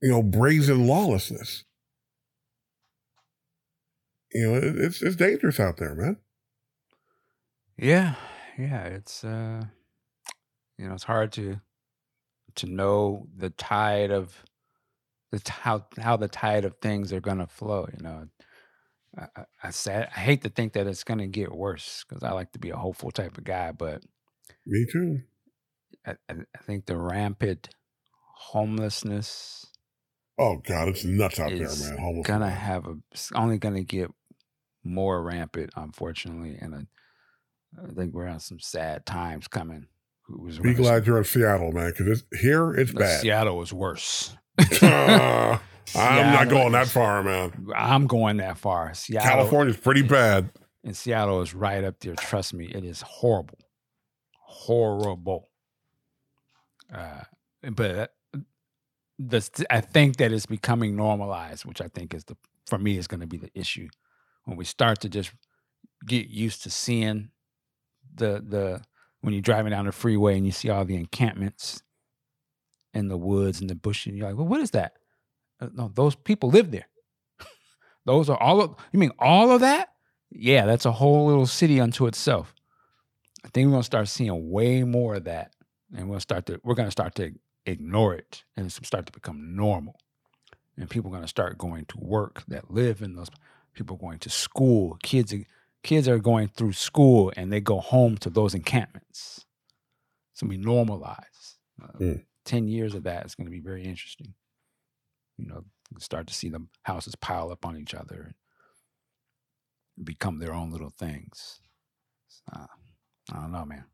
[0.00, 1.64] you know brazen lawlessness
[4.32, 6.16] you know it, it's it's dangerous out there man
[7.76, 8.14] Yeah,
[8.58, 9.62] yeah, it's uh
[10.78, 11.60] you know, it's hard to
[12.56, 14.44] to know the tide of
[15.32, 18.28] the how how the tide of things are going to flow, you know.
[19.18, 22.22] I, I, I said I hate to think that it's going to get worse cuz
[22.22, 24.02] I like to be a hopeful type of guy, but
[24.68, 25.20] me too
[26.06, 27.68] I, I think the rampant
[28.36, 29.66] homelessness
[30.38, 34.10] oh god it's nuts out there, man Homeless gonna have a it's only gonna get
[34.84, 36.86] more rampant, unfortunately, and I,
[37.84, 39.86] I think we're on some sad times coming.
[40.28, 44.34] Was be glad you're in seattle man because here it's No, bad Seattle is worse.
[44.58, 45.58] Uh,
[45.94, 47.72] I'm not going that far, man.
[47.74, 48.94] I'm going that far.
[48.94, 50.50] Seattle California's pretty bad.
[50.84, 52.14] and Seattle is right up there.
[52.14, 53.58] Trust me, it is horrible,
[54.48, 55.50] horrible.
[56.92, 57.22] Uh,
[57.70, 58.14] but
[59.18, 63.06] the I think that it's becoming normalized, which I think is the for me is
[63.06, 63.88] going to be the issue
[64.44, 65.32] when we start to just
[66.06, 67.28] get used to seeing
[68.14, 68.82] the the
[69.20, 71.82] when you're driving down the freeway and you see all the encampments
[72.94, 74.94] in the woods and the bushes, you're like, well, what is that?
[75.60, 76.88] Uh, no, those people live there.
[78.06, 79.90] those are all of you mean all of that?
[80.30, 82.54] Yeah, that's a whole little city unto itself.
[83.44, 85.52] I think we're gonna start seeing way more of that,
[85.96, 87.32] and we'll start to we're gonna start to
[87.66, 89.96] ignore it, and it's start to become normal.
[90.76, 93.28] And people are gonna start going to work that live in those.
[93.74, 94.98] People going to school.
[95.02, 95.44] Kids are
[95.82, 99.44] kids are going through school, and they go home to those encampments.
[100.32, 101.58] It's gonna be normalized.
[101.82, 102.24] Uh, Mm.
[102.44, 104.34] Ten years of that is gonna be very interesting.
[105.36, 108.34] You know, you start to see the houses pile up on each other
[109.96, 111.60] and become their own little things.
[112.52, 112.66] Uh,
[113.32, 113.84] I don't know, man.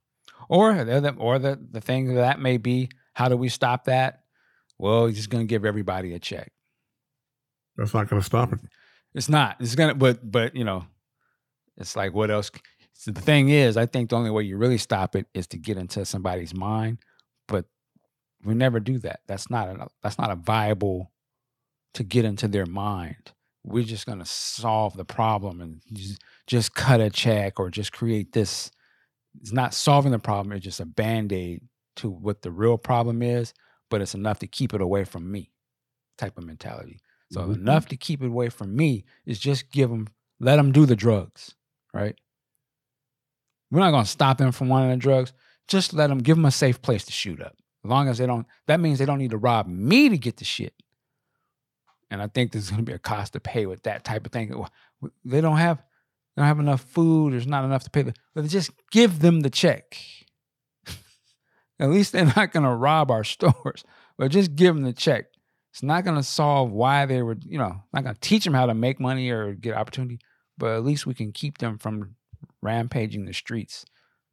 [0.48, 3.84] Or the other- or the the thing of that may be, how do we stop
[3.84, 4.24] that?
[4.78, 6.52] Well, you're just gonna give everybody a check.
[7.76, 8.60] That's not going to stop it.
[9.14, 9.56] It's not.
[9.60, 10.86] It's gonna, but but you know,
[11.76, 12.50] it's like what else?
[12.92, 15.58] So the thing is, I think the only way you really stop it is to
[15.58, 16.98] get into somebody's mind.
[17.48, 17.66] But
[18.44, 19.20] we never do that.
[19.26, 21.12] That's not a that's not a viable
[21.94, 23.32] to get into their mind.
[23.64, 28.32] We're just gonna solve the problem and just, just cut a check or just create
[28.32, 28.70] this.
[29.40, 30.52] It's not solving the problem.
[30.52, 31.62] It's just a band aid
[31.96, 33.52] to what the real problem is.
[33.90, 35.50] But it's enough to keep it away from me.
[36.16, 37.00] type of mentality.
[37.32, 37.54] So Mhm.
[37.56, 40.06] enough to keep it away from me is just give them,
[40.38, 41.56] let them do the drugs,
[41.92, 42.16] right?
[43.70, 45.32] We're not gonna stop them from wanting the drugs.
[45.66, 47.56] Just let them give them a safe place to shoot up.
[47.82, 50.36] As long as they don't, that means they don't need to rob me to get
[50.36, 50.74] the shit.
[52.10, 54.54] And I think there's gonna be a cost to pay with that type of thing.
[55.24, 55.82] They don't have,
[56.34, 57.32] they don't have enough food.
[57.32, 58.02] There's not enough to pay.
[58.02, 59.96] The, but just give them the check.
[61.78, 63.84] At least they're not gonna rob our stores,
[64.18, 65.26] but just give them the check.
[65.72, 68.74] It's not gonna solve why they were, you know, not gonna teach them how to
[68.74, 70.18] make money or get opportunity,
[70.58, 72.16] but at least we can keep them from
[72.62, 73.84] rampaging the streets.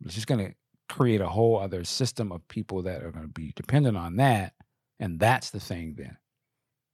[0.03, 0.53] It's just gonna
[0.89, 4.53] create a whole other system of people that are gonna be dependent on that,
[4.99, 6.17] and that's the thing then.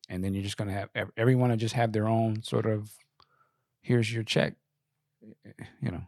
[0.09, 2.91] And then you're just gonna have everyone to just have their own sort of,
[3.81, 4.55] here's your check,
[5.81, 6.03] you know.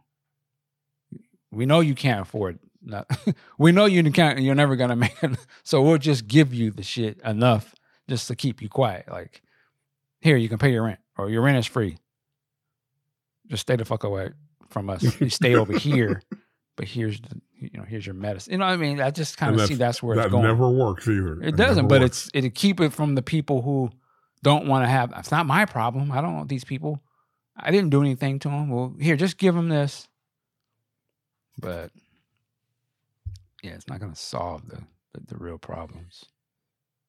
[1.52, 2.58] We know you can't afford.
[2.82, 3.10] Not,
[3.58, 4.40] we know you can't.
[4.40, 5.36] You're never gonna make it.
[5.64, 7.74] So we'll just give you the shit enough
[8.08, 9.06] just to keep you quiet.
[9.10, 9.42] Like,
[10.20, 11.98] here you can pay your rent, or your rent is free.
[13.48, 14.30] Just stay the fuck away
[14.68, 15.02] from us.
[15.20, 16.22] You stay over here,
[16.76, 18.52] but here's the, you know here's your medicine.
[18.52, 19.00] You know what I mean?
[19.00, 20.44] I just kind of see that's where that it's going.
[20.44, 21.42] never works either.
[21.42, 22.26] It doesn't, but works.
[22.26, 23.90] it's it'll keep it from the people who
[24.42, 25.12] don't want to have.
[25.16, 26.10] It's not my problem.
[26.12, 27.02] I don't want these people.
[27.56, 28.68] I didn't do anything to him.
[28.70, 30.08] Well, here, just give him this.
[31.58, 31.90] But
[33.62, 34.78] yeah, it's not going to solve the,
[35.12, 36.24] the the real problems.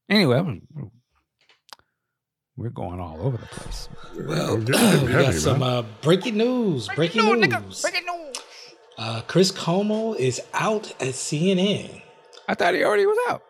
[0.09, 0.89] Anyway, we're-
[2.57, 3.87] we're going all over the place.
[4.15, 6.89] Well, We're getting we heavy, got some uh, breaking news.
[6.89, 7.81] Breaking, news.
[7.81, 8.37] Breaking news
[8.97, 12.01] uh, Chris Cuomo is out at CNN.
[12.47, 13.41] I thought he already was out.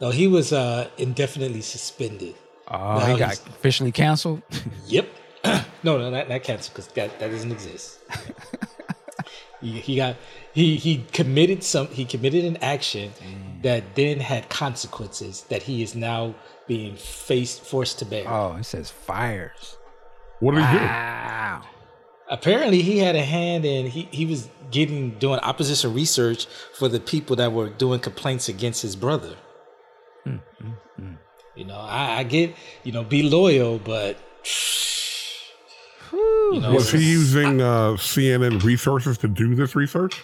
[0.00, 2.34] No, he was uh, indefinitely suspended.
[2.68, 4.42] Oh, No, he got officially canceled.
[4.86, 5.08] Yep.
[5.86, 8.00] No, no, not, not canceled because that, that doesn't exist.
[9.60, 10.16] he, he got
[10.52, 13.62] he he committed some he committed an action mm.
[13.62, 16.34] that then had consequences that he is now
[16.66, 18.28] being faced forced to bear.
[18.28, 19.76] oh, it says fires.
[20.40, 20.84] what did he do?
[20.84, 21.62] Wow.
[22.28, 26.98] Apparently, he had a hand in he he was getting doing opposition research for the
[26.98, 29.36] people that were doing complaints against his brother.
[30.24, 30.38] Hmm,
[31.54, 34.18] You know, I, I get you know be loyal, but
[36.16, 40.22] you know Was he using uh, CNN resources to do this research?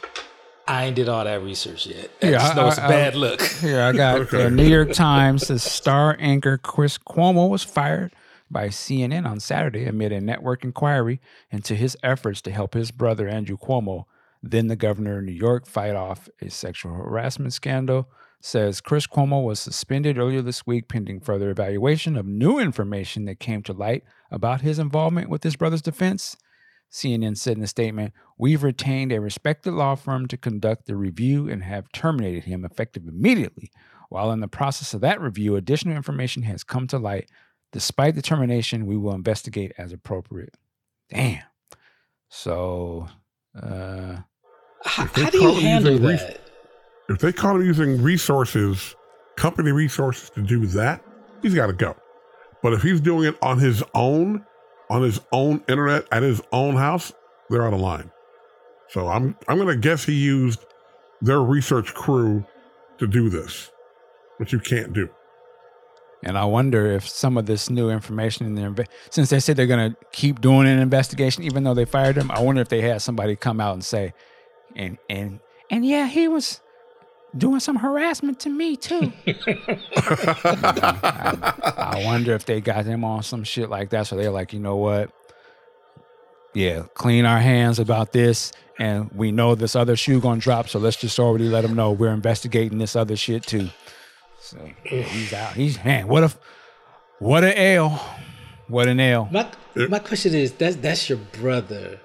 [0.67, 2.11] I ain't did all that research yet.
[2.23, 3.43] I Yeah, just know it's a I- bad look.
[3.61, 4.45] Here, I got Okay.
[4.45, 5.49] the New York Times.
[5.49, 8.13] The star anchor Chris Cuomo was fired
[8.51, 11.21] by CNN on Saturday amid a network inquiry
[11.51, 14.05] into his efforts to help his brother Andrew Cuomo,
[14.43, 18.09] then the governor of New York, fight off a sexual harassment scandal.
[18.45, 23.39] Says Chris Cuomo was suspended earlier this week pending further evaluation of new information that
[23.39, 24.03] came to light
[24.33, 26.37] about his involvement with his brother's defense.
[26.91, 31.49] CNN said in a statement, We've retained a respected law firm to conduct the review
[31.49, 33.71] and have terminated him effective immediately.
[34.09, 37.31] While in the process of that review, additional information has come to light.
[37.71, 40.57] Despite the termination, we will investigate as appropriate.
[41.09, 41.45] Damn.
[42.29, 43.07] So,
[43.55, 44.17] uh,
[44.85, 46.41] How, how do you handle that?
[47.13, 48.97] If they caught him using resources,
[49.37, 51.05] company resources to do that,
[51.43, 51.97] he's got to go.
[52.63, 54.45] But if he's doing it on his own,
[54.91, 57.13] on his own internet at his own house,
[57.51, 58.11] they're out of line.
[58.89, 60.65] So I'm I'm gonna guess he used
[61.21, 62.45] their research crew
[62.99, 63.71] to do this,
[64.37, 65.09] which you can't do.
[66.23, 69.67] and I wonder if some of this new information in there, since they said they're
[69.67, 73.03] to keep doing an investigation, even though they fired him, I wonder if they had
[73.03, 74.15] somebody come out and say,
[74.77, 75.41] and and
[75.71, 76.61] and yeah, he was
[77.37, 79.13] doing some harassment to me too.
[79.27, 79.53] I,
[81.95, 84.07] I wonder if they got them on some shit like that.
[84.07, 85.11] So they're like, you know what?
[86.55, 90.69] Yeah, clean our hands about this, and we know this other shoe gonna drop.
[90.69, 93.71] So let's just already let them know we're investigating this other shit too.
[94.39, 95.55] So he's out.
[95.55, 96.09] He's man.
[96.09, 96.33] What a
[97.21, 97.91] what a L.
[98.69, 99.29] What an L.
[99.33, 99.49] My
[99.89, 102.01] my question is that's that's your brother.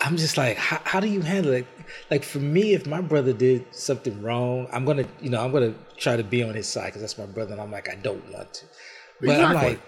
[0.00, 1.66] I'm just like, how, how do you handle it?
[2.10, 5.74] Like for me, if my brother did something wrong, I'm gonna, you know, I'm gonna
[5.96, 8.22] try to be on his side because that's my brother, and I'm like, I don't
[8.32, 8.64] want to.
[9.20, 9.80] But I'm like,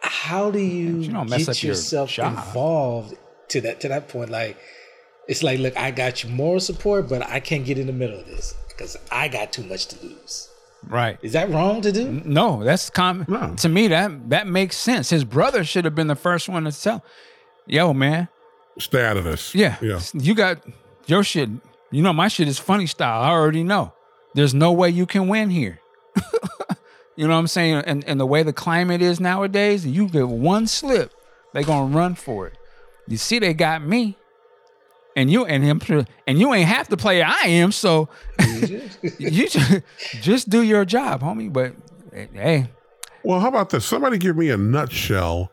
[0.00, 2.32] how do you, You don't mess get up your yourself job.
[2.38, 3.14] involved
[3.48, 4.30] to that to that point?
[4.30, 4.56] Like,
[5.28, 8.18] it's like, look, I got your moral support, but I can't get in the middle
[8.18, 10.48] of this because I got too much to lose.
[10.86, 11.18] Right.
[11.22, 12.22] Is that wrong to do?
[12.24, 13.26] No, that's common.
[13.28, 13.54] No.
[13.56, 15.10] To me, that that makes sense.
[15.10, 17.04] His brother should have been the first one to tell.
[17.66, 18.28] Yo, man.
[18.78, 19.54] Stay out of this.
[19.54, 19.76] Yeah.
[19.80, 20.00] Yeah.
[20.12, 20.58] You got
[21.06, 21.48] your shit.
[21.90, 23.22] You know, my shit is funny style.
[23.22, 23.92] I already know.
[24.34, 25.78] There's no way you can win here.
[27.16, 27.76] you know what I'm saying?
[27.86, 31.12] And and the way the climate is nowadays, you get one slip,
[31.52, 32.58] they gonna run for it.
[33.06, 34.16] You see, they got me.
[35.16, 35.80] And you and him
[36.26, 38.08] and you ain't half the player I am, so
[39.18, 39.82] you just,
[40.20, 41.52] just do your job, homie.
[41.52, 41.74] But
[42.12, 42.66] hey,
[43.22, 43.86] Well, how about this?
[43.86, 45.52] Somebody give me a nutshell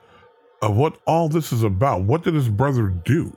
[0.62, 2.04] of what all this is about.
[2.04, 3.36] What did his brother do?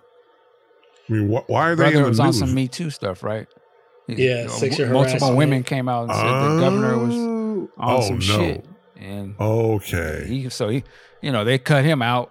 [1.08, 2.38] I mean, wh- why are they in Brother the was on news?
[2.38, 3.46] some Me Too stuff, right?
[4.08, 5.36] Yeah, You know, sexual multiple harassment.
[5.36, 8.20] women came out and said the governor was Oh, on oh, some no.
[8.22, 10.24] shit, and Okay.
[10.28, 10.84] he so he,
[11.22, 12.30] you know, they cut him out.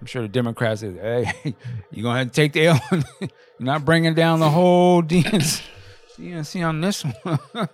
[0.00, 1.54] I'm sure the Democrats said, "Hey,
[1.90, 2.80] you're gonna have to take the L.
[3.20, 5.62] you're not bringing down the whole DNC,
[6.18, 7.68] DNC on this one."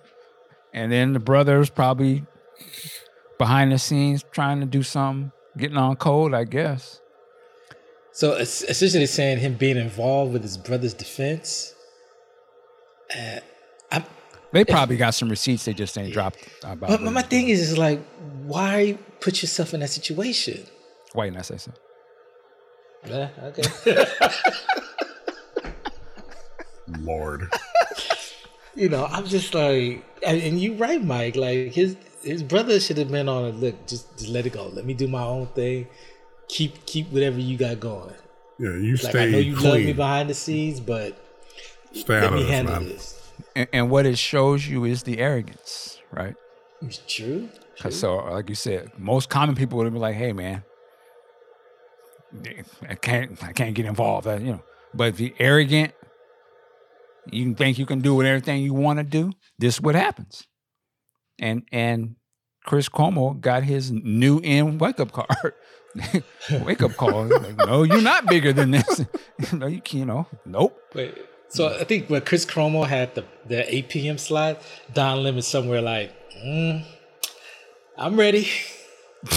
[0.73, 2.25] and then the brothers probably
[3.39, 7.01] behind the scenes trying to do something, getting on cold, I guess.
[8.13, 11.75] So it's essentially saying him being involved with his brother's defense.
[13.15, 13.41] Uh,
[13.91, 14.05] I'm,
[14.53, 16.89] They probably got some receipts they just ain't dropped about.
[16.89, 18.01] but my thing is, is like,
[18.45, 20.65] why put yourself in that situation?
[21.13, 21.73] Why didn't I say so?
[23.07, 24.07] Yeah, okay.
[27.01, 27.49] Lord.
[28.75, 31.37] you know, I'm just like, and and you right, Mike.
[31.37, 33.55] Like his his brother should have been on it.
[33.57, 34.67] Look, just just let it go.
[34.69, 35.87] Let me do my own thing.
[36.49, 38.15] Keep keep whatever you got going.
[38.59, 41.19] Yeah, you Like stay I know you love me behind the scenes, but
[41.93, 42.89] Stay let out me this, handle man.
[42.89, 43.33] this.
[43.57, 46.35] And, and what it shows you is the arrogance, right?
[46.83, 47.49] It's true.
[47.91, 50.63] so, like you said, most common people would be like, "Hey, man,
[52.89, 55.93] I can't, I can't get involved." uh, You know, but if you're arrogant,
[57.31, 59.33] you think you can do with everything you want to do.
[59.59, 60.47] This is what happens.
[61.39, 62.17] And and
[62.65, 65.55] Chris Cuomo got his new in wake up card,
[66.65, 67.27] wake up call.
[67.27, 69.05] Like, no, you're not bigger than this.
[69.53, 70.01] no, you can't.
[70.01, 70.79] You know, nope.
[70.95, 71.15] Wait.
[71.49, 74.19] So I think when Chris Cuomo had the the 8 p.m.
[74.19, 74.63] slot,
[74.93, 76.13] Don Lemon somewhere like,
[76.45, 76.85] mm,
[77.97, 78.49] I'm ready.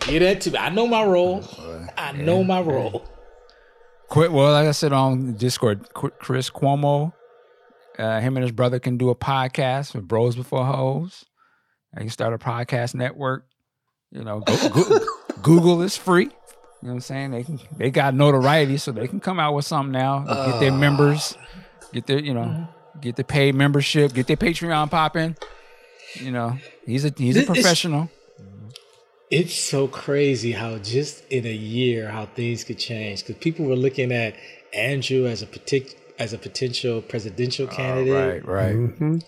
[0.00, 0.58] Get that to me.
[0.58, 1.42] I know my role.
[1.96, 3.08] I know my role.
[4.08, 4.30] Quit.
[4.30, 7.12] Well, like I said on Discord, Chris Cuomo,
[7.98, 11.24] uh, him and his brother can do a podcast with Bros Before Hoes.
[11.94, 13.46] They can start a podcast network.
[14.10, 15.06] You know, go, go,
[15.42, 16.24] Google is free.
[16.24, 16.30] You
[16.82, 17.30] know what I'm saying?
[17.30, 20.24] They can they got notoriety, so they can come out with something now.
[20.50, 21.36] Get their members,
[21.92, 22.68] get their you know,
[23.00, 25.36] get the paid membership, get their Patreon popping.
[26.14, 28.10] You know, he's a he's a is- professional.
[29.28, 33.26] It's so crazy how just in a year how things could change.
[33.26, 34.36] Because people were looking at
[34.72, 38.44] Andrew as a partic- as a potential presidential candidate.
[38.44, 38.74] right, right.
[38.74, 39.22] Mhm.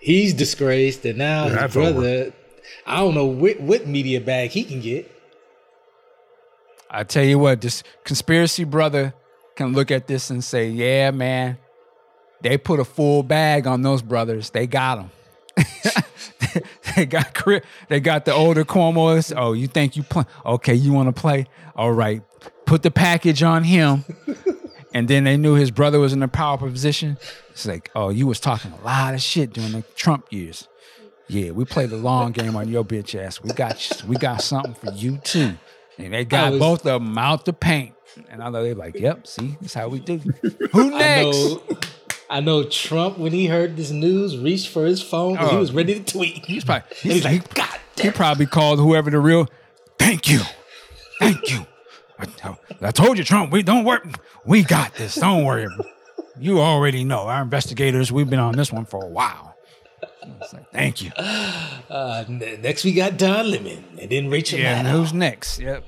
[0.00, 2.32] He's disgraced, and now his That's brother.
[2.86, 5.10] I don't know what, what media bag he can get.
[6.90, 9.14] I tell you what, this conspiracy brother
[9.56, 11.58] can look at this and say, "Yeah, man,
[12.40, 14.50] they put a full bag on those brothers.
[14.50, 15.10] They got them.
[16.96, 17.36] they got
[17.88, 19.32] they got the older Cuomo's.
[19.36, 20.24] Oh, you think you play?
[20.46, 21.46] Okay, you want to play?
[21.76, 22.22] All right,
[22.64, 24.04] put the package on him."
[24.92, 27.16] And then they knew his brother was in a powerful position.
[27.50, 30.66] It's like, oh, you was talking a lot of shit during the Trump years.
[31.28, 33.40] Yeah, we played the long game on your bitch ass.
[33.40, 35.54] We got we got something for you too.
[35.96, 37.94] And they got was- both of them out the paint.
[38.28, 40.18] And I know they're like, yep, see, that's how we do.
[40.72, 41.62] Who I know,
[42.28, 45.60] I know Trump when he heard this news reached for his phone 'cause he Oh.
[45.60, 46.44] was ready to tweet.
[46.44, 49.46] He's probably And he's like, God he probably called whoever the real.
[49.98, 50.40] Thank you,
[51.20, 51.64] thank you.
[52.42, 53.52] I, I told you, Trump.
[53.52, 54.06] We don't work.
[54.44, 55.14] We got this.
[55.16, 55.66] Don't worry.
[56.38, 58.10] You already know our investigators.
[58.12, 59.56] We've been on this one for a while.
[60.52, 61.10] Like, thank you.
[61.16, 64.90] Uh, next we got Don Lemon, and then Rachel Yeah, Maddow.
[64.92, 65.58] who's next?
[65.58, 65.84] Yep.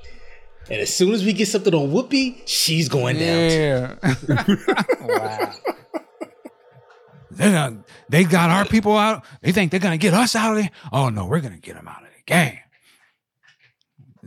[0.69, 3.49] And as soon as we get something on Whoopi, she's going down.
[3.49, 4.05] too.
[4.29, 4.55] Yeah.
[5.01, 5.53] wow.
[8.09, 9.23] They got our people out.
[9.41, 10.71] They think they're gonna get us out of there.
[10.91, 12.59] Oh no, we're gonna get them out of the game.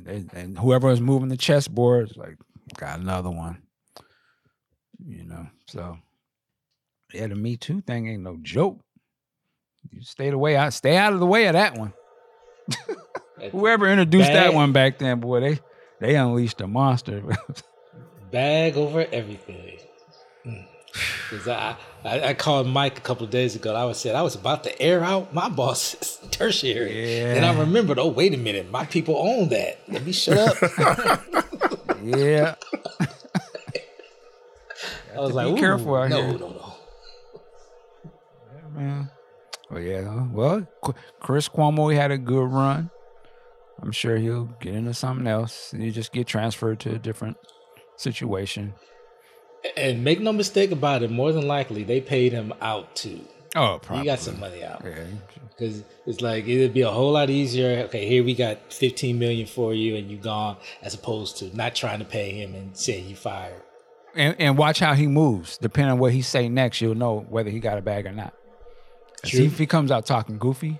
[0.06, 2.36] They, and whoever is moving the chessboard is like,
[2.76, 3.62] got another one.
[5.04, 5.98] You know, so
[7.12, 8.80] yeah, the Me Too thing ain't no joke.
[9.90, 11.92] You stay the way out, stay out of the way of that one.
[13.52, 15.60] Whoever introduced that one back then, boy, they
[16.00, 17.22] they unleashed a monster.
[18.30, 19.78] Bag over everything.
[20.44, 20.66] Mm.
[21.31, 23.74] Because I, I I called Mike a couple of days ago.
[23.74, 27.98] I was said I was about to air out my boss's tertiary, and I remembered.
[27.98, 29.81] Oh wait a minute, my people own that.
[29.89, 30.57] Let me shut up.
[32.03, 32.55] yeah.
[35.15, 36.32] I was like, be careful out no, here.
[36.32, 36.48] no, no.
[36.48, 36.74] no.
[38.74, 39.11] man.
[39.70, 40.27] Well, yeah.
[40.31, 40.66] Well,
[41.20, 42.90] Chris Cuomo had a good run.
[43.82, 45.74] I'm sure he'll get into something else.
[45.77, 47.36] You just get transferred to a different
[47.97, 48.74] situation.
[49.77, 51.11] And make no mistake about it.
[51.11, 53.20] More than likely, they paid him out too.
[53.55, 54.05] Oh, He probably.
[54.07, 54.82] got some money out.
[54.85, 55.05] Yeah.
[55.51, 57.85] Because it's like it'd be a whole lot easier.
[57.85, 61.74] Okay, here we got 15 million for you, and you gone, as opposed to not
[61.74, 63.62] trying to pay him and saying you fired.
[64.15, 65.59] And, and watch how he moves.
[65.59, 68.35] Depending on what he say next, you'll know whether he got a bag or not.
[69.24, 69.44] True.
[69.44, 70.78] If he comes out talking goofy,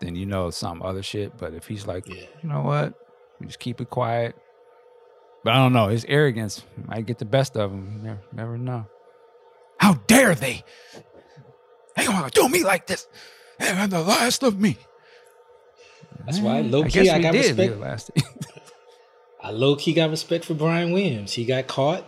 [0.00, 1.36] then you know some other shit.
[1.38, 2.24] But if he's like, Yeah.
[2.42, 2.94] you know what,
[3.40, 4.36] we just keep it quiet.
[5.44, 5.88] But I don't know.
[5.88, 7.92] His arrogance might get the best of him.
[7.98, 8.86] You never, never know.
[9.78, 10.64] How dare they?
[11.96, 13.06] They gonna do me like this?
[13.58, 14.78] They're the last of me.
[16.24, 17.72] That's why, Eh, low I key, guess I got did respect.
[17.74, 18.10] the last.
[19.42, 21.34] I low key got respect for Brian Williams.
[21.34, 22.04] He got caught,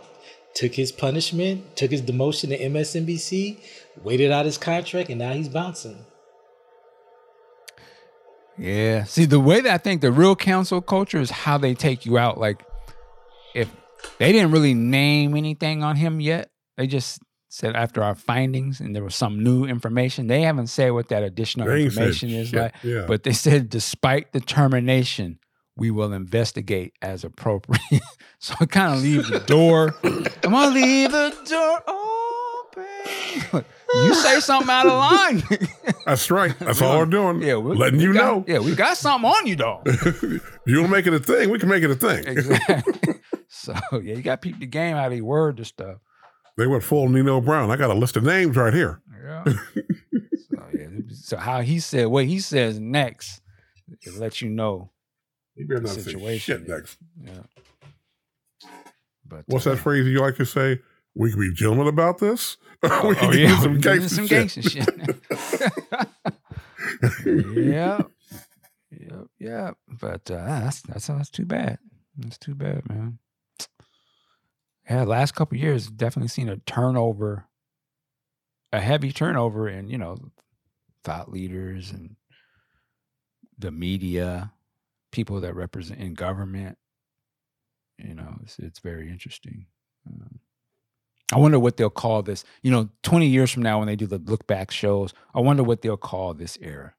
[0.55, 3.59] took his punishment, took his demotion to MSNBC,
[4.03, 6.05] waited out his contract, and now he's bouncing.
[8.57, 9.03] Yeah.
[9.03, 12.17] See, the way that I think the real council culture is how they take you
[12.17, 12.39] out.
[12.39, 12.63] Like,
[13.57, 13.69] if
[14.19, 17.19] they didn't really name anything on him yet, they just
[17.49, 20.27] said after our findings and there was some new information.
[20.27, 23.05] They haven't said what that additional They information is shit, like, yeah.
[23.07, 25.39] but they said despite the termination,
[25.75, 27.81] we will investigate as appropriate.
[28.39, 29.95] so it kind of leaves the door.
[30.03, 33.63] I'm gonna leave the door open.
[33.95, 35.43] you say something out of line.
[36.05, 36.57] That's right.
[36.59, 37.41] That's all we're doing.
[37.41, 38.45] Yeah, we're letting you got- know.
[38.47, 39.81] Yeah, we got something on you, though.
[40.65, 41.49] you want to make it a thing?
[41.49, 42.27] We can make it a thing.
[42.27, 43.13] exactly.
[43.47, 45.97] So yeah, you got to peep the game out of your word and stuff.
[46.57, 47.69] They went full Nino Brown.
[47.69, 49.01] I got a list of names right here.
[49.23, 49.43] Yeah.
[49.75, 53.41] so yeah, so how he said what he says next,
[54.01, 54.91] it lets you know.
[55.55, 56.97] You better The not say situation, shit next.
[57.23, 57.43] Yeah.
[59.27, 60.79] But What's uh, that phrase you like to say?
[61.15, 62.57] We can be gentlemen about this.
[62.83, 63.61] we Oh, can oh, yeah, into
[64.09, 64.85] some we gangster shit.
[64.85, 64.93] shit.
[67.55, 68.01] yeah.
[68.91, 69.27] Yep.
[69.39, 69.71] Yeah.
[69.99, 71.79] But uh, that's that's that's too bad.
[72.17, 73.19] That's too bad, man.
[74.89, 77.45] Yeah, last couple years definitely seen a turnover,
[78.71, 80.17] a heavy turnover in you know
[81.03, 82.15] thought leaders and
[83.57, 84.51] the media,
[85.11, 86.77] people that represent in government.
[87.97, 89.65] You know, it's, it's very interesting.
[90.07, 90.39] Um,
[91.33, 92.43] I wonder what they'll call this.
[92.61, 95.63] You know, 20 years from now when they do the look back shows, I wonder
[95.63, 96.93] what they'll call this era.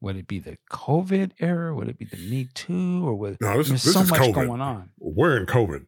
[0.00, 1.74] Would it be the COVID era?
[1.74, 3.06] Would it be the Me Too?
[3.06, 4.34] Or would No, this, there's this so is much COVID.
[4.34, 4.90] going on?
[4.98, 5.86] We're in COVID.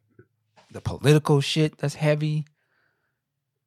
[0.74, 2.46] The political shit that's heavy.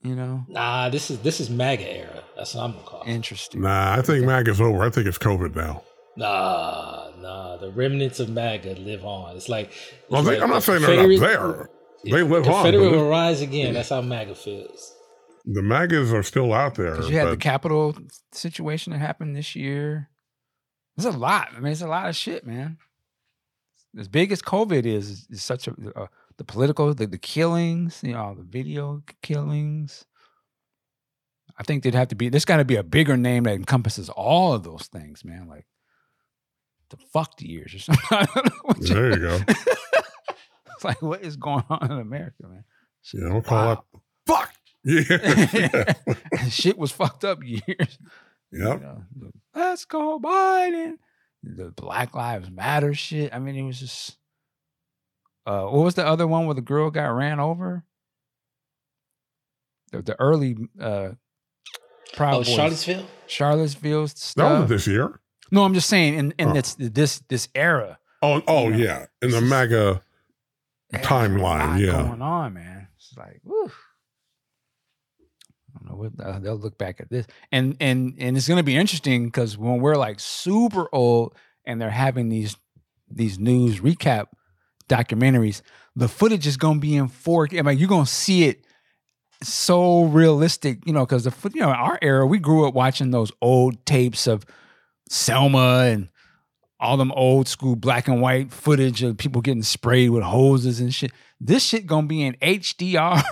[0.04, 0.46] You know?
[0.50, 2.24] Nah, this is this is MAGA era.
[2.36, 3.02] That's what I'm gonna call.
[3.02, 3.08] it.
[3.08, 3.62] Interesting.
[3.62, 4.84] Nah, I think MAG is over.
[4.84, 5.84] I think it's COVID now.
[6.18, 7.58] Nah, nah.
[7.58, 9.38] The remnants of MAGA live on.
[9.38, 9.72] It's like.
[10.10, 11.70] Well, it's they, like I'm the not saying they're not there.
[12.04, 12.44] They live on.
[12.44, 13.74] Confederate but will rise again.
[13.74, 14.94] That's how MAGA feels.
[15.46, 16.92] The MAGAs are still out there.
[16.92, 17.98] Because you had the but Capitol
[18.34, 20.10] situation that happened this year.
[20.98, 21.50] There's a lot.
[21.56, 22.78] I mean, it's a lot of shit, man.
[23.98, 28.14] As big as COVID is, is such a uh, the political, the, the killings, you
[28.14, 30.06] know, the video killings.
[31.60, 32.30] I think there'd have to be.
[32.30, 35.48] There's got to be a bigger name that encompasses all of those things, man.
[35.48, 35.66] Like
[36.90, 38.06] the fucked years or something.
[38.10, 39.40] Don't know you- there you go.
[39.48, 42.64] it's like what is going on in America, man?
[43.02, 43.84] Shit, Yeah, we'll call wow.
[43.94, 44.54] it fuck.
[44.84, 45.94] Yeah.
[46.50, 47.98] shit was fucked up years.
[48.52, 48.82] You yep.
[48.82, 50.94] know, the, Let's go Biden.
[51.44, 53.34] The Black Lives Matter shit.
[53.34, 54.16] I mean, it was just.
[55.48, 57.84] Uh, what was the other one where the girl got ran over?
[59.94, 61.12] The, the early uh,
[62.16, 62.50] Proud Oh, Boys.
[62.50, 63.06] Charlottesville.
[63.28, 65.20] Charlottesville That wasn't this year.
[65.52, 66.54] no, I'm just saying in, in Oh.
[66.54, 67.98] this this this era.
[68.22, 68.78] Oh, oh Yeah.
[68.78, 69.06] yeah.
[69.22, 70.02] In the MAGA
[70.96, 72.08] Timeline, there's a lot yeah.
[72.10, 72.88] going on, man.
[72.98, 73.72] It's like, whew.
[75.70, 78.64] I don't know what uh, they'll look back at this, and and and it's gonna
[78.64, 82.58] be interesting because when we're like super old and they're having these
[83.10, 84.26] these news recap
[84.88, 85.62] documentaries,
[85.96, 87.60] the footage is gonna be in 4K.
[87.60, 88.66] I mean, you're gonna see it
[89.44, 93.32] so realistic, you know, because the you know, our era, we grew up watching those
[93.42, 94.46] old tapes of
[95.10, 96.10] Selma and
[96.80, 100.94] all them old school black and white footage of people getting sprayed with hoses and
[100.94, 101.12] shit.
[101.40, 103.24] This shit gonna be in HDR,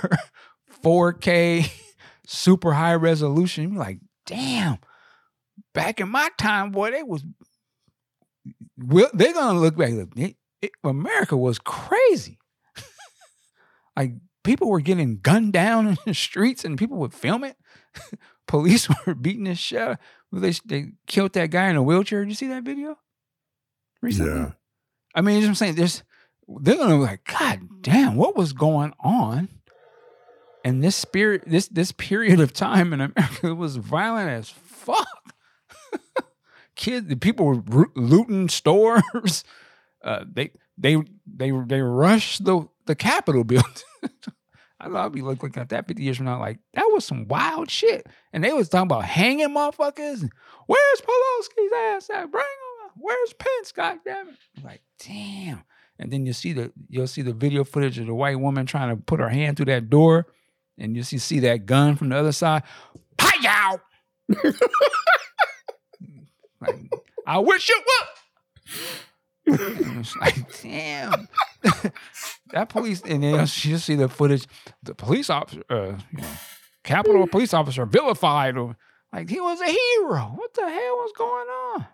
[0.84, 1.72] 4K,
[2.28, 3.74] super high resolution.
[3.74, 4.78] You're like, damn.
[5.74, 7.24] Back in my time, boy, they was.
[8.78, 9.92] Well, they're gonna look back.
[9.92, 10.16] Look,
[10.66, 12.38] it, America was crazy.
[13.98, 14.14] like
[14.44, 17.56] people were getting gunned down in the streets, and people would film it.
[18.48, 19.80] Police were beating the shit.
[19.82, 20.00] out-
[20.32, 22.24] They they killed that guy in a wheelchair.
[22.24, 22.98] Did you see that video?
[24.02, 24.32] Recently?
[24.32, 24.52] Yeah.
[25.16, 26.04] I mean, you know what I'm saying there's
[26.48, 29.50] they're gonna be like, God damn, what was going on?
[30.64, 35.08] And this spirit, this this period of time in America was violent as fuck.
[36.76, 39.44] Kids, the people were looting stores.
[40.06, 40.96] Uh, they they
[41.26, 43.74] they they rushed the the Capitol building.
[44.80, 47.72] I I'd be looking at that 50 years from now, like that was some wild
[47.72, 48.06] shit.
[48.32, 50.30] And they was talking about hanging motherfuckers.
[50.68, 52.32] Where's Pelosi's ass at?
[52.32, 52.92] Bring him.
[52.98, 53.72] Where's Pence?
[53.72, 54.36] God damn it!
[54.58, 55.64] I'm like, damn.
[55.98, 58.96] And then you see the you'll see the video footage of the white woman trying
[58.96, 60.28] to put her hand through that door,
[60.78, 62.64] and you see see that gun from the other side.
[63.42, 63.80] Yow!
[66.62, 66.76] like,
[67.28, 68.80] I wish you would.
[69.48, 71.28] Like, damn.
[72.52, 74.48] that police, and then you just see the footage.
[74.84, 76.28] The police officer, uh, you know,
[76.84, 78.76] Capitol police officer vilified, or
[79.14, 80.34] like he was a hero.
[80.36, 81.88] What the hell was going on?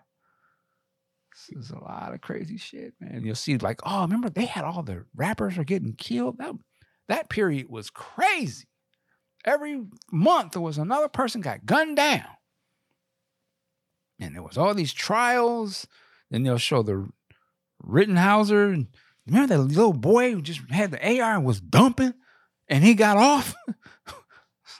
[1.32, 3.24] This is a lot of crazy shit, man.
[3.24, 6.38] You'll see, like, oh, remember they had all the rappers are getting killed.
[6.38, 6.54] That
[7.08, 8.66] that period was crazy.
[9.44, 12.24] Every month there was another person got gunned down.
[14.20, 15.86] And there was all these trials.
[16.30, 17.08] Then they'll show the
[17.86, 18.86] Rittenhauser.
[19.26, 22.14] Remember that little boy who just had the AR and was dumping
[22.68, 23.54] and he got off?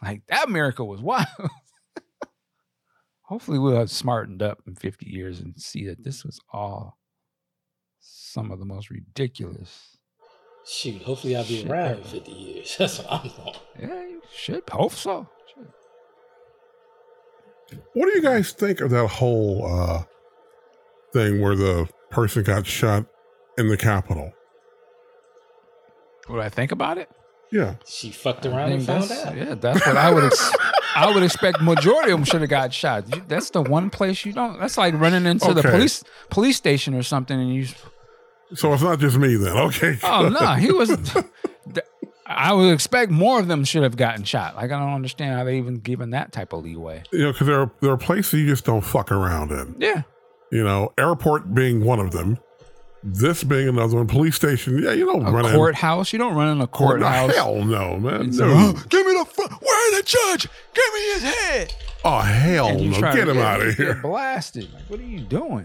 [0.02, 1.26] Like that miracle was wild.
[3.22, 6.98] Hopefully we'll have smartened up in 50 years and see that this was all
[8.00, 9.96] some of the most ridiculous.
[10.66, 12.76] Shoot, hopefully I'll be Shit, around in 50 years.
[12.78, 13.56] That's what I'm going.
[13.78, 15.28] Yeah, you should hope so.
[17.94, 20.02] What do you guys think of that whole uh,
[21.12, 23.06] thing where the person got shot
[23.58, 24.32] in the Capitol?
[26.26, 27.10] What do I think about it?
[27.50, 27.74] Yeah.
[27.86, 29.36] She fucked around and found out.
[29.36, 30.24] Yeah, that's what I would.
[30.24, 30.52] Ex-
[30.94, 33.14] I would expect majority of them should have got shot.
[33.14, 34.58] You- That's the one place you don't.
[34.58, 37.66] That's like running into the police police station or something, and you.
[38.54, 39.56] So it's not just me then.
[39.56, 39.98] Okay.
[40.02, 40.96] Oh no, he was.
[42.24, 44.54] I would expect more of them should have gotten shot.
[44.56, 47.02] Like I don't understand how they even given that type of leeway.
[47.12, 49.76] You know, because there are, there are places you just don't fuck around in.
[49.78, 50.02] Yeah,
[50.52, 52.36] You know, airport being one of them,
[53.02, 54.82] this being another one, police station.
[54.82, 56.12] Yeah, you don't a run courthouse.
[56.12, 57.00] You don't run in a in court.
[57.00, 57.34] No, courthouse.
[57.34, 58.28] hell no, man.
[58.30, 58.46] No.
[58.46, 60.46] like, "Oh, give me the fu- where's the judge?
[60.74, 61.74] Give me his head.
[62.04, 62.98] Oh hell no!
[62.98, 63.94] try Get to him out of here.
[63.94, 64.70] Blasted.
[64.74, 65.64] Like, what are you doing?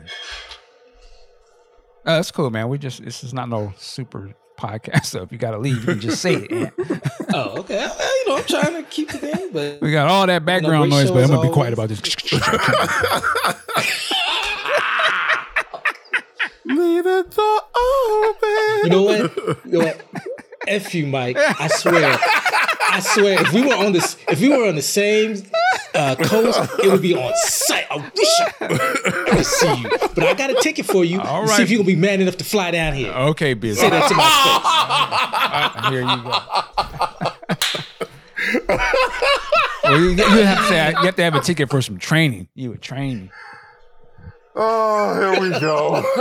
[2.06, 2.70] Oh, that's cool, man.
[2.70, 6.00] We just this is not no super podcast, so if you gotta leave, you can
[6.00, 6.74] just say it.
[7.34, 7.76] Oh, okay.
[7.76, 10.90] Well, you know, I'm trying to keep the thing, but We got all that background
[10.90, 12.00] noise, but I'm gonna be quiet always.
[12.00, 14.04] about this.
[16.68, 17.62] Leave the door
[18.30, 18.84] open.
[18.84, 19.66] you know what?
[19.66, 20.06] You know what?
[20.68, 21.38] F you, Mike.
[21.38, 22.18] I swear.
[22.90, 25.44] I swear, if we were on this, if we were on the same
[25.94, 27.86] uh, coast, it would be on site.
[27.90, 31.20] I wish I could see you, but I got a ticket for you.
[31.22, 33.12] All to See if you're gonna be man enough to fly down here.
[33.12, 33.80] Okay, biz.
[33.80, 34.24] Say that to my
[35.82, 35.92] face.
[35.92, 36.32] Here you go.
[39.84, 42.48] well, you, you have to say you have to have a ticket for some training.
[42.56, 43.32] You would train me.
[44.60, 46.04] Oh, here we go.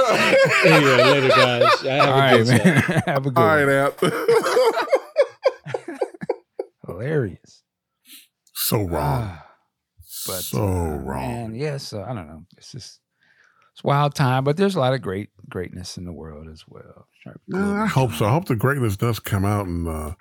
[0.67, 1.85] Anyway, later, guys.
[1.87, 2.59] I have All a right, good one.
[2.59, 3.03] man.
[3.07, 3.67] have a good All one.
[3.67, 5.37] right, Ant.
[6.87, 7.63] Hilarious.
[8.55, 9.29] so wrong.
[9.31, 9.47] Ah,
[10.27, 11.31] but so uh, wrong.
[11.31, 12.43] And yes, uh, I don't know.
[12.57, 13.01] It's just
[13.73, 17.07] it's wild time, but there's a lot of great greatness in the world as well.
[17.23, 18.27] Try Yeah, I hope so.
[18.27, 20.15] I hope the greatness does come out and uh,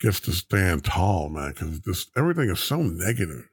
[0.00, 1.50] gets to stand tall, man.
[1.52, 3.48] Because this everything is so negative.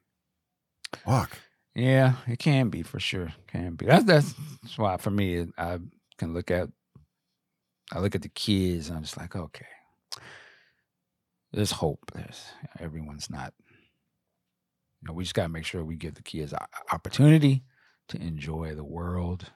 [1.05, 1.37] Fuck.
[1.75, 3.33] Yeah, it can be for sure.
[3.49, 3.85] Can be.
[3.85, 4.35] That's that's,
[4.77, 5.79] why for me I
[6.17, 6.69] can look at
[7.91, 9.65] I look at the kids and I'm just like, okay.
[11.51, 12.11] There's hope.
[12.13, 12.45] There's
[12.79, 13.53] everyone's not
[15.01, 16.53] you know, we just gotta make sure we give the kids
[16.91, 17.63] opportunity
[18.09, 19.51] to enjoy the world.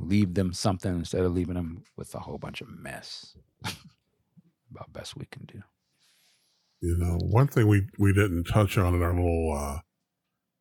[0.00, 3.36] Leave them something instead of leaving them with a whole bunch of mess.
[4.70, 5.62] About best we can do.
[6.80, 9.80] You know, one thing we we didn't touch on in our little uh,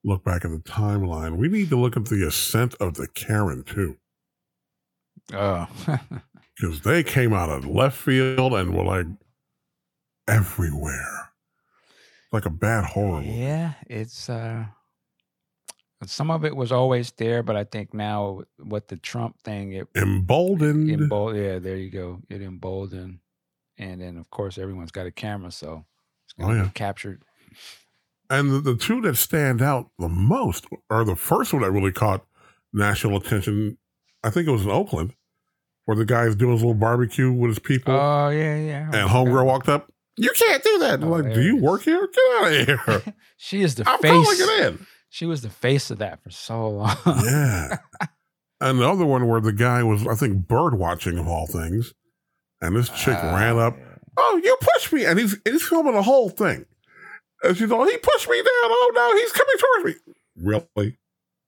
[0.07, 1.37] look back at the timeline.
[1.37, 3.97] We need to look at the ascent of the Karen too,
[5.33, 5.67] Oh,
[6.57, 9.07] because they came out of left field and were like
[10.27, 11.29] everywhere,
[12.31, 13.37] like a bad horror movie.
[13.39, 14.65] Yeah, it's uh
[16.05, 19.87] some of it was always there, but I think now what the Trump thing it
[19.95, 20.91] Emboldened.
[20.91, 22.21] embold yeah, there you go.
[22.29, 23.19] It emboldened.
[23.79, 25.85] And then of course everyone's got a camera, so
[26.25, 26.63] it's Oh, gonna yeah.
[26.65, 27.23] be captured.
[28.29, 31.91] And the, the two that stand out the most are the first one that really
[31.93, 32.25] caught
[32.73, 33.77] national attention.
[34.23, 35.13] I think it was in Oakland,
[35.85, 38.83] where the guy's doing his little barbecue with his people, Oh yeah, yeah.
[38.93, 39.91] and homegirl walked up.
[40.17, 41.01] You can't do that.
[41.03, 42.07] I'm like, do you work here?
[42.11, 42.65] Get out of
[43.05, 43.13] here!
[43.37, 44.39] She is the I'm calling face.
[44.41, 44.87] it in.
[45.09, 46.97] She was the face of that for so long.
[47.05, 47.77] Yeah.
[48.59, 51.93] and the other one where the guy was, I think, bird watching of all things,
[52.61, 53.77] and this chick Ah, ran up.
[54.17, 56.65] Oh, you pushed me, and he's he's filming the whole thing.
[57.43, 58.45] And she's all, he pushed me down.
[58.71, 60.13] Oh no, he's coming towards me.
[60.35, 60.97] Really?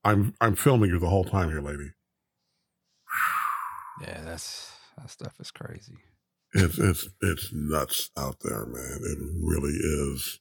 [0.04, 1.92] I'm I'm filming you the whole time here, lady.
[4.02, 5.98] Yeah, that's that stuff is crazy.
[6.54, 9.00] It's it's it's nuts out there, man.
[9.04, 10.40] It really is.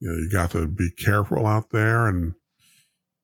[0.00, 2.34] You know, you got to be careful out there and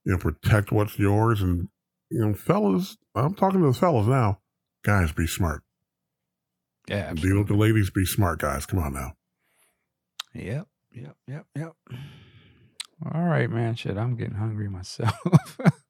[0.05, 1.43] you know protect what's yours.
[1.43, 1.69] And
[2.11, 4.41] you know, fellas, I'm talking to the fellas now.
[4.85, 5.63] Guys, be smart.
[6.89, 7.91] Yeah, Deal with the ladies.
[7.91, 8.67] Be smart, guys.
[8.67, 9.13] Come on now.
[10.35, 11.73] Yep, yep, yep, yep.
[13.13, 13.75] All right, man.
[13.75, 15.59] Shit, I'm getting hungry myself.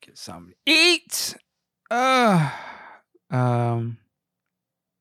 [0.00, 1.36] get something to eat.
[1.90, 2.50] Uh,
[3.30, 3.98] um,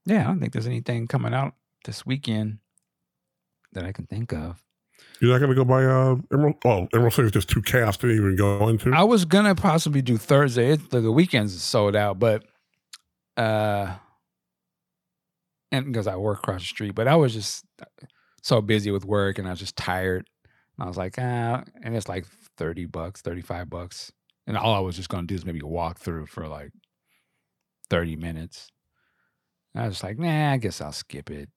[0.05, 1.53] yeah, I don't think there's anything coming out
[1.85, 2.59] this weekend
[3.73, 4.63] that I can think of.
[5.19, 6.55] You're not going to go by uh, Emerald?
[6.63, 8.91] Well, Emerald City is just too chaos to even go into.
[8.91, 10.71] I was gonna possibly do Thursday.
[10.73, 12.43] It, the, the weekends is sold out, but
[13.35, 13.95] uh,
[15.71, 17.65] and because I work across the street, but I was just
[18.47, 20.25] so busy with work and I was just tired.
[20.77, 22.25] And I was like, ah, and it's like
[22.57, 24.11] thirty bucks, thirty five bucks,
[24.45, 26.71] and all I was just gonna do is maybe walk through for like
[27.89, 28.69] thirty minutes.
[29.73, 31.49] And I was like, nah, I guess I'll skip it.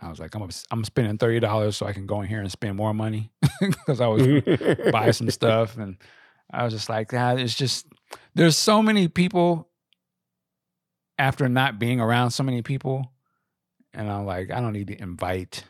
[0.00, 2.50] I was like, I'm I'm spending thirty dollars so I can go in here and
[2.50, 3.30] spend more money
[3.60, 4.26] because I was
[4.92, 5.96] buy some stuff and
[6.50, 7.86] I was just like, ah, it's just
[8.34, 9.68] there's so many people
[11.18, 13.12] after not being around so many people,
[13.94, 15.64] and I'm like, I don't need to invite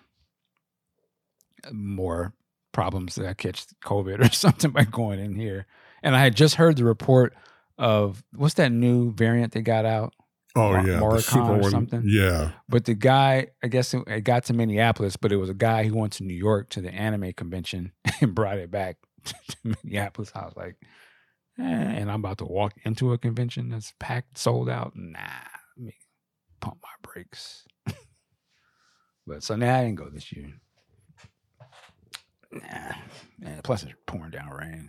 [1.73, 2.35] more
[2.73, 5.67] problems that I catch COVID or something by going in here.
[6.03, 7.35] And I had just heard the report
[7.77, 10.13] of what's that new variant they got out?
[10.57, 11.71] oh Mar- yeah, Omicron or one.
[11.71, 12.03] something?
[12.05, 15.55] Yeah, But the guy, I guess it, it got to Minneapolis, but it was a
[15.55, 19.57] guy who went to New York to the anime convention and brought it back to
[19.65, 20.33] Minneapolis.
[20.35, 20.77] I was like,
[21.59, 24.93] eh, and I'm about to walk into a convention that's packed, sold out.
[24.97, 25.19] Nah,
[25.77, 25.95] let me
[26.61, 27.65] pump my brakes.
[29.29, 30.53] But so now I didn't go this year.
[32.51, 32.95] Nah,
[33.39, 34.89] man, plus it's pouring down rain.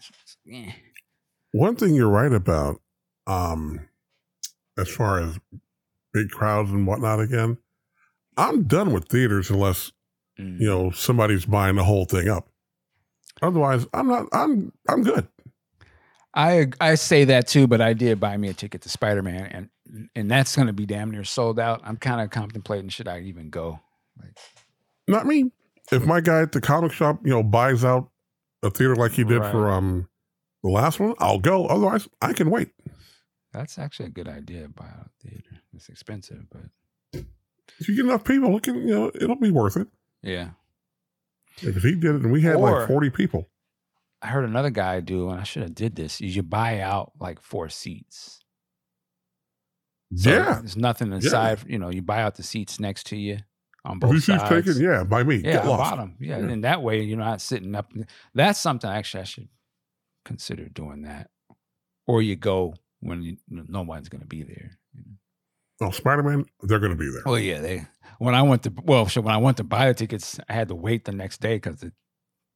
[1.51, 2.81] One thing you're right about,
[3.27, 3.87] um,
[4.77, 5.37] as far as
[6.13, 7.19] big crowds and whatnot.
[7.19, 7.57] Again,
[8.37, 9.91] I'm done with theaters unless
[10.39, 10.57] Mm.
[10.61, 12.47] you know somebody's buying the whole thing up.
[13.41, 14.27] Otherwise, I'm not.
[14.31, 15.27] I'm I'm good.
[16.33, 19.45] I I say that too, but I did buy me a ticket to Spider Man,
[19.47, 21.81] and and that's going to be damn near sold out.
[21.83, 23.81] I'm kind of contemplating should I even go?
[25.07, 25.51] Not me.
[25.91, 28.09] If my guy at the comic shop, you know, buys out
[28.61, 30.07] a theater like he did for um
[30.63, 31.65] the last one, I'll go.
[31.67, 32.69] Otherwise, I can wait.
[33.53, 34.67] that's actually a good idea.
[34.67, 35.61] Buy out a theater.
[35.73, 37.23] It's expensive, but
[37.79, 39.87] If you get enough people, it can, you know, it'll be worth it.
[40.21, 40.49] yeah.
[41.61, 43.49] Because he did it, and we had Or- like 40 people.
[44.21, 46.19] I heard another guy do, and I should have did this.
[46.21, 48.39] Is you buy out like four seats.
[50.15, 50.59] So yeah.
[50.59, 51.59] there's nothing inside.
[51.67, 53.39] You know, you buy out the seats next to you
[53.85, 54.49] on both you sides.
[54.49, 55.35] taken, yeah, by me.
[55.37, 55.95] Yeah, Get I lost.
[55.97, 56.09] bought.
[56.19, 56.49] Yeah, Yeah.
[56.49, 57.91] and that way you're not sitting up.
[58.33, 59.47] That's something actually I should
[60.25, 61.29] consider doing that.
[62.07, 64.71] Or you go when you, no one's going to be there.
[65.81, 67.21] Oh, Spider Man, they're going to be there.
[67.25, 67.87] Oh yeah, they.
[68.17, 70.67] When I went to well, so when I went to buy the tickets, I had
[70.67, 71.93] to wait the next day because the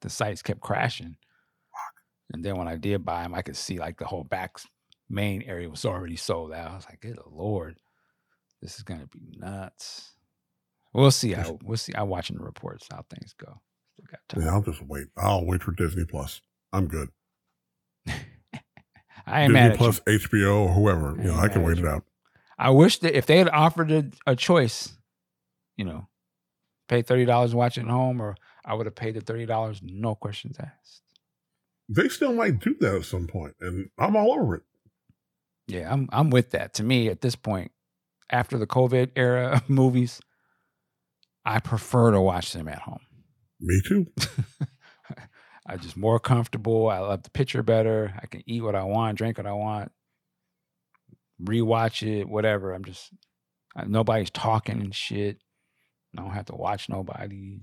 [0.01, 1.15] the sites kept crashing.
[2.33, 4.57] And then when I did buy them, I could see like the whole back
[5.09, 6.71] main area was already sold out.
[6.71, 7.77] I was like, "Good lord,
[8.61, 10.11] this is gonna be nuts."
[10.93, 11.93] We'll see how we'll see.
[11.95, 13.59] I'm watching the reports how things go.
[13.93, 14.41] Still got time.
[14.43, 15.07] Yeah, I'll just wait.
[15.17, 16.41] I'll wait for Disney Plus.
[16.71, 17.09] I'm good.
[19.25, 20.19] I mad Disney Plus, you.
[20.19, 21.15] HBO, or whoever.
[21.17, 22.03] You know, I can wait at it out.
[22.57, 24.93] I wish that if they had offered a, a choice,
[25.77, 26.07] you know,
[26.87, 29.47] pay thirty dollars and watch it at home, or I would have paid the thirty
[29.47, 31.01] dollars, no questions asked.
[31.89, 34.63] They still might do that at some point, and I'm all over it.
[35.67, 36.75] Yeah, I'm I'm with that.
[36.75, 37.71] To me, at this point,
[38.29, 40.21] after the COVID era of movies,
[41.45, 42.99] I prefer to watch them at home.
[43.59, 44.07] Me too.
[45.65, 46.89] I just more comfortable.
[46.89, 48.13] I love the picture better.
[48.21, 49.91] I can eat what I want, drink what I want,
[51.41, 52.73] rewatch it, whatever.
[52.73, 53.11] I'm just
[53.75, 55.37] I, nobody's talking and shit.
[56.17, 57.61] I don't have to watch nobody's.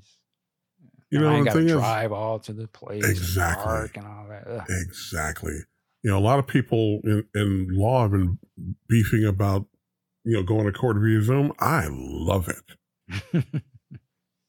[1.10, 3.04] You And I know, ain't the got to thing is, drive all to the place,
[3.08, 3.90] Exactly.
[3.96, 4.46] and all that.
[4.46, 4.66] Ugh.
[4.86, 5.52] Exactly.
[6.02, 8.38] You know, a lot of people in, in law have been
[8.88, 9.66] beefing about,
[10.24, 11.52] you know, going to court via Zoom.
[11.58, 13.52] I love it.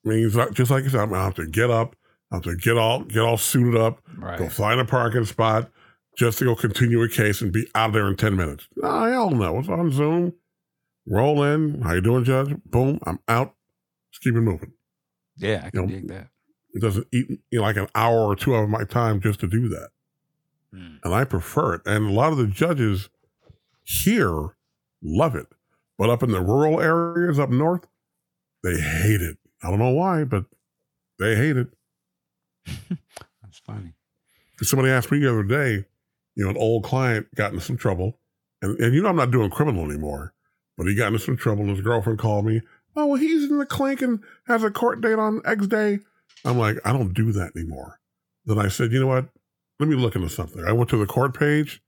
[0.05, 1.95] I mean, just like you said, I'm gonna have to get up,
[2.31, 4.01] I have to get all get all suited up,
[4.37, 5.69] go find a parking spot
[6.17, 8.67] just to go continue a case and be out of there in 10 minutes.
[8.83, 9.59] Oh, hell no.
[9.59, 10.33] It's on Zoom.
[11.07, 11.81] Roll in.
[11.81, 12.53] How you doing, Judge?
[12.65, 12.99] Boom.
[13.03, 13.55] I'm out.
[14.11, 14.73] Just keep it moving.
[15.37, 16.27] Yeah, I can You know, dig that.
[16.73, 19.47] It doesn't eat you know, like an hour or two of my time just to
[19.47, 19.89] do that.
[20.73, 20.99] Mm.
[21.03, 21.81] and I prefer it.
[21.85, 23.09] And a lot of the judges
[23.83, 24.55] here
[25.03, 25.47] love it,
[25.97, 27.87] but up in the rural areas up north,
[28.63, 29.37] they hate it.
[29.63, 30.45] I don't know why, but
[31.19, 31.67] they hate it.
[33.41, 33.93] That's funny.
[34.61, 35.85] Somebody asked me the other day,
[36.35, 38.19] you know, an old client got into some trouble,
[38.61, 40.33] and, and you know I'm not doing criminal anymore,
[40.77, 41.63] but he got into some trouble.
[41.63, 42.61] and His girlfriend called me.
[42.95, 45.99] Oh, well, he's in the clink and has a court date on X day.
[46.45, 47.99] I'm like, I don't do that anymore.
[48.45, 49.29] Then I said, you know what?
[49.79, 50.63] Let me look into something.
[50.63, 51.81] I went to the court page.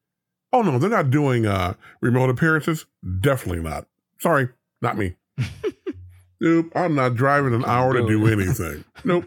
[0.51, 2.85] Oh no, they're not doing uh, remote appearances.
[3.21, 3.87] Definitely not.
[4.19, 4.49] Sorry,
[4.81, 5.15] not me.
[6.43, 8.83] nope, I'm not driving an hour to Do anything.
[9.05, 9.25] Nope,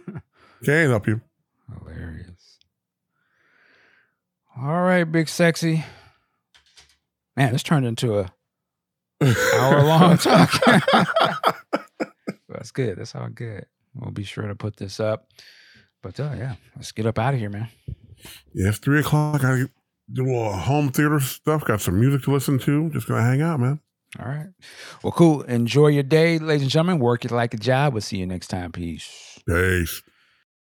[0.64, 1.20] can't help you.
[1.70, 2.58] Hilarious.
[4.56, 5.84] All right, big sexy.
[7.36, 8.30] Man, this turned into a
[9.54, 10.50] hour long talk.
[12.48, 12.96] That's good.
[12.98, 13.66] That's all good.
[13.94, 15.28] We'll be sure to put this up.
[16.02, 17.68] But uh, yeah, let's get up out of here, man.
[18.54, 19.44] Yeah, it's three o'clock.
[19.44, 19.64] I
[20.12, 21.64] do a little home theater stuff.
[21.64, 22.88] Got some music to listen to.
[22.90, 23.80] Just gonna hang out, man.
[24.18, 24.48] All right.
[25.02, 25.42] Well, cool.
[25.42, 26.98] Enjoy your day, ladies and gentlemen.
[26.98, 27.92] Work it like a job.
[27.92, 28.72] We'll see you next time.
[28.72, 29.38] Peace.
[29.46, 30.02] Peace.